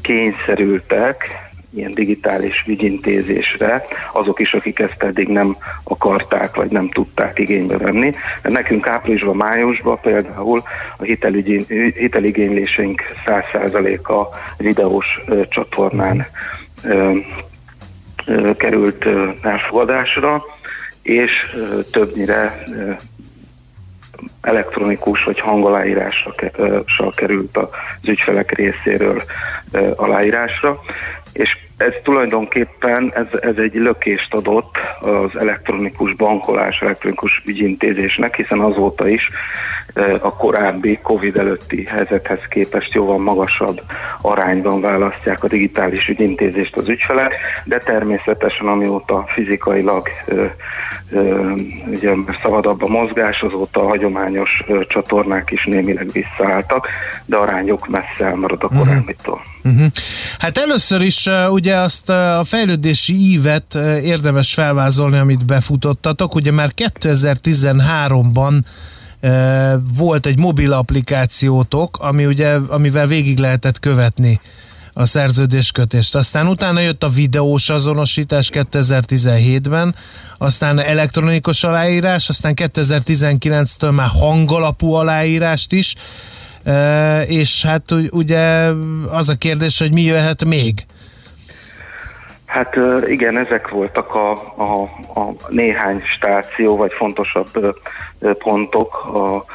kényszerültek 0.02 1.52
ilyen 1.76 1.94
digitális 1.94 2.64
ügyintézésre, 2.68 3.86
azok 4.14 4.40
is, 4.40 4.54
akik 4.54 4.80
ezt 4.80 5.04
eddig 5.04 5.28
nem 5.28 5.58
akarták, 5.84 6.56
vagy 6.56 6.72
nem 6.72 6.90
tudták 6.90 7.40
igénybe 7.40 7.78
venni. 7.78 8.14
De 8.41 8.50
nekünk 8.50 8.88
áprilisban, 8.88 9.36
májusban 9.36 10.00
például 10.02 10.64
a 10.98 11.04
hitelügyi, 11.04 11.66
hiteligényléseink 11.98 13.02
100%-a 13.26 14.36
videós 14.58 15.06
ö, 15.26 15.41
csatornán 15.48 16.26
ö, 16.84 17.18
ö, 18.26 18.56
került 18.56 19.06
ö, 19.06 19.30
elfogadásra, 19.41 20.44
és 21.02 21.32
ö, 21.56 21.80
többnyire 21.91 22.64
ö, 22.72 22.91
elektronikus 24.41 25.24
vagy 25.24 25.44
sal 26.86 27.14
került 27.16 27.58
az 27.58 27.68
ügyfelek 28.04 28.52
részéről 28.52 29.24
aláírásra, 29.95 30.82
és 31.34 31.58
ez 31.78 31.94
tulajdonképpen 32.04 33.12
ez, 33.16 33.40
ez 33.42 33.56
egy 33.58 33.74
lökést 33.74 34.34
adott 34.34 34.78
az 35.02 35.40
elektronikus 35.40 36.14
bankolás, 36.14 36.82
elektronikus 36.82 37.42
ügyintézésnek, 37.46 38.36
hiszen 38.36 38.60
azóta 38.60 39.08
is 39.08 39.30
ö, 39.94 40.16
a 40.22 40.36
korábbi 40.36 41.00
Covid 41.02 41.38
előtti 41.38 41.86
helyzethez 41.86 42.40
képest 42.50 42.94
jóval 42.94 43.18
magasabb 43.18 43.82
arányban 44.22 44.82
választják 44.82 45.44
a 45.44 45.48
digitális 45.48 46.08
ügyintézést 46.08 46.76
az 46.76 46.88
ügyfelek, 46.88 47.36
de 47.66 47.78
természetesen 47.78 48.68
amióta 48.68 49.26
fizikailag 49.28 50.08
ö, 50.26 50.46
ö, 51.12 51.52
ugye 51.88 52.14
szabadabb 52.42 52.84
a 52.84 52.88
mozgás, 52.88 53.42
azóta 53.42 53.82
a 53.82 53.88
hagyományos 53.88 54.64
csatornák 54.88 55.52
is 55.52 55.66
némileg 55.66 56.12
visszaálltak, 56.12 56.88
de 57.26 57.38
arányuk 57.38 57.88
messze 57.88 58.26
elmarad 58.26 58.64
a 58.64 58.68
korábbitól. 58.68 59.42
Uh-huh. 59.64 59.91
Hát 60.40 60.57
először 60.57 61.02
is 61.02 61.30
ugye 61.49 61.76
azt 61.76 62.10
a 62.10 62.44
fejlődési 62.45 63.31
ívet 63.31 63.76
érdemes 64.03 64.53
felvázolni, 64.53 65.18
amit 65.18 65.45
befutottatok. 65.45 66.35
Ugye 66.35 66.52
már 66.52 66.72
2013-ban 66.76 68.60
uh, 69.22 69.73
volt 69.98 70.26
egy 70.26 70.38
mobil 70.38 70.72
applikációtok, 70.73 71.98
ami 71.99 72.26
ugye, 72.26 72.53
amivel 72.68 73.07
végig 73.07 73.38
lehetett 73.38 73.80
követni 73.80 74.41
a 74.94 75.06
szerződéskötést. 75.06 76.15
Aztán 76.15 76.48
utána 76.48 76.80
jött 76.80 77.03
a 77.03 77.10
videós 77.10 77.69
azonosítás 77.69 78.49
2017-ben, 78.53 79.95
aztán 80.38 80.80
elektronikus 80.80 81.64
aláírás, 81.64 82.30
aztán 82.30 82.53
2019-től 82.56 83.95
már 83.95 84.07
hangalapú 84.07 84.94
aláírást 84.94 85.72
is, 85.72 85.95
és 87.27 87.65
hát 87.65 87.91
ugye 88.10 88.69
az 89.11 89.30
a 89.30 89.35
kérdés, 89.35 89.80
hogy 89.80 89.94
mi 89.94 90.02
jöhet 90.02 90.45
még? 90.45 90.85
Hát 92.45 92.77
igen, 93.07 93.38
ezek 93.38 93.69
voltak 93.69 94.15
a, 94.15 94.31
a, 94.57 94.81
a 95.19 95.34
néhány 95.49 96.02
stáció, 96.15 96.76
vagy 96.76 96.91
fontosabb 96.94 97.76
pontok 98.38 99.06
a, 99.06 99.45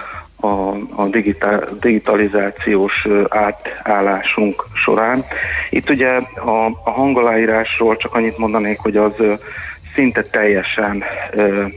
a, 0.46 0.76
a 0.96 1.06
digitál, 1.10 1.68
digitalizációs 1.80 3.06
átállásunk 3.28 4.66
során. 4.72 5.24
Itt 5.70 5.90
ugye 5.90 6.20
a, 6.34 6.66
a 6.84 6.90
hangaláírásról 6.90 7.96
csak 7.96 8.14
annyit 8.14 8.38
mondanék, 8.38 8.78
hogy 8.78 8.96
az 8.96 9.12
szinte 9.98 10.22
teljesen 10.22 11.04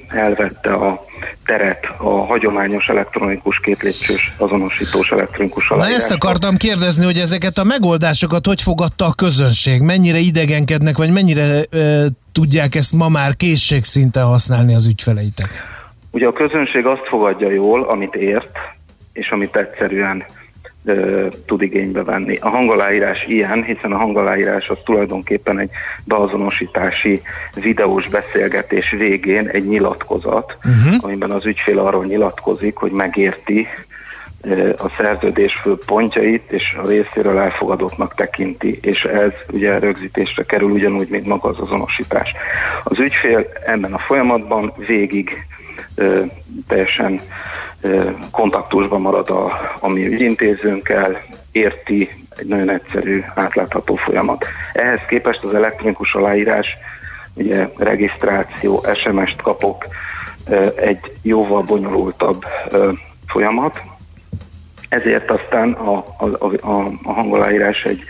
elvette 0.07 0.73
a 0.73 1.05
teret 1.45 1.85
a 1.97 2.25
hagyományos 2.25 2.87
elektronikus 2.87 3.59
kétlépcsős 3.59 4.33
azonosítós 4.37 5.09
elektronikus 5.09 5.69
Na 5.69 5.75
aláírás. 5.75 5.97
ezt 5.97 6.11
akartam 6.11 6.55
kérdezni, 6.57 7.05
hogy 7.05 7.17
ezeket 7.17 7.57
a 7.57 7.63
megoldásokat 7.63 8.45
hogy 8.45 8.61
fogadta 8.61 9.05
a 9.05 9.13
közönség? 9.13 9.81
Mennyire 9.81 10.17
idegenkednek, 10.17 10.97
vagy 10.97 11.11
mennyire 11.11 11.43
e, 11.43 12.07
tudják 12.31 12.75
ezt 12.75 12.93
ma 12.93 13.09
már 13.09 13.35
készségszinten 13.35 14.23
használni 14.25 14.75
az 14.75 14.87
ügyfeleitek? 14.87 15.49
Ugye 16.11 16.27
a 16.27 16.33
közönség 16.33 16.85
azt 16.85 17.07
fogadja 17.07 17.51
jól, 17.51 17.83
amit 17.83 18.15
ért, 18.15 18.57
és 19.13 19.29
amit 19.29 19.55
egyszerűen 19.55 20.23
ö, 20.85 21.27
tud 21.45 21.61
igénybe 21.61 22.03
venni. 22.03 22.37
A 22.41 22.49
hangaláírás 22.49 23.25
ilyen, 23.27 23.63
hiszen 23.63 23.91
a 23.91 23.97
hangaláírás 23.97 24.67
az 24.67 24.77
tulajdonképpen 24.85 25.59
egy 25.59 25.69
beazonosítási 26.03 27.21
videós 27.55 28.07
beszélgetés 28.07 28.91
végén 28.91 29.47
egy 29.47 29.67
nyilatkozat, 29.67 30.57
uh-huh. 30.57 31.03
amiben 31.03 31.31
az 31.31 31.45
ügyfél 31.45 31.79
arról 31.79 32.05
nyilatkozik, 32.05 32.75
hogy 32.75 32.91
megérti 32.91 33.67
ö, 34.41 34.69
a 34.69 34.91
szerződés 34.97 35.53
fő 35.61 35.77
pontjait, 35.85 36.51
és 36.51 36.77
a 36.83 36.87
részéről 36.87 37.37
elfogadottnak 37.37 38.15
tekinti, 38.15 38.79
és 38.81 39.03
ez 39.03 39.31
ugye 39.51 39.79
rögzítésre 39.79 40.43
kerül 40.43 40.69
ugyanúgy, 40.69 41.09
mint 41.09 41.25
maga 41.25 41.49
az 41.49 41.59
azonosítás. 41.59 42.33
Az 42.83 42.99
ügyfél 42.99 43.45
ebben 43.65 43.93
a 43.93 43.99
folyamatban 43.99 44.73
végig 44.87 45.45
teljesen 46.67 47.21
kontaktusban 48.31 49.01
marad 49.01 49.29
a, 49.29 49.51
a 49.79 49.87
mi 49.87 50.07
ügyintézőnkkel, 50.07 51.21
érti 51.51 52.09
egy 52.37 52.47
nagyon 52.47 52.69
egyszerű, 52.69 53.23
átlátható 53.35 53.95
folyamat. 53.95 54.45
Ehhez 54.73 54.99
képest 55.07 55.43
az 55.43 55.53
elektronikus 55.53 56.13
aláírás, 56.13 56.77
ugye 57.33 57.69
regisztráció, 57.77 58.85
SMS-t 58.95 59.41
kapok, 59.41 59.85
egy 60.75 60.99
jóval 61.21 61.61
bonyolultabb 61.61 62.45
folyamat, 63.27 63.81
ezért 64.89 65.31
aztán 65.31 65.71
a, 65.71 65.97
a, 66.17 66.25
a, 66.61 66.87
a 67.03 67.11
hangaláírás 67.13 67.83
egy 67.83 68.03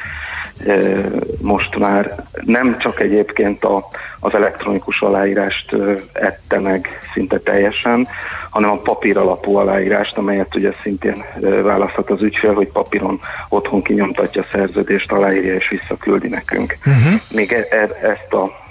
most 1.41 1.78
már 1.78 2.26
nem 2.45 2.78
csak 2.80 2.99
egyébként 2.99 3.64
a, 3.64 3.88
az 4.19 4.34
elektronikus 4.34 5.02
aláírást 5.02 5.76
ette 6.14 6.60
meg 6.60 6.88
szinte 7.14 7.40
teljesen, 7.40 8.07
hanem 8.49 8.69
a 8.69 8.78
papír 8.78 9.18
alapú 9.18 9.56
aláírást, 9.56 10.18
amelyet 10.18 10.56
ugye 10.56 10.73
szintén 10.84 11.23
választhat 11.64 12.10
az 12.10 12.22
ügyfél, 12.22 12.53
hogy 12.53 12.68
papíron 12.68 13.19
otthon 13.49 13.82
kinyomtatja 13.82 14.41
a 14.41 14.48
szerződést, 14.52 15.11
aláírja 15.11 15.53
és 15.53 15.69
visszaküldi 15.69 16.28
nekünk. 16.28 16.78
Uh-huh. 16.86 17.22
Még 17.32 17.52
e, 17.52 17.68
e, 17.69 18.07
ezt 18.07 18.34
a 18.34 18.69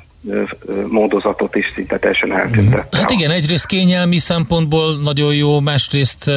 módozatot 0.88 1.56
is 1.56 1.72
szinte 1.74 1.98
teljesen 1.98 2.32
eltüntette. 2.32 2.98
Hát 2.98 3.10
igen, 3.10 3.30
egyrészt 3.30 3.66
kényelmi 3.66 4.18
szempontból 4.18 4.98
nagyon 4.98 5.34
jó, 5.34 5.60
másrészt 5.60 6.30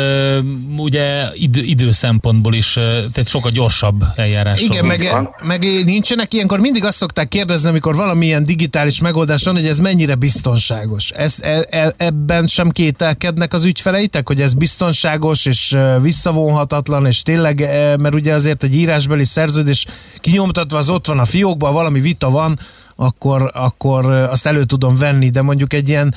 ugye 0.78 1.26
idő, 1.34 1.62
idő 1.62 1.92
szempontból 1.92 2.54
is, 2.54 2.74
tehát 2.74 3.28
sokkal 3.28 3.52
gyorsabb 3.52 4.04
eljárás. 4.16 4.62
Igen, 4.62 4.86
meg, 4.86 5.16
meg 5.44 5.64
nincsenek 5.86 6.34
ilyenkor 6.34 6.60
mindig 6.60 6.86
azt 6.86 6.98
szokták 6.98 7.28
kérdezni, 7.28 7.70
amikor 7.70 7.96
valamilyen 7.96 8.46
digitális 8.46 9.02
megoldás 9.02 9.44
van, 9.44 9.56
hogy 9.56 9.68
ez 9.68 9.80
mennyire 9.80 10.16
biztonságos. 10.16 11.10
Ez, 11.10 11.38
e, 11.42 11.66
e, 11.70 11.94
ebben 11.98 12.48
sem 12.48 12.70
kételkednek 12.70 13.54
az 13.54 13.66
ügyfeleitek, 13.66 14.28
hogy 14.28 14.42
ez 14.42 14.54
biztonságos 14.54 15.46
és 15.46 15.78
visszavonhatatlan, 16.02 17.06
és 17.06 17.22
tényleg, 17.22 17.62
e, 17.62 17.98
mert 17.98 18.16
ugye 18.16 18.34
azért 18.34 18.64
egy 18.64 18.76
írásbeli 18.76 19.26
szerződés 19.26 19.86
kinyomtatva 20.20 20.78
az 20.78 20.90
ott 20.90 21.08
van 21.08 21.20
a 21.20 21.26
fiókban, 21.26 21.74
valami 21.74 22.00
vita 22.00 22.30
van, 22.30 22.60
akkor, 22.96 23.52
akkor 23.54 24.06
azt 24.06 24.46
elő 24.46 24.64
tudom 24.64 24.96
venni, 24.96 25.30
de 25.30 25.42
mondjuk 25.42 25.74
egy 25.74 25.90
ilyen 25.90 26.14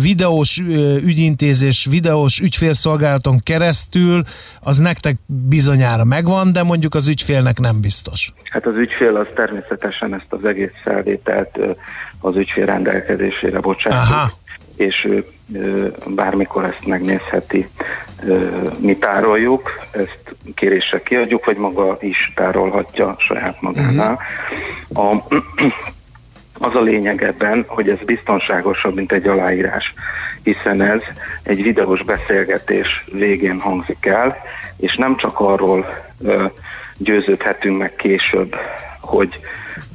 videós 0.00 0.58
ügyintézés, 1.04 1.86
videós 1.90 2.40
ügyfélszolgálaton 2.40 3.40
keresztül, 3.42 4.22
az 4.60 4.78
nektek 4.78 5.16
bizonyára 5.26 6.04
megvan, 6.04 6.52
de 6.52 6.62
mondjuk 6.62 6.94
az 6.94 7.08
ügyfélnek 7.08 7.58
nem 7.58 7.80
biztos. 7.80 8.32
Hát 8.50 8.66
az 8.66 8.76
ügyfél 8.76 9.16
az 9.16 9.26
természetesen 9.34 10.14
ezt 10.14 10.26
az 10.28 10.44
egész 10.44 10.72
felvételt 10.82 11.58
az 12.20 12.36
ügyfél 12.36 12.64
rendelkezésére 12.66 13.60
bocsátja, 13.60 14.32
és 14.76 15.04
ő 15.04 15.24
bármikor 16.06 16.64
ezt 16.64 16.86
megnézheti. 16.86 17.68
Mi 18.78 18.96
tároljuk, 18.96 19.86
ezt 19.90 20.36
kérésre 20.54 21.02
kiadjuk, 21.02 21.44
vagy 21.44 21.56
maga 21.56 21.96
is 22.00 22.32
tárolhatja 22.34 23.16
saját 23.18 23.60
magánál. 23.60 24.18
A, 24.94 25.14
az 26.68 26.74
a 26.74 26.80
lényeg 26.80 27.22
ebben, 27.22 27.64
hogy 27.66 27.88
ez 27.88 27.98
biztonságosabb, 28.04 28.94
mint 28.94 29.12
egy 29.12 29.26
aláírás, 29.26 29.94
hiszen 30.42 30.82
ez 30.82 31.00
egy 31.42 31.62
videós 31.62 32.02
beszélgetés 32.02 33.04
végén 33.12 33.60
hangzik 33.60 34.06
el, 34.06 34.36
és 34.76 34.96
nem 34.96 35.16
csak 35.16 35.40
arról 35.40 35.86
ö, 36.22 36.44
győződhetünk 36.96 37.78
meg 37.78 37.94
később, 37.94 38.56
hogy, 39.00 39.38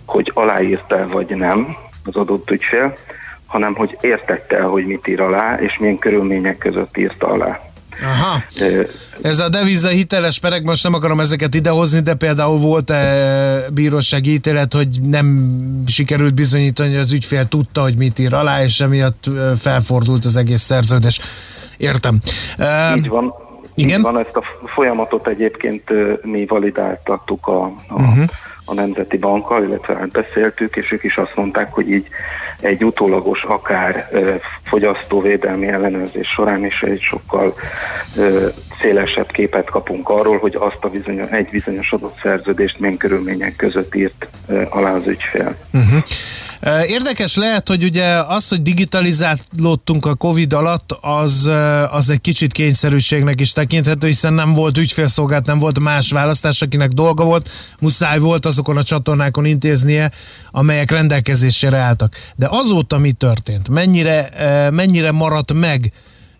hogy 0.05 0.31
aláírta 0.33 1.07
vagy 1.07 1.35
nem 1.35 1.75
az 2.03 2.15
adott 2.15 2.51
ügyfél, 2.51 2.97
hanem 3.53 3.73
hogy 3.73 3.97
értette, 4.01 4.61
hogy 4.61 4.85
mit 4.85 5.07
ír 5.07 5.21
alá, 5.21 5.55
és 5.59 5.77
milyen 5.79 5.97
körülmények 5.97 6.57
között 6.57 6.97
írta 6.97 7.27
alá. 7.27 7.59
Aha. 8.03 8.43
Ez 9.21 9.39
a 9.39 9.49
deviza 9.49 9.89
hiteles 9.89 10.39
perek, 10.39 10.63
most 10.63 10.83
nem 10.83 10.93
akarom 10.93 11.19
ezeket 11.19 11.53
idehozni, 11.53 11.99
de 11.99 12.13
például 12.13 12.57
volt-e 12.57 13.65
bírósági 13.73 14.33
ítélet, 14.33 14.73
hogy 14.73 14.87
nem 15.01 15.49
sikerült 15.87 16.33
bizonyítani, 16.33 16.89
hogy 16.89 16.99
az 16.99 17.13
ügyfél 17.13 17.45
tudta, 17.45 17.81
hogy 17.81 17.95
mit 17.95 18.19
ír 18.19 18.33
alá, 18.33 18.63
és 18.63 18.79
emiatt 18.79 19.23
felfordult 19.57 20.25
az 20.25 20.37
egész 20.37 20.61
szerződés. 20.61 21.19
Értem. 21.77 22.19
Így 22.95 23.07
van. 23.07 23.33
Igen? 23.75 23.97
Így 23.97 24.03
van, 24.03 24.19
ezt 24.19 24.35
a 24.35 24.43
folyamatot 24.65 25.27
egyébként 25.27 25.83
mi 26.23 26.45
validáltattuk 26.45 27.47
a, 27.47 27.63
a, 27.63 27.71
Uh-huh. 27.87 28.29
A 28.65 28.73
Nemzeti 28.73 29.17
Bankkal, 29.17 29.63
illetve 29.63 29.95
átbeszéltük, 29.95 30.75
és 30.75 30.91
ők 30.91 31.03
is 31.03 31.17
azt 31.17 31.35
mondták, 31.35 31.73
hogy 31.73 31.89
így 31.89 32.07
egy 32.59 32.83
utólagos 32.83 33.43
akár 33.43 34.09
fogyasztóvédelmi 34.63 35.67
ellenőrzés 35.67 36.27
során 36.27 36.65
is 36.65 36.81
egy 36.81 37.01
sokkal 37.01 37.55
szélesebb 38.81 39.31
képet 39.31 39.69
kapunk 39.69 40.09
arról, 40.09 40.37
hogy 40.37 40.55
azt 40.59 40.77
a 40.81 40.89
bizonyos, 40.89 41.29
egy 41.29 41.49
bizonyos 41.49 41.91
adott 41.91 42.19
szerződést 42.21 42.79
milyen 42.79 42.97
körülmények 42.97 43.55
között 43.55 43.95
írt 43.95 44.27
alá 44.69 44.93
az 44.93 45.07
ügyfél. 45.07 45.55
Uh-huh. 45.73 46.03
Érdekes 46.87 47.35
lehet, 47.35 47.67
hogy 47.67 47.83
ugye 47.83 48.05
az, 48.05 48.47
hogy 48.47 48.61
digitalizálódtunk 48.61 50.05
a 50.05 50.15
Covid 50.15 50.53
alatt, 50.53 50.97
az, 51.01 51.51
az 51.91 52.09
egy 52.09 52.21
kicsit 52.21 52.51
kényszerűségnek 52.51 53.39
is 53.39 53.51
tekinthető, 53.51 54.07
hiszen 54.07 54.33
nem 54.33 54.53
volt 54.53 54.77
ügyfélszolgált, 54.77 55.45
nem 55.45 55.57
volt 55.57 55.79
más 55.79 56.11
választás, 56.11 56.61
akinek 56.61 56.89
dolga 56.89 57.23
volt, 57.23 57.49
muszáj 57.79 58.19
volt 58.19 58.45
azokon 58.45 58.77
a 58.77 58.83
csatornákon 58.83 59.45
intéznie, 59.45 60.11
amelyek 60.51 60.91
rendelkezésére 60.91 61.77
álltak. 61.77 62.15
De 62.35 62.47
azóta 62.49 62.97
mi 62.97 63.11
történt? 63.11 63.69
Mennyire, 63.69 64.29
mennyire 64.71 65.11
maradt 65.11 65.53
meg 65.53 65.93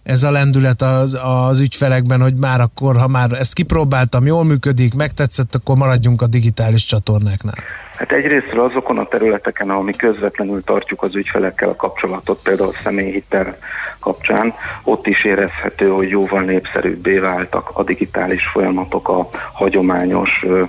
ez 0.04 0.24
a 0.24 0.32
lendület 0.32 0.82
az, 0.82 1.18
az 1.24 1.60
ügyfelekben, 1.60 2.22
hogy 2.22 2.36
már 2.36 2.62
akkor, 2.62 2.98
ha 2.98 3.08
már 3.08 3.32
ezt 3.32 3.54
kipróbáltam, 3.54 4.26
jól 4.26 4.44
működik, 4.44 4.94
megtetszett, 4.94 5.56
akkor 5.56 5.76
maradjunk 5.76 6.22
a 6.22 6.28
digitális 6.28 6.86
csatornáknál. 6.86 7.56
Hát 7.96 8.12
egyrésztről 8.12 8.64
azokon 8.64 8.98
a 8.98 9.06
területeken, 9.06 9.70
ahol 9.70 9.84
mi 9.84 9.94
közvetlenül 9.94 10.64
tartjuk 10.64 11.04
az 11.04 11.16
ügyfelekkel 11.16 11.70
a 11.70 11.76
kapcsolatot, 11.76 12.40
például 12.44 12.70
a 12.70 12.80
személyhitel 12.84 13.58
kapcsán, 14.00 14.54
ott 14.84 15.08
is 15.08 15.24
érezhető, 15.24 15.90
hogy 15.90 16.10
jóval 16.10 16.42
népszerűbbé 16.42 17.18
váltak 17.18 17.70
a 17.74 17.84
digitális 17.84 18.48
folyamatok 18.48 19.10
a 19.10 19.30
hagyományos 19.54 20.44
ö, 20.44 20.64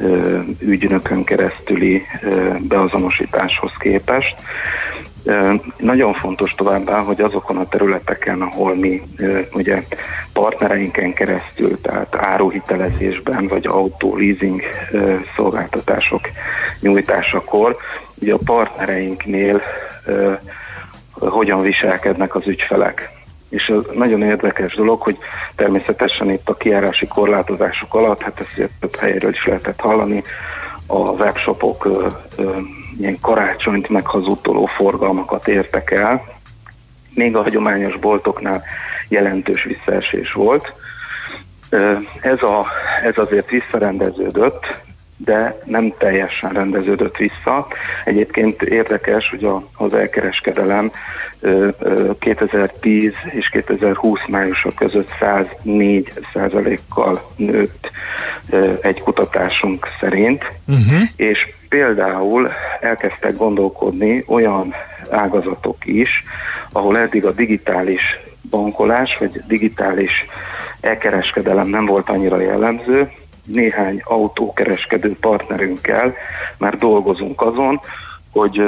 ö, 0.00 0.38
ügynökön 0.60 1.24
keresztüli 1.24 2.02
ö, 2.22 2.54
beazonosításhoz 2.60 3.72
képest. 3.78 4.36
Nagyon 5.76 6.14
fontos 6.14 6.54
továbbá, 6.54 6.98
hogy 6.98 7.20
azokon 7.20 7.56
a 7.56 7.68
területeken, 7.68 8.42
ahol 8.42 8.74
mi 8.74 9.02
ugye 9.52 9.82
partnereinken 10.32 11.12
keresztül, 11.12 11.80
tehát 11.80 12.16
áruhitelezésben 12.16 13.46
vagy 13.46 13.66
autó 13.66 14.16
leasing 14.16 14.62
szolgáltatások 15.36 16.20
nyújtásakor, 16.80 17.76
ugye 18.14 18.34
a 18.34 18.38
partnereinknél 18.44 19.62
hogyan 21.12 21.60
viselkednek 21.60 22.34
az 22.34 22.46
ügyfelek. 22.46 23.10
És 23.48 23.66
ez 23.66 23.80
nagyon 23.94 24.22
érdekes 24.22 24.74
dolog, 24.74 25.02
hogy 25.02 25.18
természetesen 25.56 26.30
itt 26.30 26.48
a 26.48 26.56
kiárási 26.56 27.06
korlátozások 27.06 27.94
alatt, 27.94 28.22
hát 28.22 28.40
ezt 28.40 28.70
több 28.80 28.96
helyről 28.96 29.30
is 29.30 29.46
lehetett 29.46 29.80
hallani, 29.80 30.22
a 30.86 30.98
webshopok 30.98 31.88
ilyen 32.98 33.18
karácsonyt 33.20 33.88
meghazudtoló 33.88 34.66
forgalmakat 34.66 35.48
értek 35.48 35.90
el. 35.90 36.24
Még 37.14 37.36
a 37.36 37.42
hagyományos 37.42 37.96
boltoknál 37.96 38.62
jelentős 39.08 39.62
visszaesés 39.62 40.32
volt. 40.32 40.72
Ez, 42.20 42.42
a, 42.42 42.66
ez 43.02 43.18
azért 43.18 43.50
visszarendeződött, 43.50 44.66
de 45.24 45.58
nem 45.64 45.94
teljesen 45.98 46.50
rendeződött 46.50 47.16
vissza. 47.16 47.66
Egyébként 48.04 48.62
érdekes, 48.62 49.30
hogy 49.30 49.44
a, 49.44 49.62
az 49.76 49.94
elkereskedelem 49.94 50.90
ö, 51.40 51.68
ö, 51.78 52.10
2010 52.18 53.12
és 53.30 53.48
2020 53.48 54.20
májusa 54.28 54.72
között 54.74 55.10
104 55.20 56.12
százalékkal 56.32 57.30
nőtt 57.36 57.90
ö, 58.50 58.72
egy 58.80 59.00
kutatásunk 59.00 59.86
szerint, 60.00 60.44
Uh-huh. 60.68 61.00
és 61.16 61.48
például 61.68 62.50
elkezdtek 62.80 63.36
gondolkodni 63.36 64.24
olyan 64.26 64.74
ágazatok 65.10 65.86
is, 65.86 66.24
ahol 66.72 66.98
eddig 66.98 67.24
a 67.24 67.32
digitális 67.32 68.02
bankolás 68.50 69.16
vagy 69.18 69.42
digitális 69.46 70.26
elkereskedelem 70.80 71.68
nem 71.68 71.86
volt 71.86 72.08
annyira 72.08 72.40
jellemző, 72.40 73.10
néhány 73.52 74.00
autókereskedő 74.04 75.16
partnerünkkel 75.20 76.14
már 76.58 76.78
dolgozunk 76.78 77.42
azon, 77.42 77.80
hogy 78.32 78.62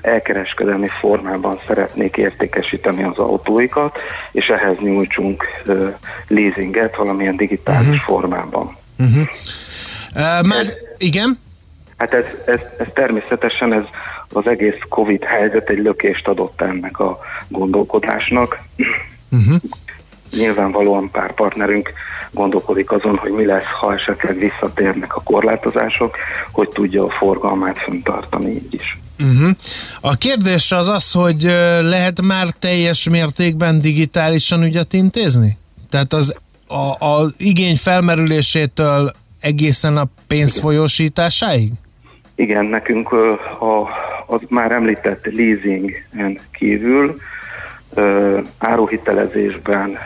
elkereskedelmi 0.00 0.88
formában 1.00 1.60
szeretnék 1.66 2.16
értékesíteni 2.16 3.02
az 3.02 3.16
autóikat, 3.18 3.98
és 4.32 4.46
ehhez 4.46 4.76
nyújtsunk 4.78 5.44
leasinget 6.28 6.96
valamilyen 6.96 7.36
digitális 7.36 7.86
Mhm. 7.86 7.96
formában. 7.96 8.76
Uh-huh. 8.98 9.22
Uh, 10.14 10.46
már, 10.46 10.64
igen? 10.98 11.38
Hát 11.96 12.12
ez, 12.14 12.24
ez, 12.46 12.58
ez 12.78 12.86
természetesen 12.94 13.72
ez 13.72 13.82
az 14.32 14.46
egész 14.46 14.78
Covid 14.88 15.24
helyzet 15.24 15.68
egy 15.70 15.78
lökést 15.78 16.28
adott 16.28 16.60
ennek 16.60 16.98
a 16.98 17.18
gondolkodásnak. 17.48 18.60
Uh-huh. 19.30 19.60
Nyilvánvalóan 20.36 21.10
pár 21.10 21.32
partnerünk 21.34 21.92
gondolkodik 22.32 22.90
azon, 22.90 23.16
hogy 23.16 23.30
mi 23.30 23.44
lesz, 23.44 23.64
ha 23.80 23.94
esetleg 23.94 24.38
visszatérnek 24.38 25.16
a 25.16 25.20
korlátozások, 25.20 26.16
hogy 26.52 26.68
tudja 26.68 27.04
a 27.04 27.10
forgalmát 27.10 27.78
fenntartani 27.78 28.50
így 28.50 28.74
is. 28.74 28.98
Uh-huh. 29.20 29.50
A 30.00 30.16
kérdés 30.16 30.72
az 30.72 30.88
az, 30.88 31.12
hogy 31.12 31.42
lehet 31.80 32.20
már 32.22 32.46
teljes 32.46 33.08
mértékben 33.08 33.80
digitálisan 33.80 34.62
ügyet 34.62 34.92
intézni? 34.92 35.58
Tehát 35.90 36.12
az 36.12 36.34
a, 36.66 37.04
a 37.06 37.26
igény 37.36 37.76
felmerülésétől 37.76 39.10
egészen 39.40 39.96
a 39.96 40.04
pénz 40.26 40.60
folyósításáig? 40.60 41.72
Igen, 42.34 42.64
nekünk 42.64 43.12
a, 43.12 43.88
az 44.26 44.40
már 44.48 44.72
említett 44.72 45.24
leasingen 45.24 46.38
kívül 46.52 47.16
áruhitelezésben, 48.58 49.98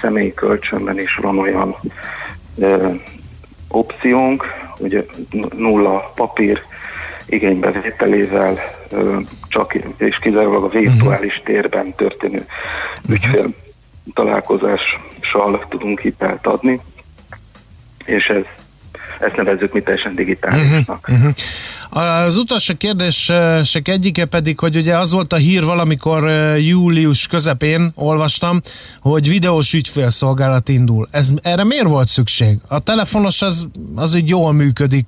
személyi 0.00 0.34
kölcsönben 0.34 0.98
is 0.98 1.14
van 1.16 1.38
olyan 1.38 1.76
opciónk, 3.68 4.46
ugye 4.78 5.04
nulla 5.56 6.12
papír 6.14 6.62
igénybevételével 7.26 8.58
csak 9.48 9.74
és 9.96 10.18
kizárólag 10.18 10.64
a 10.64 10.68
virtuális 10.68 11.42
térben 11.44 11.94
történő 11.94 12.46
ügyfél 13.08 13.54
találkozással 14.14 15.66
tudunk 15.68 16.00
hitelt 16.00 16.46
adni, 16.46 16.80
és 18.04 18.24
ez, 18.24 18.42
ezt 19.20 19.36
nevezzük 19.36 19.72
mi 19.72 19.80
teljesen 19.80 20.14
digitálisnak. 20.14 21.08
Uh-huh, 21.08 21.18
uh-huh. 21.18 21.34
Az 21.96 22.36
utolsó 22.36 22.74
kérdések 22.78 23.88
egyike 23.88 24.24
pedig, 24.24 24.58
hogy 24.58 24.76
ugye 24.76 24.98
az 24.98 25.12
volt 25.12 25.32
a 25.32 25.36
hír 25.36 25.64
valamikor 25.64 26.28
július 26.56 27.26
közepén, 27.26 27.92
olvastam, 27.94 28.60
hogy 29.00 29.28
videós 29.28 29.72
ügyfélszolgálat 29.72 30.68
indul. 30.68 31.08
Ez, 31.10 31.32
erre 31.42 31.64
miért 31.64 31.88
volt 31.88 32.08
szükség? 32.08 32.58
A 32.68 32.80
telefonos 32.80 33.42
az, 33.42 33.68
az 33.94 34.14
úgy 34.14 34.28
jól 34.28 34.52
működik, 34.52 35.06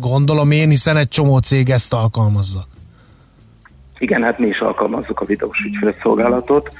gondolom 0.00 0.50
én, 0.50 0.68
hiszen 0.68 0.96
egy 0.96 1.08
csomó 1.08 1.38
cég 1.38 1.70
ezt 1.70 1.92
alkalmazza. 1.92 2.66
Igen, 3.98 4.22
hát 4.22 4.38
mi 4.38 4.46
is 4.46 4.58
alkalmazzuk 4.58 5.20
a 5.20 5.24
videós 5.24 5.58
ügyfélszolgálatot, 5.58 6.74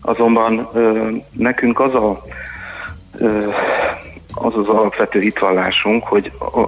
azonban 0.00 0.68
ö, 0.72 1.10
nekünk 1.32 1.80
az 1.80 1.94
a 1.94 2.22
ö, 3.18 3.48
az 4.34 4.52
az 4.54 4.66
alapvető 4.66 5.20
hitvallásunk, 5.20 6.04
hogy 6.04 6.32
a, 6.38 6.60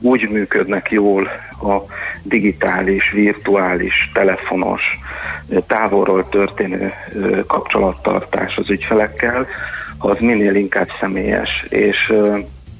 úgy 0.00 0.30
működnek 0.30 0.90
jól 0.90 1.22
a 1.62 1.76
digitális, 2.22 3.10
virtuális, 3.10 4.10
telefonos, 4.12 4.82
távolról 5.66 6.28
történő 6.28 6.92
kapcsolattartás 7.46 8.56
az 8.56 8.70
ügyfelekkel, 8.70 9.46
az 9.98 10.16
minél 10.20 10.54
inkább 10.54 10.88
személyes. 11.00 11.64
És 11.68 12.12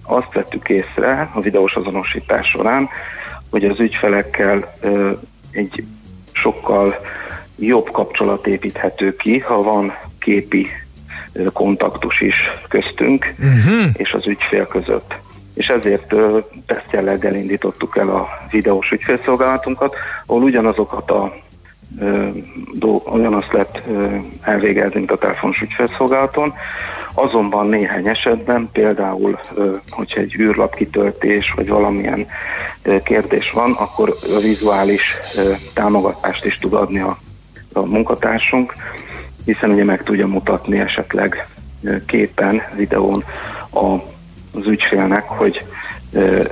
azt 0.02 0.32
vettük 0.32 0.68
észre 0.68 1.30
a 1.32 1.40
videós 1.40 1.74
azonosítás 1.74 2.48
során, 2.48 2.88
hogy 3.50 3.64
az 3.64 3.80
ügyfelekkel 3.80 4.78
egy 5.50 5.84
sokkal 6.32 6.96
jobb 7.58 7.90
kapcsolat 7.90 8.46
építhető 8.46 9.16
ki, 9.16 9.38
ha 9.38 9.62
van 9.62 9.94
képi 10.18 10.68
kontaktus 11.52 12.20
is 12.20 12.34
köztünk 12.68 13.34
uh-huh. 13.38 13.86
és 13.92 14.12
az 14.12 14.26
ügyfél 14.26 14.66
között. 14.66 15.14
És 15.54 15.66
ezért 15.66 16.14
tesztjelleggel 16.66 17.34
indítottuk 17.34 17.96
el 17.96 18.08
a 18.08 18.28
videós 18.50 18.90
ügyfélszolgálatunkat, 18.90 19.94
ahol 20.26 20.42
ugyanazokat 20.42 21.10
a 21.10 21.42
ugyanazt 23.04 23.52
lehet 23.52 23.82
elvégezni, 24.40 24.98
mint 24.98 25.10
a 25.10 25.18
telefonos 25.18 25.60
ügyfélszolgálaton. 25.60 26.54
Azonban 27.14 27.66
néhány 27.66 28.08
esetben, 28.08 28.68
például, 28.72 29.38
hogyha 29.90 30.20
egy 30.20 30.34
űrlap 30.38 30.74
kitöltés, 30.74 31.52
vagy 31.56 31.68
valamilyen 31.68 32.26
kérdés 33.04 33.50
van, 33.50 33.72
akkor 33.72 34.14
a 34.36 34.38
vizuális 34.40 35.18
támogatást 35.74 36.44
is 36.44 36.58
tud 36.58 36.72
adni 36.72 37.00
a, 37.00 37.18
a 37.72 37.80
munkatársunk, 37.80 38.74
hiszen 39.44 39.70
ugye 39.70 39.84
meg 39.84 40.02
tudja 40.02 40.26
mutatni 40.26 40.78
esetleg 40.78 41.46
képen, 42.06 42.62
videón 42.76 43.24
a, 43.70 44.12
az 44.54 44.66
ügyfélnek, 44.66 45.28
hogy 45.28 45.66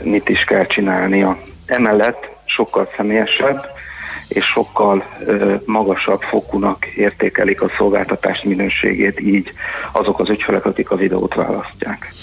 mit 0.02 0.28
is 0.28 0.44
kell 0.44 0.66
csinálnia. 0.66 1.38
Emellett 1.66 2.28
sokkal 2.44 2.88
személyesebb, 2.96 3.66
és 4.28 4.44
sokkal 4.44 5.04
magasabb 5.64 6.20
fokúnak 6.20 6.86
értékelik 6.86 7.62
a 7.62 7.70
szolgáltatás 7.76 8.42
minőségét 8.42 9.20
így 9.20 9.52
azok 9.92 10.20
az 10.20 10.28
ügyfelek, 10.28 10.64
akik 10.64 10.90
a 10.90 10.96
videót 10.96 11.34
választják. 11.34 12.14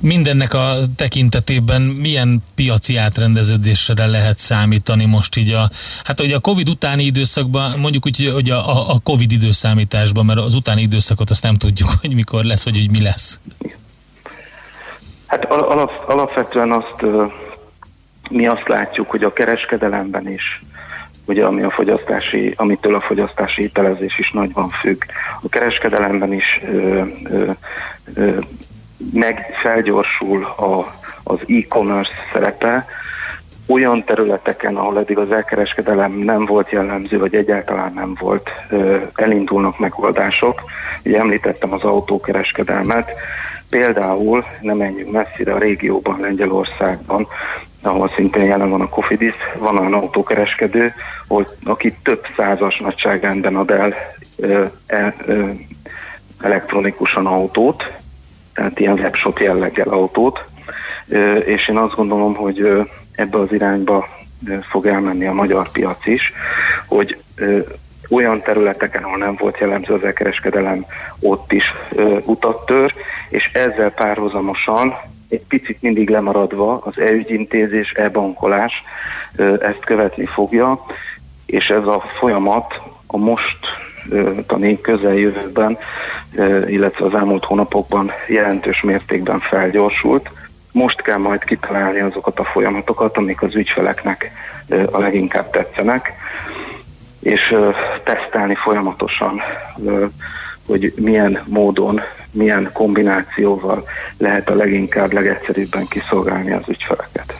Mindennek 0.00 0.54
a 0.54 0.74
tekintetében 0.96 1.82
milyen 1.82 2.42
piaci 2.54 2.96
átrendeződésre 2.96 4.06
lehet 4.06 4.38
számítani 4.38 5.04
most 5.04 5.36
így 5.36 5.50
a, 5.50 5.70
hát 6.04 6.20
ugye 6.20 6.36
a 6.36 6.40
Covid 6.40 6.68
utáni 6.68 7.04
időszakban, 7.04 7.78
mondjuk 7.78 8.06
úgy, 8.06 8.30
hogy 8.34 8.50
a, 8.50 8.90
a 8.90 9.00
Covid 9.02 9.32
időszámításban, 9.32 10.24
mert 10.24 10.38
az 10.38 10.54
utáni 10.54 10.82
időszakot 10.82 11.30
azt 11.30 11.42
nem 11.42 11.54
tudjuk, 11.54 11.88
hogy 12.00 12.14
mikor 12.14 12.44
lesz, 12.44 12.64
vagy 12.64 12.76
hogy 12.76 12.90
mi 12.90 13.02
lesz. 13.02 13.40
Hát 15.32 15.44
alap, 15.44 16.02
alapvetően 16.06 16.72
azt 16.72 17.02
mi 18.30 18.46
azt 18.46 18.68
látjuk, 18.68 19.10
hogy 19.10 19.24
a 19.24 19.32
kereskedelemben 19.32 20.28
is 20.28 20.62
ugye 21.24 21.44
ami 21.44 21.62
a 21.62 21.70
fogyasztási, 21.70 22.54
amitől 22.56 22.94
a 22.94 23.00
fogyasztási 23.00 23.62
hitelezés 23.62 24.18
is 24.18 24.30
nagyban 24.30 24.68
függ. 24.68 25.02
A 25.42 25.48
kereskedelemben 25.48 26.32
is 26.32 26.60
ö, 26.64 27.02
ö, 27.24 27.50
ö, 28.14 28.36
meg 29.12 29.54
felgyorsul 29.62 30.44
a, 30.44 30.94
az 31.22 31.38
e-commerce 31.46 32.12
szerepe, 32.32 32.86
olyan 33.66 34.04
területeken, 34.04 34.76
ahol 34.76 34.98
eddig 34.98 35.18
az 35.18 35.30
elkereskedelem 35.30 36.12
nem 36.12 36.44
volt 36.44 36.70
jellemző, 36.70 37.18
vagy 37.18 37.34
egyáltalán 37.34 37.92
nem 37.92 38.16
volt, 38.20 38.50
elindulnak 39.14 39.78
megoldások. 39.78 40.62
Ugye 41.04 41.18
említettem 41.18 41.72
az 41.72 41.82
autókereskedelmet, 41.82 43.10
például 43.72 44.44
nem 44.60 44.76
menjünk 44.76 45.10
messzire 45.10 45.52
a 45.52 45.58
régióban, 45.58 46.20
Lengyelországban, 46.20 47.26
ahol 47.82 48.12
szintén 48.16 48.44
jelen 48.44 48.70
van 48.70 48.80
a 48.80 48.88
Cofidis, 48.88 49.34
van 49.58 49.78
olyan 49.78 49.94
autókereskedő, 49.94 50.92
hogy, 51.28 51.46
aki 51.64 51.94
több 52.02 52.26
százas 52.36 52.78
nagyságrendben 52.78 53.56
ad 53.56 53.70
el 53.70 53.94
ö, 54.36 54.64
e, 54.86 55.14
ö, 55.26 55.48
elektronikusan 56.40 57.26
autót, 57.26 57.92
tehát 58.54 58.78
ilyen 58.78 58.98
webshop 58.98 59.38
jelleggel 59.38 59.88
autót, 59.88 60.44
ö, 61.08 61.36
és 61.36 61.68
én 61.68 61.76
azt 61.76 61.94
gondolom, 61.94 62.34
hogy 62.34 62.60
ö, 62.60 62.80
ebbe 63.12 63.38
az 63.38 63.52
irányba 63.52 64.08
fog 64.70 64.86
elmenni 64.86 65.26
a 65.26 65.32
magyar 65.32 65.70
piac 65.70 66.06
is, 66.06 66.32
hogy 66.86 67.22
olyan 68.10 68.42
területeken, 68.42 69.02
ahol 69.02 69.18
nem 69.18 69.36
volt 69.38 69.58
jellemző 69.58 69.94
az 69.94 70.04
elkereskedelem, 70.04 70.86
ott 71.20 71.52
is 71.52 71.64
ö, 71.92 72.18
utat 72.24 72.66
tör, 72.66 72.94
és 73.28 73.50
ezzel 73.52 73.90
párhuzamosan 73.90 74.94
egy 75.28 75.44
picit 75.48 75.82
mindig 75.82 76.08
lemaradva 76.10 76.78
az 76.84 76.98
e-ügyintézés, 76.98 77.92
e-bankolás 77.92 78.72
ezt 79.60 79.84
követni 79.84 80.26
fogja, 80.26 80.84
és 81.46 81.68
ez 81.68 81.86
a 81.86 82.04
folyamat 82.18 82.80
a 83.06 83.16
most 83.16 83.58
tani 84.46 84.80
közeljövőben, 84.80 85.78
illetve 86.66 87.04
az 87.04 87.14
elmúlt 87.14 87.44
hónapokban 87.44 88.10
jelentős 88.28 88.80
mértékben 88.80 89.40
felgyorsult. 89.40 90.30
Most 90.72 91.02
kell 91.02 91.16
majd 91.16 91.44
kitalálni 91.44 92.00
azokat 92.00 92.38
a 92.38 92.44
folyamatokat, 92.44 93.16
amik 93.16 93.42
az 93.42 93.54
ügyfeleknek 93.54 94.30
a 94.90 94.98
leginkább 94.98 95.50
tetszenek, 95.50 96.12
és 97.22 97.54
tesztelni 98.04 98.54
folyamatosan, 98.54 99.40
hogy 100.66 100.92
milyen 100.96 101.42
módon 101.46 102.00
milyen 102.32 102.70
kombinációval 102.72 103.84
lehet 104.18 104.50
a 104.50 104.54
leginkább, 104.54 105.12
legegyszerűbben 105.12 105.88
kiszolgálni 105.88 106.52
az 106.52 106.62
ügyfeleket. 106.68 107.34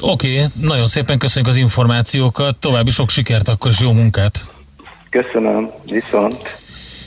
Oké, 0.00 0.34
okay, 0.34 0.46
nagyon 0.60 0.86
szépen 0.86 1.18
köszönjük 1.18 1.50
az 1.50 1.56
információkat, 1.56 2.56
további 2.56 2.90
sok 2.90 3.08
sikert 3.08 3.48
akkor 3.48 3.70
és 3.70 3.80
jó 3.80 3.92
munkát! 3.92 4.44
Köszönöm, 5.10 5.70
viszont! 5.84 6.56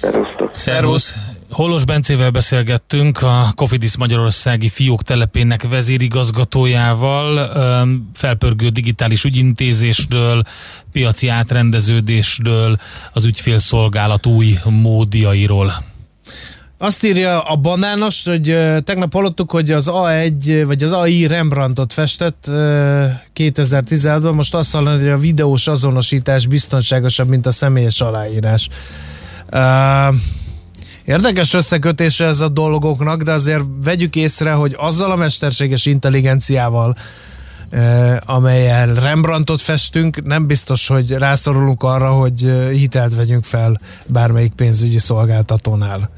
Szerusztok! 0.02 0.50
Szervusz! 0.56 1.16
Holos 1.52 1.86
Bencével 1.86 2.30
beszélgettünk, 2.30 3.22
a 3.22 3.52
Cofidis 3.56 3.98
Magyarországi 3.98 4.70
fiók 4.70 5.04
telepének 5.04 5.68
vezérigazgatójával, 5.70 7.50
felpörgő 8.14 8.70
digitális 8.70 9.24
ügyintézésről, 9.24 10.44
piaci 10.92 11.28
átrendeződésről, 11.28 12.78
az 13.14 13.26
ügyfélszolgálat 13.26 14.26
új 14.26 14.60
módjairól. 14.70 15.84
Azt 16.78 17.04
írja 17.04 17.42
a 17.42 17.56
banános, 17.56 18.24
hogy 18.24 18.58
tegnap 18.84 19.14
hallottuk, 19.14 19.52
hogy 19.52 19.72
az 19.72 19.90
A1 19.92 20.64
vagy 20.66 20.84
az 20.84 20.92
AI 20.92 21.28
Rembrandtot 21.28 21.94
festett 21.94 22.46
uh, 22.48 22.56
2016-ban, 23.36 24.34
most 24.34 24.56
azt 24.56 24.74
hallani, 24.74 25.00
hogy 25.00 25.12
a 25.12 25.18
videós 25.18 25.68
azonosítás 25.68 26.48
biztonságosabb, 26.48 27.28
mint 27.28 27.46
a 27.46 27.52
személyes 27.52 28.02
aláírás. 28.02 28.70
Uh, 29.52 30.16
érdekes 31.06 31.54
összekötése 31.54 32.26
ez 32.26 32.42
a 32.42 32.50
dolgoknak, 32.50 33.22
de 33.22 33.32
azért 33.32 33.64
vegyük 33.84 34.16
észre, 34.16 34.52
hogy 34.52 34.76
azzal 34.78 35.12
a 35.12 35.16
mesterséges 35.16 35.86
intelligenciával, 35.86 36.98
uh, 37.72 38.16
amelyel 38.26 38.94
Rembrandtot 38.94 39.62
festünk, 39.62 40.24
nem 40.24 40.48
biztos, 40.48 40.88
hogy 40.88 41.12
rászorulunk 41.12 41.84
arra, 41.84 42.12
hogy 42.12 42.52
hitelt 42.72 43.16
vegyünk 43.16 43.44
fel 43.44 43.80
bármelyik 44.06 44.54
pénzügyi 44.54 44.98
szolgáltatónál. 44.98 46.10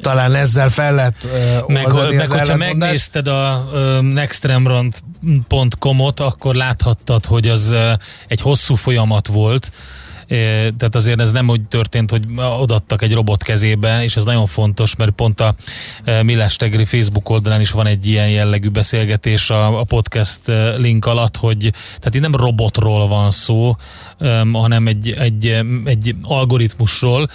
Talán 0.00 0.34
ezzel 0.34 0.68
fel 0.68 0.94
lehet 0.94 1.24
uh, 1.24 1.30
meg, 1.68 1.92
meg 2.14 2.28
hogyha 2.28 2.56
megnézted 2.56 3.26
a 3.26 3.68
uh, 3.72 4.00
nextremrand.com-ot, 4.00 6.20
akkor 6.20 6.54
láthattad, 6.54 7.24
hogy 7.24 7.48
az 7.48 7.70
uh, 7.70 7.92
egy 8.26 8.40
hosszú 8.40 8.74
folyamat 8.74 9.26
volt, 9.26 9.70
Tehát 10.28 10.94
azért 10.94 11.20
ez 11.20 11.32
nem 11.32 11.48
úgy 11.48 11.62
történt, 11.62 12.10
hogy 12.10 12.24
odattak 12.60 13.02
egy 13.02 13.14
robot 13.14 13.42
kezébe, 13.42 14.04
és 14.04 14.16
ez 14.16 14.24
nagyon 14.24 14.46
fontos, 14.46 14.96
mert 14.96 15.10
pont 15.10 15.40
a 15.40 15.54
Millás 16.22 16.56
Tegri 16.56 16.84
Facebook 16.84 17.28
oldalán 17.28 17.60
is 17.60 17.70
van 17.70 17.86
egy 17.86 18.06
ilyen 18.06 18.30
jellegű 18.30 18.68
beszélgetés 18.68 19.50
a, 19.50 19.80
a 19.80 19.84
podcast 19.84 20.40
link 20.76 21.06
alatt, 21.06 21.36
hogy 21.36 21.72
tehát 21.98 22.14
itt 22.14 22.20
nem 22.20 22.34
robotról 22.34 23.08
van 23.08 23.30
szó, 23.30 23.76
hanem 24.52 24.86
egy, 24.86 25.10
egy, 25.10 25.46
egy 25.84 26.14
algoritmusról, 26.22 27.30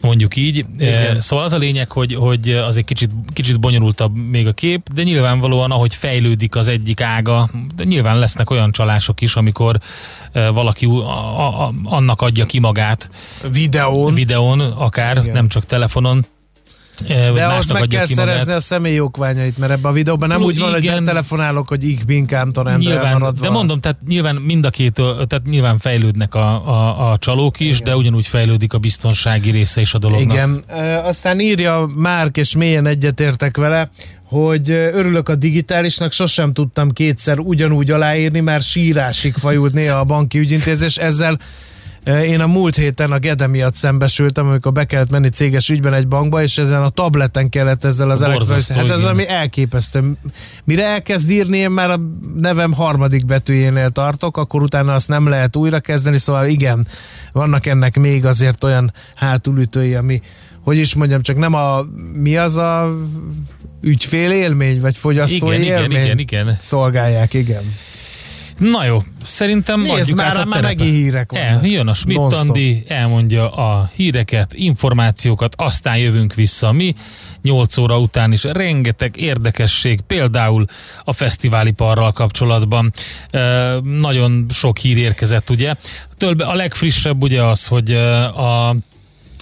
mondjuk 0.00 0.36
így. 0.36 0.64
Igen. 0.78 1.20
Szóval 1.20 1.44
az 1.44 1.52
a 1.52 1.58
lényeg, 1.58 1.90
hogy, 1.90 2.14
hogy 2.14 2.50
az 2.50 2.76
egy 2.76 2.84
kicsit, 2.84 3.10
kicsit 3.32 3.60
bonyolultabb 3.60 4.14
még 4.14 4.46
a 4.46 4.52
kép, 4.52 4.92
de 4.92 5.02
nyilvánvalóan, 5.02 5.70
ahogy 5.70 5.94
fejlődik 5.94 6.56
az 6.56 6.68
egyik 6.68 7.00
ága, 7.00 7.50
de 7.76 7.84
nyilván 7.84 8.18
lesznek 8.18 8.50
olyan 8.50 8.72
csalások 8.72 9.20
is, 9.20 9.34
amikor 9.34 9.80
valaki 10.32 10.86
a, 10.86 11.66
a, 11.66 11.72
annak 11.84 12.22
adja 12.22 12.46
ki 12.46 12.58
magát. 12.58 13.10
Videón. 13.52 14.14
Videón, 14.14 14.60
akár, 14.60 15.16
Igen. 15.16 15.32
nem 15.32 15.48
csak 15.48 15.66
telefonon, 15.66 16.24
de 17.06 17.44
ahhoz 17.44 17.70
meg 17.70 17.86
kell 17.86 18.06
szerezni 18.06 18.44
magát. 18.44 18.56
a 18.56 18.60
személyi 18.60 19.00
okványait, 19.00 19.58
mert 19.58 19.72
ebben 19.72 19.90
a 19.90 19.94
videóban 19.94 20.28
nem 20.28 20.40
Jó, 20.40 20.46
úgy 20.46 20.58
van, 20.58 20.76
igen. 20.76 20.94
hogy 20.94 21.04
telefonálok, 21.04 21.68
hogy 21.68 21.84
ich 21.84 22.04
bin 22.04 22.26
nyilván, 22.78 23.34
De 23.40 23.50
mondom, 23.50 23.80
tehát 23.80 23.98
nyilván 24.08 24.36
mind 24.36 24.64
a 24.64 24.70
két, 24.70 24.92
tehát 25.26 25.42
nyilván 25.44 25.78
fejlődnek 25.78 26.34
a, 26.34 26.68
a, 26.68 27.10
a 27.10 27.18
csalók 27.18 27.60
is, 27.60 27.74
igen. 27.74 27.84
de 27.84 27.96
ugyanúgy 27.96 28.26
fejlődik 28.26 28.72
a 28.72 28.78
biztonsági 28.78 29.50
része 29.50 29.80
is 29.80 29.94
a 29.94 29.98
dolognak. 29.98 30.32
Igen, 30.32 30.64
aztán 31.04 31.40
írja 31.40 31.90
Márk, 31.96 32.36
és 32.36 32.56
mélyen 32.56 32.86
egyetértek 32.86 33.56
vele, 33.56 33.90
hogy 34.28 34.70
örülök 34.70 35.28
a 35.28 35.34
digitálisnak, 35.34 36.12
sosem 36.12 36.52
tudtam 36.52 36.90
kétszer 36.90 37.38
ugyanúgy 37.38 37.90
aláírni, 37.90 38.40
mert 38.40 38.64
sírásig 38.64 39.34
fajult 39.34 39.72
néha 39.72 39.98
a 39.98 40.04
banki 40.04 40.38
ügyintézés, 40.38 40.96
ezzel 40.96 41.38
én 42.04 42.40
a 42.40 42.46
múlt 42.46 42.76
héten 42.76 43.12
a 43.12 43.18
Gede 43.18 43.46
miatt 43.46 43.74
szembesültem, 43.74 44.48
amikor 44.48 44.72
be 44.72 44.84
kellett 44.84 45.10
menni 45.10 45.28
céges 45.28 45.68
ügyben 45.68 45.94
egy 45.94 46.08
bankba, 46.08 46.42
és 46.42 46.58
ezen 46.58 46.82
a 46.82 46.88
tableten 46.88 47.48
kellett 47.48 47.84
ezzel 47.84 48.10
az 48.10 48.22
elektronikus... 48.22 48.68
Hát 48.68 48.90
ez 48.90 49.04
ami 49.04 49.28
elképesztő. 49.28 50.12
Mire 50.64 50.84
elkezd 50.84 51.30
írni, 51.30 51.58
én 51.58 51.70
már 51.70 51.90
a 51.90 52.00
nevem 52.36 52.72
harmadik 52.72 53.26
betűjénél 53.26 53.90
tartok, 53.90 54.36
akkor 54.36 54.62
utána 54.62 54.94
azt 54.94 55.08
nem 55.08 55.28
lehet 55.28 55.56
újra 55.56 55.80
kezdeni, 55.80 56.18
szóval 56.18 56.46
igen, 56.46 56.86
vannak 57.32 57.66
ennek 57.66 57.98
még 57.98 58.26
azért 58.26 58.64
olyan 58.64 58.92
hátulütői, 59.14 59.94
ami 59.94 60.22
hogy 60.62 60.76
is 60.76 60.94
mondjam, 60.94 61.22
csak 61.22 61.36
nem 61.36 61.54
a 61.54 61.86
mi 62.12 62.36
az 62.36 62.56
a 62.56 62.94
ügyfél 63.80 64.30
élmény, 64.30 64.80
vagy 64.80 64.96
fogyasztói 64.96 65.62
igen, 65.62 65.62
élmény 65.62 65.90
igen, 65.90 66.18
igen, 66.18 66.18
igen. 66.18 66.56
szolgálják, 66.58 67.34
igen. 67.34 67.62
Na 68.58 68.84
jó, 68.84 69.02
szerintem 69.24 69.80
Nézd 69.80 70.14
már, 70.14 70.36
át 70.36 70.42
a 70.42 70.44
már 70.44 70.62
megint 70.62 70.90
hírek 70.90 71.32
vannak. 71.32 71.46
El, 71.46 71.66
jön 71.66 71.88
a 71.88 71.94
Schmidt 71.94 72.32
Andi, 72.32 72.84
elmondja 72.88 73.50
a 73.50 73.90
híreket, 73.94 74.54
információkat, 74.54 75.54
aztán 75.56 75.98
jövünk 75.98 76.34
vissza 76.34 76.72
mi. 76.72 76.94
8 77.42 77.76
óra 77.76 77.98
után 77.98 78.32
is 78.32 78.42
rengeteg 78.42 79.16
érdekesség, 79.16 80.00
például 80.00 80.64
a 81.04 81.12
fesztiváliparral 81.12 82.12
kapcsolatban. 82.12 82.92
E, 83.30 83.74
nagyon 83.82 84.46
sok 84.50 84.78
hír 84.78 84.96
érkezett, 84.96 85.50
ugye. 85.50 85.74
Tölbe, 86.16 86.44
a 86.44 86.54
legfrissebb 86.54 87.22
ugye 87.22 87.42
az, 87.42 87.66
hogy 87.66 87.92
a 87.92 88.76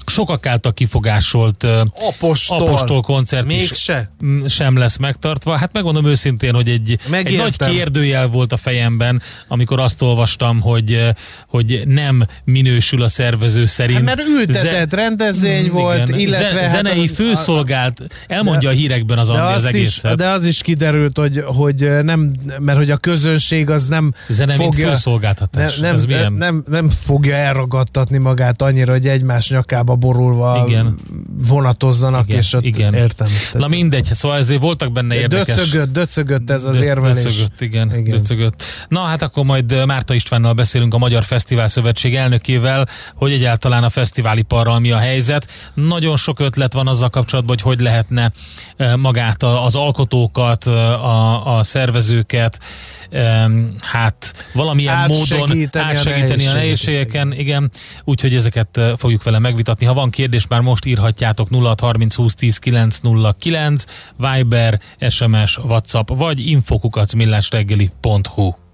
sokak 0.07 0.47
által 0.47 0.73
kifogásolt 0.73 1.67
apostol, 1.95 2.61
apostol 2.61 3.01
koncert 3.01 3.47
Még 3.47 3.61
is 3.61 3.71
se. 3.75 4.11
sem 4.49 4.77
lesz 4.77 4.97
megtartva. 4.97 5.57
Hát 5.57 5.73
megmondom 5.73 6.07
őszintén, 6.07 6.55
hogy 6.55 6.69
egy, 6.69 6.99
egy 7.11 7.37
nagy 7.37 7.57
kérdőjel 7.57 8.29
volt 8.29 8.53
a 8.53 8.57
fejemben, 8.57 9.23
amikor 9.49 9.81
azt 9.81 10.03
olvastam, 10.03 10.61
hogy, 10.61 11.15
hogy 11.49 11.83
nem 11.87 12.27
minősül 12.45 13.03
a 13.03 13.09
szervező 13.09 13.67
szerint. 13.67 14.09
Hát 14.09 14.17
mert 14.17 14.29
ültetett 14.29 14.91
Ze- 14.91 14.93
rendezvény 14.93 15.65
igen, 15.65 15.73
volt, 15.73 16.09
illetve... 16.09 16.61
Hát 16.61 16.69
zenei 16.69 17.07
hát 17.07 17.15
főszolgált, 17.15 18.01
elmondja 18.27 18.69
de, 18.69 18.75
a 18.75 18.79
hírekben 18.79 19.19
az 19.19 19.29
Andi 19.29 19.55
az 19.55 19.65
egészet. 19.65 20.11
Is, 20.11 20.17
de 20.17 20.29
az 20.29 20.45
is 20.45 20.63
kiderült, 20.63 21.19
hogy, 21.19 21.43
hogy 21.45 22.03
nem, 22.03 22.33
mert 22.59 22.79
hogy 22.79 22.91
a 22.91 22.97
közönség 22.97 23.71
az 23.71 23.89
nem 23.89 24.15
Zene 24.29 24.55
fogja... 24.55 24.89
főszolgáltatás. 24.89 25.77
Nem, 25.79 25.97
nem, 26.07 26.35
nem, 26.35 26.65
nem 26.69 26.91
fogja 26.91 27.35
elragadtatni 27.35 28.19
magát 28.19 28.63
annyira, 28.63 28.93
hogy 28.93 29.09
egymás 29.09 29.51
nyakába 29.51 29.96
borulva 29.97 30.65
igen. 30.67 30.95
vonatozzanak, 31.49 32.29
igen, 32.29 32.39
és 32.41 32.53
ott 32.53 32.65
igen. 32.65 32.95
értem. 32.95 33.27
Tehát 33.27 33.69
Na 33.69 33.69
mindegy, 33.69 34.05
szóval 34.05 34.39
ezért 34.39 34.61
voltak 34.61 34.93
benne 34.93 35.15
érdekes... 35.15 35.55
Döcögött, 35.55 35.93
döcögött 35.93 36.51
ez 36.51 36.65
az 36.65 36.79
Dö- 36.79 36.87
érvelés. 36.87 37.23
Döcögött, 37.23 37.61
igen, 37.61 37.97
igen. 37.97 38.17
Döcögött. 38.17 38.63
Na 38.89 39.01
hát 39.01 39.23
akkor 39.23 39.45
majd 39.45 39.87
Márta 39.87 40.15
Istvánnal 40.15 40.53
beszélünk 40.53 40.95
a 40.95 40.99
Magyar 40.99 41.25
Fesztivál 41.25 41.69
Szövetség 41.69 42.15
elnökével, 42.15 42.89
hogy 43.15 43.33
egyáltalán 43.33 43.85
a 43.85 43.91
fesztiváliparral 43.91 44.79
mi 44.79 44.91
a 44.91 44.99
helyzet. 44.99 45.49
Nagyon 45.75 46.17
sok 46.17 46.41
ötlet 46.41 46.73
van 46.73 46.87
azzal 46.89 47.09
kapcsolatban, 47.09 47.57
hogy 47.57 47.75
hogy 47.77 47.85
lehetne 47.85 48.33
magát 48.97 49.43
az 49.43 49.75
alkotókat, 49.77 50.65
a, 50.65 51.57
a 51.57 51.65
szervezőket, 51.65 52.59
hát 53.81 54.47
valamilyen 54.53 55.07
módon 55.07 55.69
átsegíteni 55.73 56.47
a 56.47 56.53
nehézségeken, 56.53 57.33
igen, 57.33 57.71
úgyhogy 58.05 58.35
ezeket 58.35 58.81
fogjuk 58.97 59.23
vele 59.23 59.39
megvitatni. 59.39 59.86
Ha 59.87 59.95
van 59.95 60.11
kérdés, 60.11 60.47
már 60.47 60.61
most 60.61 60.85
írhatjátok 60.85 61.49
0630 61.51 62.15
20 62.15 62.35
10 62.35 62.59
909, 62.59 63.85
Viber, 64.17 64.81
SMS, 65.09 65.59
WhatsApp, 65.59 66.09
vagy 66.09 66.47
infokukacmillásreggeli.hu. 66.47 68.66